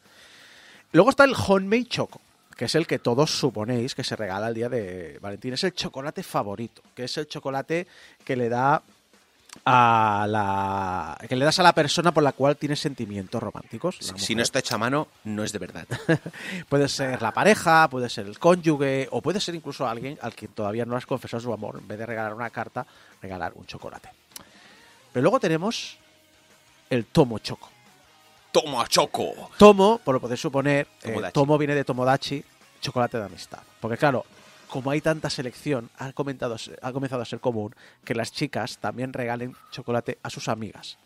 [0.92, 2.22] Luego está el Homemade Choco,
[2.56, 5.54] que es el que todos suponéis que se regala el día de Valentín.
[5.54, 7.88] Es el chocolate favorito, que es el chocolate
[8.24, 8.82] que le da
[9.64, 13.98] a la que le das a la persona por la cual tienes sentimientos románticos.
[14.18, 15.88] Si, no está hecho a mano, no es de verdad.
[16.70, 20.48] Puede ser la pareja, puede ser el cónyuge o puede ser incluso alguien al que
[20.48, 21.78] todavía no has confesado su amor.
[21.80, 22.86] En vez de regalar una carta,
[23.22, 24.10] regalar un chocolate.
[25.14, 25.98] Pero luego tenemos
[26.96, 27.70] el Tomo Choco.
[28.56, 29.52] ¡Toma, choco!
[29.58, 31.22] Tomo, por lo podéis suponer, eh.
[31.34, 32.42] Tomo viene de Tomodachi,
[32.80, 33.60] chocolate de amistad.
[33.82, 34.24] Porque claro,
[34.70, 39.12] como hay tanta selección, ha, comentado, ha comenzado a ser común que las chicas también
[39.12, 40.98] regalen chocolate a sus amigas.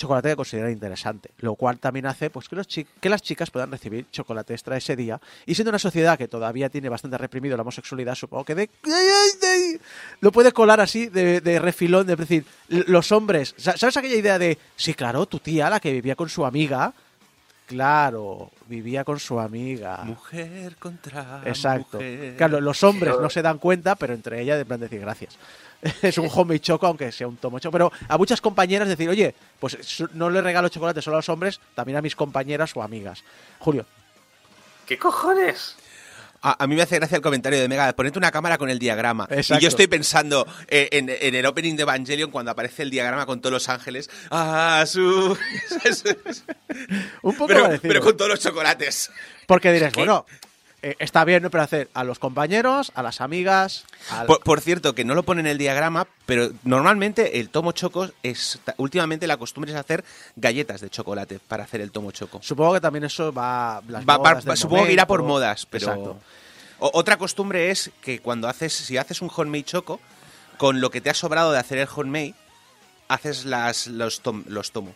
[0.00, 3.70] Chocolate que consideran interesante, lo cual también hace pues, que, los que las chicas puedan
[3.70, 5.20] recibir chocolate extra ese día.
[5.44, 8.70] Y siendo una sociedad que todavía tiene bastante reprimido la homosexualidad, supongo que de,
[10.20, 14.38] lo puede colar así de, de refilón, de decir, los hombres, sa- ¿sabes aquella idea
[14.38, 16.94] de, sí, claro, tu tía, la que vivía con su amiga,
[17.70, 19.98] Claro, vivía con su amiga.
[20.02, 21.98] Mujer contra Exacto.
[21.98, 22.36] mujer.
[22.36, 25.38] Claro, los hombres no se dan cuenta, pero entre ellas de plan decir gracias.
[26.02, 27.72] Es un homemade choco, aunque sea un tomo choco.
[27.72, 31.60] Pero a muchas compañeras decir, oye, pues no le regalo chocolate solo a los hombres,
[31.76, 33.22] también a mis compañeras o amigas.
[33.60, 33.86] Julio,
[34.84, 35.76] ¿Qué cojones?
[36.42, 38.78] A, a mí me hace gracia el comentario de Mega, ponete una cámara con el
[38.78, 39.26] diagrama.
[39.30, 39.60] Exacto.
[39.60, 43.26] Y yo estoy pensando eh, en, en el opening de Evangelion cuando aparece el diagrama
[43.26, 44.08] con todos los ángeles.
[44.30, 45.36] ¡Ah, su!
[47.22, 47.88] Un poco pero, parecido.
[47.88, 49.10] pero con todos los chocolates.
[49.46, 50.24] Porque diréis, bueno,
[50.82, 51.50] eh, está bien, ¿no?
[51.50, 53.84] Pero hacer a los compañeros, a las amigas.
[54.26, 58.08] Por, por cierto, que no lo pone en el diagrama, pero normalmente el tomo choco
[58.22, 58.58] es.
[58.78, 60.04] Últimamente la costumbre es hacer
[60.36, 62.40] galletas de chocolate para hacer el tomo choco.
[62.42, 63.82] Supongo que también eso va.
[63.88, 65.86] Las Va- modas va- supongo que irá por modas, pero.
[65.86, 66.20] Exacto.
[66.78, 70.00] O- otra costumbre es que cuando haces, si haces un homemade choco,
[70.56, 72.34] con lo que te ha sobrado de hacer el homemade,
[73.08, 74.94] haces las, los, tom- los tomo.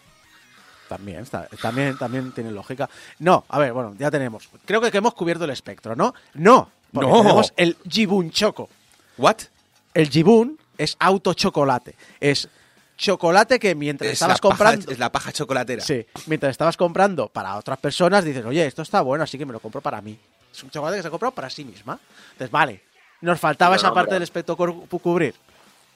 [0.88, 2.88] También, está, también, también tiene lógica.
[3.18, 4.48] No, a ver, bueno, ya tenemos.
[4.64, 6.14] Creo que, que hemos cubierto el espectro, ¿no?
[6.34, 7.22] No, porque No.
[7.22, 8.68] tenemos el Jibun Choco.
[9.16, 9.36] ¿What?
[9.94, 11.94] El Jibun es autochocolate.
[12.20, 12.48] Es
[12.96, 14.90] chocolate que mientras Es estabas paja- comprando.
[14.92, 15.82] es la paja chocolatera.
[15.82, 19.52] Sí, mientras estabas comprando para otras personas, dices, oye, esto está bueno, así que me
[19.52, 20.18] lo compro para mí.
[20.52, 21.98] Es un chocolate que se ha comprado para sí misma.
[22.32, 22.82] Entonces, vale,
[23.22, 25.34] nos faltaba esa no, parte del espectro cubrir.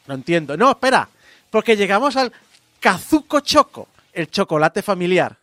[0.06, 0.56] No entiendo.
[0.56, 1.08] No, espera,
[1.50, 2.32] porque llegamos al
[2.80, 3.88] Kazuko Choco,
[4.18, 5.36] el chocolate familiar.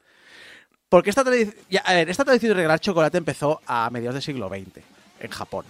[0.90, 1.24] Porque esta,
[1.70, 4.84] ya, a ver, esta tradición de regalar chocolate empezó a mediados del siglo XX,
[5.20, 5.66] en Japón.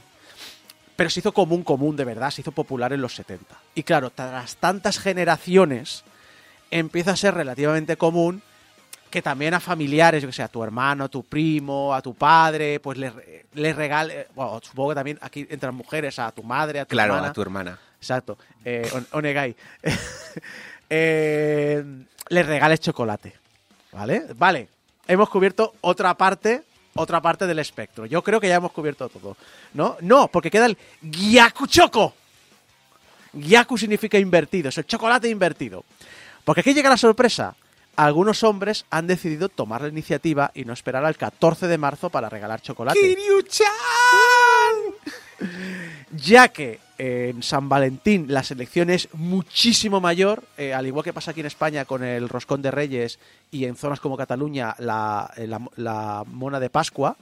[0.95, 3.55] Pero se hizo común, común de verdad, se hizo popular en los 70.
[3.75, 6.03] Y claro, tras tantas generaciones,
[6.71, 8.41] empieza a ser relativamente común
[9.09, 12.13] que también a familiares, yo que sé, a tu hermano, a tu primo, a tu
[12.15, 13.13] padre, pues les
[13.53, 17.13] le regale, bueno, supongo que también aquí entran mujeres, a tu madre, a tu Claro,
[17.13, 17.29] hermana.
[17.29, 17.79] a tu hermana.
[17.97, 18.37] Exacto.
[18.65, 19.55] Eh, on- onegai.
[20.87, 21.83] Eh,
[22.29, 23.33] les regales chocolate.
[23.91, 24.25] ¿Vale?
[24.35, 24.67] Vale.
[25.07, 26.63] Hemos cubierto otra parte,
[26.95, 28.05] otra parte del espectro.
[28.05, 29.37] Yo creo que ya hemos cubierto todo.
[29.73, 29.97] ¿No?
[30.01, 32.13] No, porque queda el Gyaku Choco.
[33.33, 35.83] Gyaku significa invertido, es el chocolate invertido.
[36.43, 37.55] Porque aquí llega la sorpresa.
[37.95, 42.29] Algunos hombres han decidido tomar la iniciativa y no esperar al 14 de marzo para
[42.29, 42.99] regalar chocolate
[46.11, 51.31] ya que en San Valentín la selección es muchísimo mayor, eh, al igual que pasa
[51.31, 53.19] aquí en España con el roscón de Reyes
[53.51, 57.17] y en zonas como Cataluña la, eh, la- mona de Pascua.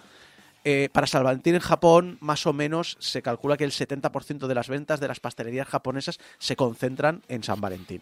[0.65, 4.55] eh, para San Valentín en Japón, más o menos, se calcula que el 70% de
[4.55, 8.01] las ventas de las pastelerías japonesas se concentran en San Valentín.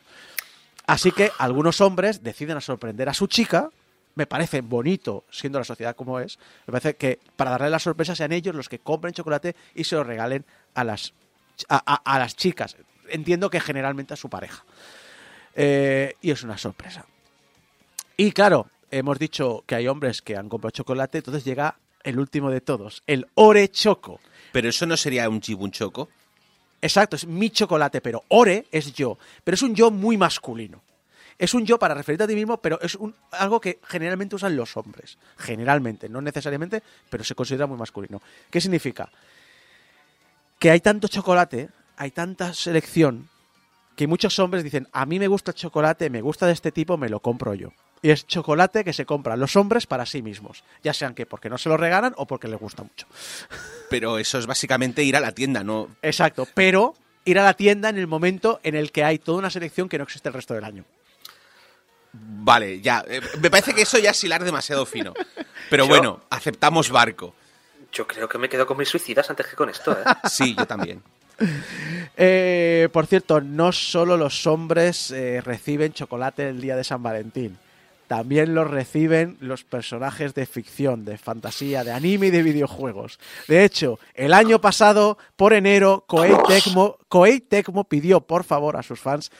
[0.85, 3.69] Así que algunos hombres deciden a sorprender a su chica.
[4.13, 6.37] Me parece bonito, siendo la sociedad como es.
[6.67, 9.95] Me parece que para darle la sorpresa sean ellos los que compren chocolate y se
[9.95, 10.45] lo regalen
[10.75, 11.13] a las,
[11.69, 12.75] a, a- a las chicas.
[13.09, 14.63] Entiendo que generalmente a su pareja.
[15.55, 17.05] Eh, y es una sorpresa.
[18.17, 22.49] Y claro, hemos dicho que hay hombres que han comprado chocolate, entonces llega el último
[22.49, 24.19] de todos, el Ore Choco.
[24.51, 26.09] Pero eso no sería un chibun choco.
[26.81, 29.17] Exacto, es mi chocolate, pero Ore es yo.
[29.43, 30.81] Pero es un yo muy masculino.
[31.37, 34.55] Es un yo para referirte a ti mismo, pero es un, algo que generalmente usan
[34.55, 35.17] los hombres.
[35.37, 38.21] Generalmente, no necesariamente, pero se considera muy masculino.
[38.49, 39.09] ¿Qué significa?
[40.61, 43.29] Que hay tanto chocolate, hay tanta selección,
[43.95, 46.97] que muchos hombres dicen, a mí me gusta el chocolate, me gusta de este tipo,
[46.97, 47.69] me lo compro yo.
[48.03, 50.63] Y es chocolate que se compran los hombres para sí mismos.
[50.83, 53.07] Ya sean que porque no se lo regalan o porque les gusta mucho.
[53.89, 55.89] Pero eso es básicamente ir a la tienda, ¿no?
[56.03, 56.93] Exacto, pero
[57.25, 59.97] ir a la tienda en el momento en el que hay toda una selección que
[59.97, 60.85] no existe el resto del año.
[62.13, 63.03] Vale, ya.
[63.07, 65.13] eh, me parece que eso ya es hilar demasiado fino.
[65.69, 67.35] Pero Yo- bueno, aceptamos barco.
[67.91, 70.03] Yo creo que me quedo con mis suicidas antes que con esto, ¿eh?
[70.29, 71.01] Sí, yo también.
[72.17, 77.57] Eh, por cierto, no solo los hombres eh, reciben chocolate el día de San Valentín.
[78.07, 83.19] También los reciben los personajes de ficción, de fantasía, de anime y de videojuegos.
[83.47, 88.83] De hecho, el año pasado, por enero, Koei Tecmo, Koei Tecmo pidió por favor a
[88.83, 89.31] sus fans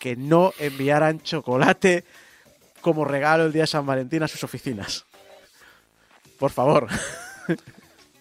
[0.00, 2.04] que no enviaran chocolate
[2.80, 5.04] como regalo el día de San Valentín a sus oficinas.
[6.38, 6.88] Por favor.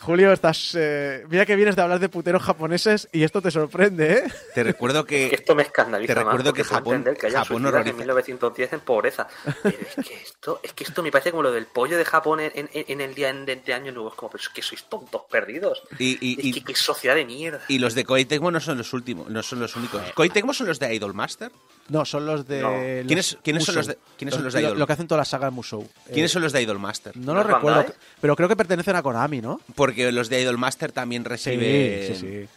[0.00, 0.74] Julio, estás.
[0.78, 4.22] eh, mira que vienes de hablar de puteros japoneses y esto te sorprende, ¿eh?
[4.54, 5.34] Te recuerdo Que que.
[5.34, 7.90] esto me escandaliza te recuerdo más, que Japón- que hayan Japón horroriza.
[7.90, 9.26] en 1910 en pobreza.
[9.62, 12.40] Pero es que esto, es que esto me parece como lo del pollo de Japón
[12.40, 14.08] en, en- en el día de, de año nuevo.
[14.08, 15.82] Es como, pero es que sois tontos perdidos.
[15.98, 17.60] Y, y- es y- que qué sociedad de mierda.
[17.68, 20.00] y los de Koei Tecmo no son los últimos, no son los únicos.
[20.14, 21.50] ¿Koei Tecmo son los de Idol Master?
[21.88, 22.60] No, son los de.
[22.60, 22.70] No.
[22.70, 24.78] los ¿Quiénes- quiénes son los de- quiénes son los de lo, Idol?
[24.78, 25.82] lo que hacen toda la saga de Musou.
[26.06, 27.16] Eh, ¿Quiénes son los de Idol Master?
[27.16, 27.84] No ¿No lo es recuerdo,
[28.20, 29.60] pero creo que pertenecen a Konami, ¿no?
[29.88, 32.06] Porque los de Idol Master también Sí, reciben.
[32.08, 32.48] sí, sí.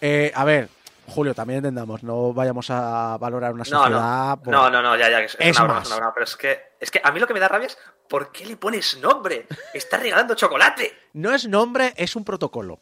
[0.00, 0.70] Eh, a ver,
[1.08, 4.38] Julio, también entendamos, no vayamos a valorar una sociedad.
[4.46, 5.82] no, no, no, no, ya, ya, es, Es una broma, más.
[5.82, 7.66] es una broma, pero es que, es que a mí lo que me da rabia
[7.66, 7.76] es
[8.08, 9.46] ¿por qué le pones nombre?
[9.74, 10.96] Estás regalando chocolate.
[11.12, 12.80] No es nombre, es un protocolo.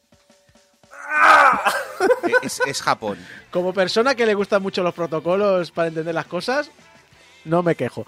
[2.43, 3.19] Es, es Japón.
[3.51, 6.71] Como persona que le gustan mucho los protocolos para entender las cosas,
[7.45, 8.07] no me quejo.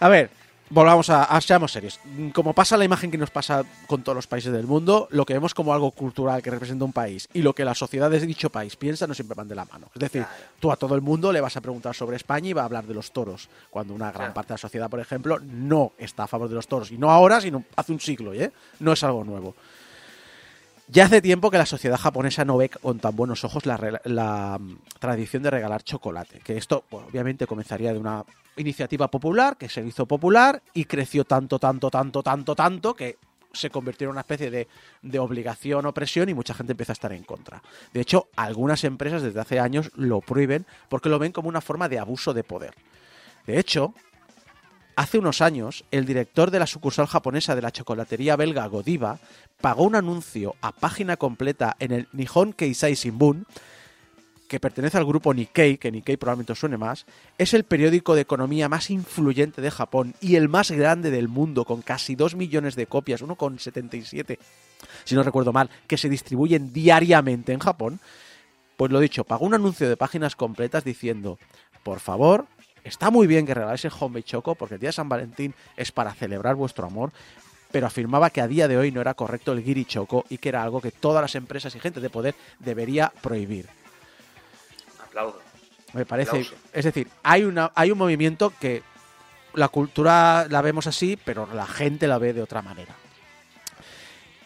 [0.00, 0.30] A ver,
[0.70, 2.00] volvamos a, a- seamos serios.
[2.32, 5.34] Como pasa la imagen que nos pasa con todos los países del mundo, lo que
[5.34, 8.50] vemos como algo cultural que representa un país y lo que la sociedad de dicho
[8.50, 9.88] país piensa no siempre van de la mano.
[9.94, 10.24] Es decir,
[10.60, 12.84] tú a todo el mundo le vas a preguntar sobre España y va a hablar
[12.86, 14.34] de los toros, cuando una gran Claro.
[14.34, 16.90] parte de la sociedad, por ejemplo, no está a favor de los toros.
[16.90, 18.52] Y no ahora, sino hace un siglo, ¿eh?
[18.78, 19.54] No es algo nuevo.
[20.92, 24.76] Ya hace tiempo que la sociedad japonesa no ve con tan buenos ojos la, mm,
[24.98, 26.40] tradición de regalar chocolate.
[26.40, 28.24] Que esto, bueno, obviamente, comenzaría de una
[28.56, 33.18] iniciativa popular que se hizo popular y creció tanto, tanto, tanto, tanto, tanto que
[33.52, 34.66] se convirtió en una especie de,
[35.02, 37.62] de obligación o presión y mucha gente empieza a estar en contra.
[37.92, 41.88] De hecho, algunas empresas desde hace años lo prohíben porque lo ven como una forma
[41.88, 42.74] de abuso de poder.
[43.46, 43.94] De hecho,
[45.00, 49.18] Hace unos años, el director de la sucursal japonesa de la chocolatería belga Godiva
[49.58, 53.46] pagó un anuncio a página completa en el Nihon Keisai Shimbun,
[54.46, 57.06] que pertenece al grupo Nikkei, que Nikkei probablemente os suene más,
[57.38, 61.64] es el periódico de economía más influyente de Japón y el más grande del mundo,
[61.64, 64.36] con casi 2 millones de copias, 1,77,
[65.04, 68.00] si no recuerdo mal, que se distribuyen diariamente en Japón.
[68.76, 71.38] Pues lo dicho, pagó un anuncio de páginas completas diciendo,
[71.84, 72.44] por favor,
[72.84, 75.92] está muy bien que regaláis el Homemade Choco porque el día de San Valentín es
[75.92, 77.12] para celebrar vuestro amor,
[77.70, 80.48] pero afirmaba que a día de hoy no era correcto el Giri Choco y que
[80.48, 83.68] era algo que todas las empresas y gente de poder debería prohibir.
[85.02, 85.40] Aplaudo.
[85.92, 86.54] Me parece, Aplauso.
[86.72, 88.82] es decir, hay una hay un movimiento que
[89.54, 92.94] la cultura la vemos así, pero la gente la ve de otra manera.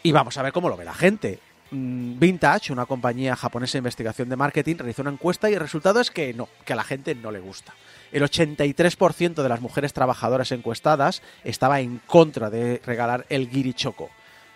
[0.02, 1.38] Y vamos a ver cómo lo ve la gente.
[1.74, 6.00] Mm, Vintage, una compañía japonesa de investigación de marketing, realizó una encuesta y el resultado
[6.00, 7.74] es que no, que a la gente no le gusta.
[8.12, 14.10] El 83% de las mujeres trabajadoras encuestadas estaba en contra de regalar el Giri Choco.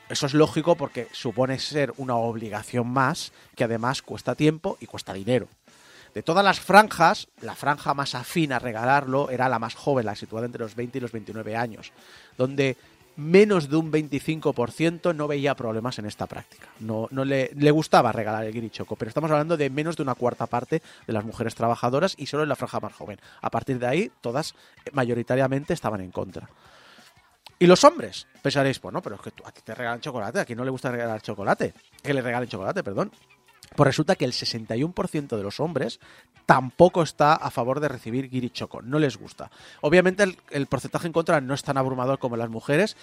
[0.09, 5.13] Eso es lógico porque supone ser una obligación más que además cuesta tiempo y cuesta
[5.13, 5.49] dinero.
[6.15, 10.15] De todas las franjas, la franja más afín a regalarlo era la más joven, la
[10.15, 11.93] situada entre los 20 y los 29 años,
[12.37, 12.77] donde
[13.19, 16.69] menos de un 25% no veía problemas en esta práctica.
[16.81, 20.15] No, no le, le gustaba regalar el guirichoco, pero estamos hablando de menos de una
[20.15, 23.19] cuarta parte de las mujeres trabajadoras y solo en la franja más joven.
[23.43, 24.55] A partir de ahí, todas
[24.85, 26.49] eh, mayoritariamente estaban en contra.
[27.59, 28.29] ¿Y los hombres?
[28.41, 30.65] Pensaréis, pues no, pero es que tú- a ti te regalan chocolate, a quien no
[30.65, 31.75] le gusta regalar chocolate.
[32.03, 33.11] Que le regalen chocolate, perdón.
[33.75, 36.01] Pues resulta que el 61% de los hombres
[36.47, 39.51] tampoco está a favor de recibir guirichoco, no les gusta.
[39.83, 42.97] Obviamente el, porcentaje en contra no es tan abrumador como las mujeres,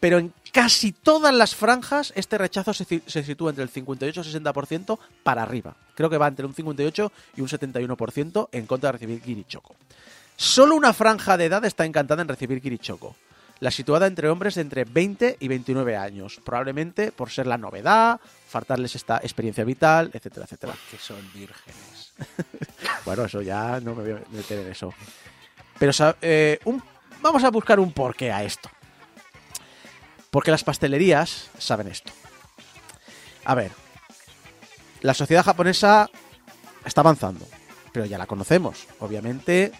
[0.00, 4.98] pero en casi todas las franjas este rechazo se sitúa entre el 58 y 60%
[5.22, 5.76] para arriba.
[5.94, 9.76] Creo que va entre un 58 y un 71% en contra de recibir guirichoco.
[10.36, 13.16] Solo una franja de edad está encantada en recibir guirichoco.
[13.60, 18.20] La situada entre hombres de entre 20 y 29 años, probablemente por ser la novedad,
[18.48, 20.74] faltarles esta experiencia vital, etcétera, etcétera.
[20.90, 22.12] Que son vírgenes.
[23.04, 24.92] Bueno, eso ya no me voy a meter en eso.
[25.78, 26.82] Pero eh, un-
[27.22, 28.68] vamos a buscar un porqué a esto.
[30.30, 32.12] Porque las pastelerías saben esto.
[33.44, 33.70] A ver,
[35.00, 36.10] la sociedad japonesa
[36.84, 37.46] está avanzando,
[37.92, 38.86] pero ya la conocemos.
[39.00, 39.72] Obviamente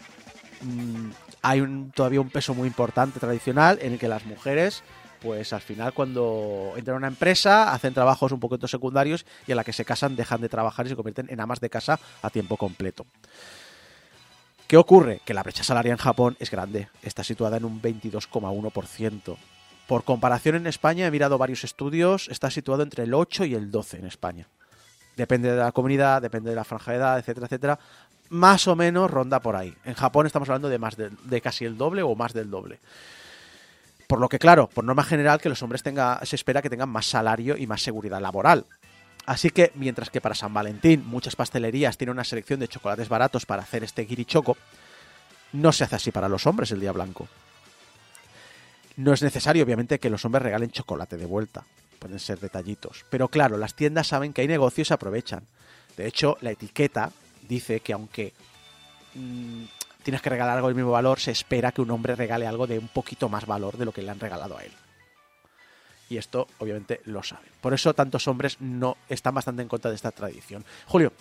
[0.62, 1.10] mm,
[1.42, 4.82] hay un- todavía un peso muy importante tradicional en el que las mujeres,
[5.20, 9.54] pues al final cuando entran a una empresa hacen trabajos un poquito secundarios y a
[9.56, 12.30] la que se casan dejan de trabajar y se convierten en amas de casa a
[12.30, 13.04] tiempo completo.
[14.66, 15.20] ¿Qué ocurre?
[15.24, 19.36] Que la brecha salarial en Japón es grande, está situada en un 22,1%.
[19.86, 23.70] Por comparación en España, he mirado varios estudios, está situado entre el 8 y el
[23.70, 24.46] 12 en España.
[25.16, 27.78] Depende de la comunidad, depende de la franja de edad, etcétera, etcétera.
[28.30, 29.74] Más o menos ronda por ahí.
[29.84, 32.78] En Japón estamos hablando de más de, de casi el doble o más del doble.
[34.06, 36.88] Por lo que, claro, por norma general, que los hombres tenga, se espera que tengan
[36.88, 38.64] más salario y más seguridad laboral.
[39.26, 43.44] Así que, mientras que para San Valentín muchas pastelerías tienen una selección de chocolates baratos
[43.44, 44.56] para hacer este guirichoco,
[45.52, 47.28] no se hace así para los hombres el día blanco.
[48.96, 51.64] No es necesario, obviamente, que los hombres regalen chocolate de vuelta.
[51.98, 53.04] Pueden ser detallitos.
[53.10, 55.44] Pero claro, las tiendas saben que hay negocios y se aprovechan.
[55.98, 57.12] De hecho, la etiqueta
[57.48, 58.32] dice que aunque
[59.14, 59.64] mm,
[60.02, 62.78] tienes que regalar algo del mismo valor, se espera que un hombre regale algo de
[62.78, 64.72] un poquito más valor de lo que le han regalado a él.
[66.10, 67.50] Y esto, obviamente, lo saben.
[67.60, 70.64] Por eso tantos hombres no están bastante en contra de esta tradición.
[70.86, 71.12] Julio,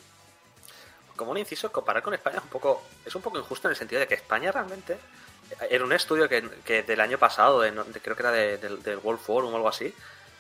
[1.18, 3.76] Como un inciso, comparar con España es un poco, es un poco injusto en el
[3.76, 4.98] sentido de que España realmente,
[5.70, 7.62] en un estudio que, del año pasado,
[8.02, 9.94] creo que era de- del, del World Forum o algo así,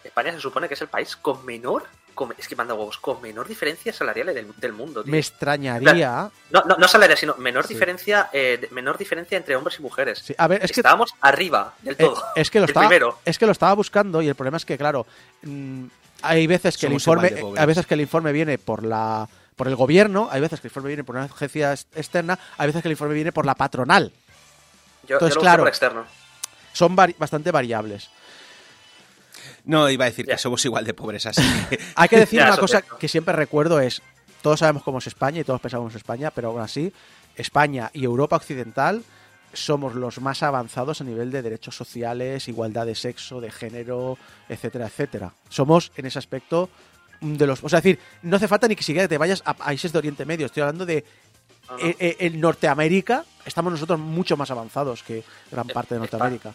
[0.04, 1.84] España se supone que es el país con menor,
[2.18, 5.04] con- es que manda huevos, con menor diferencia salarial del, del mundo.
[5.04, 5.12] tío.
[5.12, 6.30] me extrañaría.
[6.50, 7.76] No, no, no salarial, sino menor Sí.
[7.76, 10.20] diferencia, eh, menor diferencia entre hombres y mujeres.
[10.26, 12.22] Sí, a ver, es que Estábamos arriba del Eh, todo.
[12.36, 13.20] es que lo El estaba, primero.
[13.24, 15.06] es que lo estaba buscando y el problema es que claro
[15.44, 15.86] mm,
[16.24, 17.60] hay veces que el informe pobres.
[17.62, 20.72] hay veces que el informe viene por la por el gobierno hay veces que el
[20.72, 23.54] informe viene por una agencia ex- externa hay veces que el informe viene por la
[23.56, 24.12] patronal
[25.08, 25.62] Yo, entonces, yo lo claro.
[25.64, 26.06] por externo.
[26.74, 28.10] son vari- bastante variables.
[29.68, 31.42] No, iba a decir que somos igual de pobres, así.
[31.96, 34.02] Hay que decir una cosa que siempre recuerdo es,
[34.42, 36.92] todos sabemos cómo es España y todos pensamos en España, pero aún así,
[37.36, 39.04] España y Europa Occidental
[39.52, 44.18] somos los más avanzados a nivel de derechos sociales, igualdad de sexo, de género,
[44.48, 45.34] etcétera, etcétera.
[45.50, 46.70] Somos en ese aspecto
[47.20, 47.62] de los...
[47.62, 49.98] O sea, es decir, no hace falta ni que siquiera te vayas a países de
[49.98, 51.04] Oriente Medio, estoy hablando de...
[51.70, 51.78] No.
[51.80, 56.54] eh, eh, en Norteamérica estamos nosotros mucho más avanzados que gran parte de Norteamérica.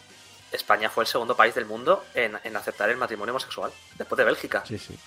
[0.53, 4.23] España fue el segundo país del mundo en, en aceptar el matrimonio homosexual, después de
[4.23, 4.63] Bélgica.
[4.65, 4.97] Sí, sí.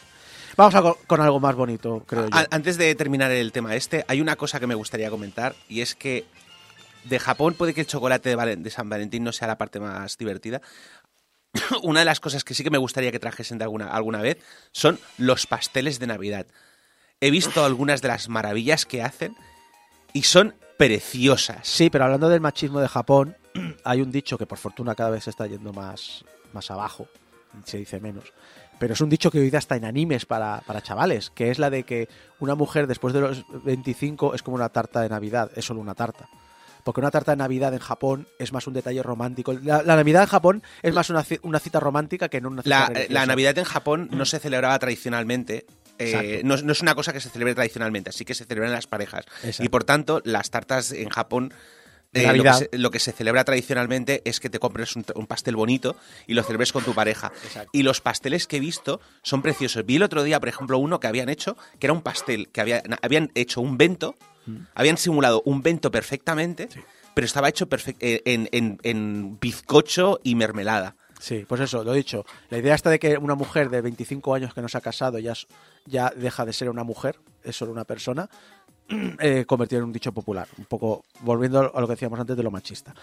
[0.57, 2.37] Vamos a co- con algo más bonito, creo yo.
[2.51, 5.95] Antes de terminar el tema este, hay una cosa que me gustaría comentar y es
[5.95, 6.25] que
[7.05, 9.79] de Japón puede que el chocolate de, Valen- de San Valentín no sea la parte
[9.81, 10.61] más divertida.
[11.83, 14.39] una de las cosas que sí que me gustaría que trajesen de alguna, alguna vez
[14.73, 16.47] son los pasteles de Navidad.
[17.21, 19.35] He visto algunas de las maravillas que hacen
[20.13, 21.67] y son preciosas.
[21.67, 23.37] Sí, pero hablando del machismo de Japón,
[23.85, 27.09] hay un dicho que por fortuna cada vez se está yendo más, más abajo,
[27.65, 28.33] se dice menos.
[28.79, 31.59] Pero es un dicho que hoy día está en animes para, para chavales, que es
[31.59, 32.09] la de que
[32.41, 35.95] una mujer después de los 25 es como una tarta de Navidad, es solo una
[35.95, 36.29] tarta.
[36.85, 39.53] Porque una tarta de Navidad en Japón es más un detalle romántico.
[39.55, 42.79] La, la Navidad en Japón es más una, una cita romántica que no una cita
[42.81, 43.13] La, religiosa.
[43.13, 45.67] la Navidad en Japón no se celebraba tradicionalmente.
[45.99, 48.87] eh, no, no es una cosa que se celebre tradicionalmente, así que se celebran las
[48.87, 49.25] parejas.
[49.43, 49.65] Exacto.
[49.65, 51.53] Y por tanto, las tartas en Japón.
[52.17, 55.27] Eh, lo, que se, lo que se celebra tradicionalmente es que te compres un, un
[55.27, 57.33] pastel bonito y lo celebres con tu pareja.
[57.45, 57.71] Exacto.
[57.73, 59.85] Y los pasteles que he visto son preciosos.
[59.85, 62.61] Vi el otro día, por ejemplo, uno que habían hecho, que era un pastel, que
[62.61, 64.17] había- habían hecho un vento,
[64.75, 66.69] habían simulado un vento perfectamente,
[67.15, 67.69] pero estaba hecho
[68.01, 70.95] eh, en, en- en bizcocho y mermelada.
[71.19, 72.27] Sí, pues eso, lo he dicho.
[72.51, 75.19] La idea está de que una mujer de 25 años que no se ha casado
[75.19, 75.33] ya,
[75.87, 78.29] ya deja de ser una mujer, es solo una persona,
[79.21, 80.47] eh, convertido en un dicho popular.
[80.59, 82.95] Un poco volviendo a lo que decíamos antes de lo machista.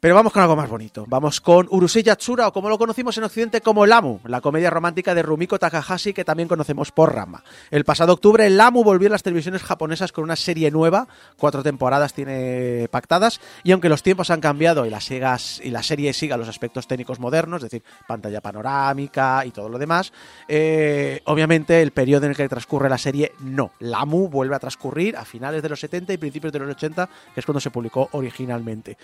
[0.00, 1.04] Pero vamos con algo más bonito.
[1.08, 5.12] Vamos con Urusei Yatsura, o como lo conocimos en Occidente como Lamu, la comedia romántica
[5.12, 7.42] de Rumiko Takahashi que también conocemos por Rama.
[7.72, 12.14] El pasado octubre, Lamu volvió a las televisiones japonesas con una serie nueva, cuatro temporadas
[12.14, 16.36] tiene pactadas, y aunque los tiempos han cambiado y la, segas- y la serie siga
[16.36, 20.12] los aspectos técnicos modernos, es decir, pantalla panorámica y todo lo demás,
[20.46, 23.72] eh, obviamente el periodo en el que transcurre la serie no.
[23.80, 27.40] Lamu vuelve a transcurrir a finales de los 70 y principios de los 80, que
[27.40, 28.96] es cuando se publicó originalmente.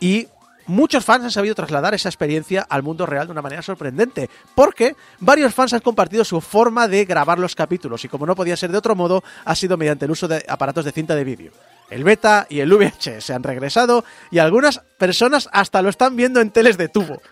[0.00, 0.26] Y
[0.68, 4.96] Muchos fans han sabido trasladar esa experiencia al mundo real de una manera sorprendente, porque
[5.18, 8.70] varios fans han compartido su forma de grabar los capítulos y como no podía ser
[8.70, 11.52] de otro modo, ha sido mediante el uso de aparatos de cinta de vídeo.
[11.88, 16.42] El beta y el VH se han regresado y algunas personas hasta lo están viendo
[16.42, 17.22] en teles de tubo.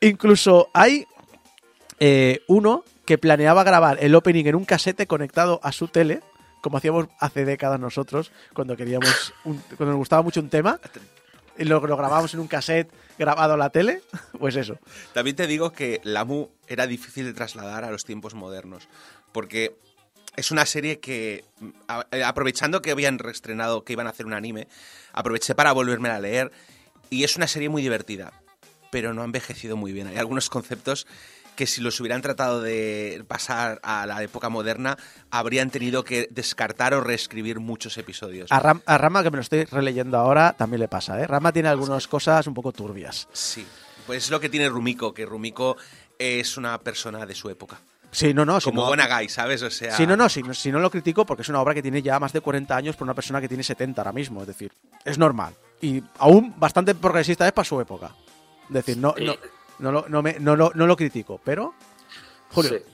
[0.00, 1.06] Incluso hay
[2.00, 6.22] eh, uno que planeaba grabar el opening en un casete conectado a su tele,
[6.62, 10.80] como hacíamos hace décadas nosotros, cuando queríamos cuando nos gustaba mucho un tema,
[11.64, 14.02] lo, lo grabábamos en un cassette grabado a la tele,
[14.38, 14.78] pues eso.
[15.12, 18.88] También te digo que Lamu era difícil de trasladar a los tiempos modernos,
[19.32, 19.76] porque
[20.36, 21.44] es una serie que,
[22.12, 24.68] eh, aprovechando que habían reestrenado, que iban a hacer un anime,
[25.12, 26.52] aproveché para volverme a leer,
[27.10, 28.32] y es una serie muy divertida,
[28.90, 30.06] pero no ha envejecido muy bien.
[30.06, 31.06] Hay algunos conceptos
[31.58, 34.96] que si los hubieran tratado de pasar a la época moderna,
[35.32, 38.52] habrían tenido que descartar o reescribir muchos episodios.
[38.52, 41.26] A, Ram- a Rama, que me lo estoy releyendo ahora, también le pasa, ¿eh?
[41.26, 43.26] Rama tiene algunas cosas un poco turbias.
[43.32, 43.66] Sí,
[44.06, 45.76] pues es lo que tiene Rumiko, que Rumiko
[46.16, 47.80] es una persona de su época.
[48.12, 48.60] Sí, no, no.
[48.60, 49.60] Como no- Gonagai, ¿sabes?
[49.62, 49.96] O sea...
[49.96, 52.00] Sí, no, no, si, no- si no lo critico porque es una obra que tiene
[52.02, 54.70] ya más de 40 años por una persona que tiene 70 ahora mismo, es decir,
[55.04, 55.54] es normal.
[55.80, 58.14] Y aún bastante progresista es para su época.
[58.68, 59.24] Es decir, no, Sí.
[59.24, 59.34] no,
[59.78, 61.74] no, lo, no, me- no lo- no lo critico, pero...
[62.52, 62.84] Julio, Sí.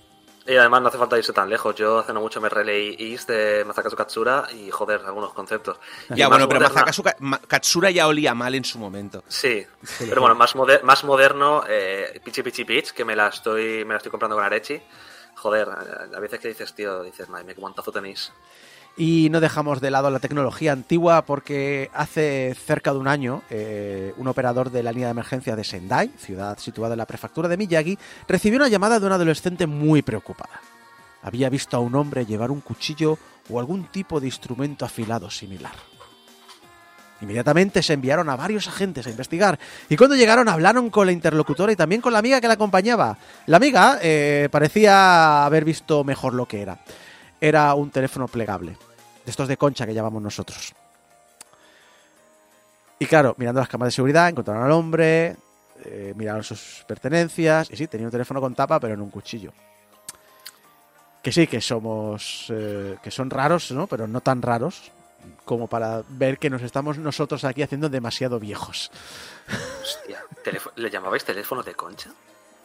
[0.47, 1.75] Y además no hace falta irse tan lejos.
[1.75, 5.79] Yo hace no mucho me releí Is de Masakazu Katsura y joder, algunos conceptos.
[6.11, 9.25] Y Ya, bueno, pero moderna- Masakazu Ka- Ma- Katsura ya olía mal en su momento.
[9.27, 9.67] Sí,
[10.01, 13.95] pero bueno, más, moder- más moderno, eh, Pichi Pichi Pitch, que me la estoy me
[13.95, 14.83] la estoy comprando con Arechi.
[15.37, 18.31] Joder, a a veces que dices, tío, dices, madre mía, qué guantazo tenéis.
[18.97, 24.15] Y no dejamos de lado la tecnología antigua porque hace cerca de un año eh,
[24.19, 27.57] un operador de la línea de emergencia de Sendai, ciudad situada en la prefectura de
[27.57, 27.99] Miyagi,
[28.29, 30.61] recibió una llamada de una adolescente muy preocupada.
[31.23, 33.19] Había visto a un hombre llevar un cuchillo
[33.51, 35.75] o algún tipo de instrumento afilado similar.
[37.21, 39.59] Inmediatamente se enviaron a varios agentes a investigar
[39.89, 43.17] y cuando llegaron hablaron con la interlocutora y también con la amiga que la acompañaba.
[43.47, 46.79] La amiga eh, parecía haber visto mejor lo que era.
[47.41, 48.77] Era un teléfono plegable,
[49.25, 50.75] de estos de concha que llamamos nosotros.
[52.99, 55.37] Y claro, mirando las cámaras de seguridad, encontraron al hombre,
[55.85, 59.53] eh, miraron sus pertenencias y sí, tenía un teléfono con tapa, pero no un cuchillo.
[61.23, 63.87] Que sí, que somos, eh, que son raros, ¿no?
[63.87, 64.93] Pero no tan raros
[65.45, 68.91] como para ver que nos estamos nosotros aquí haciendo demasiado viejos.
[69.83, 70.23] Hostia.
[70.77, 72.11] ¿Le llamabais teléfono de concha?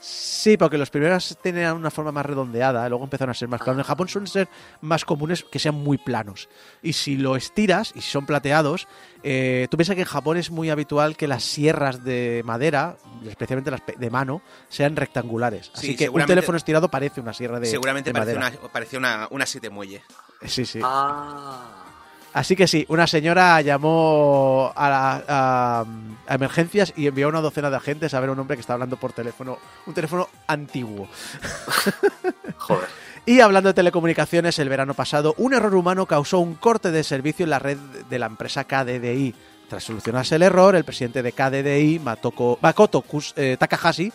[0.02, 3.80] Sí, porque los primeros tenían una forma más redondeada, luego empezaron a ser más planos.
[3.80, 4.48] En Japón suelen ser
[4.82, 6.48] más comunes que sean muy planos.
[6.82, 8.88] Y si lo estiras, y si son plateados,
[9.24, 12.96] eh, tú piensas que en Japón es muy habitual que las sierras de madera,
[13.28, 15.70] especialmente las pe- de mano, sean rectangulares.
[15.74, 18.60] Así Sí, que un seguramente- teléfono estirado parece una sierra de, Seguramente de parecía madera.
[18.62, 20.02] una, parecía una, una siete muelle.
[20.46, 20.80] Sí, sí.
[20.82, 21.86] Ah.
[22.32, 25.86] Así que sí, una señora llamó a, la- a-
[26.28, 28.62] a emergencias y envió a una docena de agentes a ver a un hombre que
[28.62, 29.58] estaba hablando por teléfono,
[29.88, 31.08] un teléfono antiguo.
[32.58, 32.88] Joder.
[33.26, 37.44] Y hablando de telecomunicaciones, el verano pasado, un error humano causó un corte de servicio
[37.44, 37.78] en la red
[38.10, 39.36] de la empresa KDDI.
[39.68, 44.12] Tras solucionarse el error, el presidente de KDDI, Matoko- Makoto Kus- eh, Takahashi,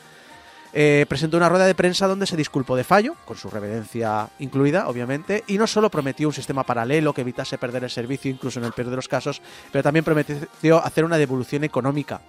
[0.76, 4.88] eh, presentó una rueda de prensa donde se disculpó de fallo, con su reverencia incluida,
[4.88, 8.64] obviamente, y no solo prometió un sistema paralelo que evitase perder el servicio incluso en
[8.64, 9.40] el peor de los casos,
[9.70, 12.20] pero también prometió hacer una devolución económica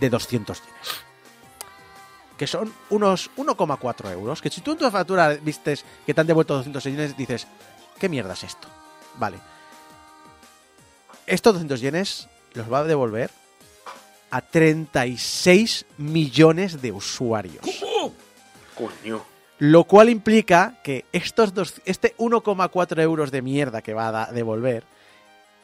[0.00, 1.04] de 200 yenes.
[2.36, 4.42] Que son unos 1,4 euros.
[4.42, 7.46] Que si tú en tu factura vistes que te han devuelto 200 yenes, dices,
[8.00, 8.66] ¿qué mierda es esto?
[9.16, 9.38] Vale.
[11.28, 13.30] Estos 200 yenes los va a devolver
[14.32, 17.64] a 36 millones de usuarios.
[18.74, 19.22] Coño.
[19.58, 24.84] Lo cual implica que estos dos, este 1,4 euros de mierda que va a devolver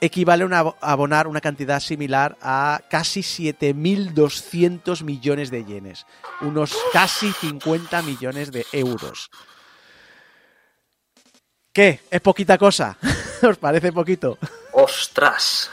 [0.02, 6.06] equivale a abonar una cantidad similar a casi 7.200 millones de yenes.
[6.42, 9.30] Unos casi 50 millones de euros.
[11.72, 12.00] ¿Qué?
[12.10, 12.98] ¿Es poquita cosa?
[13.42, 14.36] ¿Os parece poquito?
[14.72, 15.70] ¡Ostras!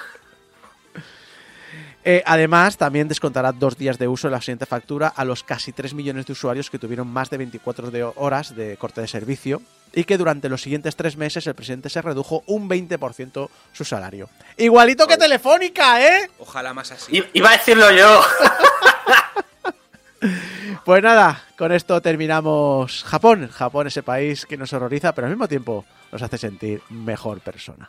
[2.08, 5.72] Eh, además, también descontará dos días de uso en la siguiente factura a los casi
[5.72, 9.60] 3 millones de usuarios que tuvieron más de 24 de horas de corte de servicio
[9.92, 14.30] y que durante los siguientes tres meses el presidente se redujo un 20% su salario.
[14.58, 16.30] Igualito que Telefónica, ¿eh?
[16.38, 17.18] Ojalá más así.
[17.18, 18.22] I- Iba a decirlo yo.
[20.84, 23.48] Pues nada, con esto terminamos Japón.
[23.52, 27.88] Japón, ese país que nos horroriza, pero al mismo tiempo nos hace sentir mejor persona.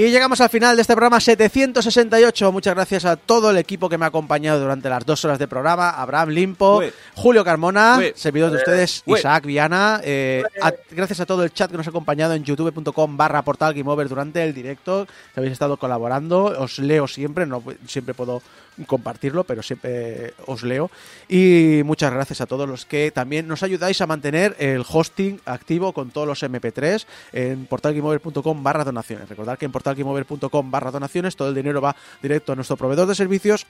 [0.00, 2.52] Y llegamos al final de este programa 768.
[2.52, 5.46] Muchas gracias a todo el equipo que me ha acompañado durante las dos horas de
[5.46, 5.90] programa.
[5.90, 6.90] Abraham Limpo, Ué.
[7.14, 8.14] Julio Carmona, Ué.
[8.16, 9.18] servidor de ustedes, Ué.
[9.18, 10.00] Isaac Viana.
[10.02, 13.74] eh, a- gracias a todo el chat que nos ha acompañado en youtube.com barra portal
[13.74, 15.06] Game Over durante el directo.
[15.34, 16.44] Que habéis estado colaborando.
[16.44, 18.40] Os leo siempre, no siempre puedo
[18.86, 20.90] compartirlo, pero siempre os leo.
[21.28, 25.92] Y muchas gracias a todos los que también nos ayudáis a mantener el hosting activo
[25.92, 29.28] con todos los MP3 en portalgameover.com barra donaciones.
[29.28, 33.14] Recordad que en portalgameover.com barra donaciones todo el dinero va directo a nuestro proveedor de
[33.14, 33.66] servicios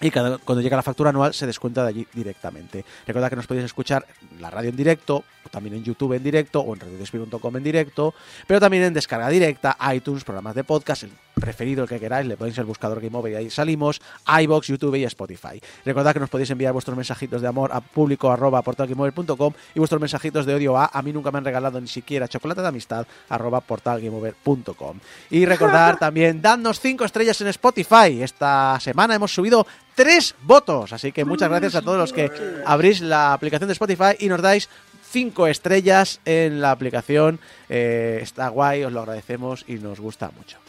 [0.00, 2.84] y cada- cuando llega la factura anual se descuenta de allí directamente.
[3.06, 4.04] Recordad que nos podéis escuchar
[4.40, 8.12] la radio en directo, también en YouTube en directo o en radiodespí.com en directo,
[8.48, 11.04] pero también en descarga directa, iTunes, programas de podcast,
[11.34, 14.00] preferido el que queráis, le ponéis el buscador Game Over y ahí salimos,
[14.42, 15.60] iBox, YouTube y Spotify.
[15.84, 20.00] Recordad que nos podéis enviar vuestros mensajitos de amor a público arroba portalgameover.com y vuestros
[20.00, 23.06] mensajitos de odio a a mí nunca me han regalado ni siquiera chocolate de amistad
[23.28, 24.98] arroba portalgameover.com.
[25.30, 28.22] Y recordar también, dadnos 5 estrellas en Spotify.
[28.22, 32.30] Esta semana hemos subido tres votos, así que muchas gracias a todos los que
[32.64, 34.68] abrís la aplicación de Spotify y nos dais
[35.10, 37.38] 5 estrellas en la aplicación.
[37.68, 40.61] Eh, está guay, os lo agradecemos y nos gusta mucho.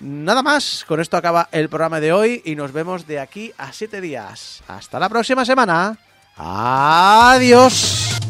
[0.00, 3.72] Nada más, con esto acaba el programa de hoy y nos vemos de aquí a
[3.72, 4.62] 7 días.
[4.68, 5.96] Hasta la próxima semana.
[6.36, 8.25] Adiós.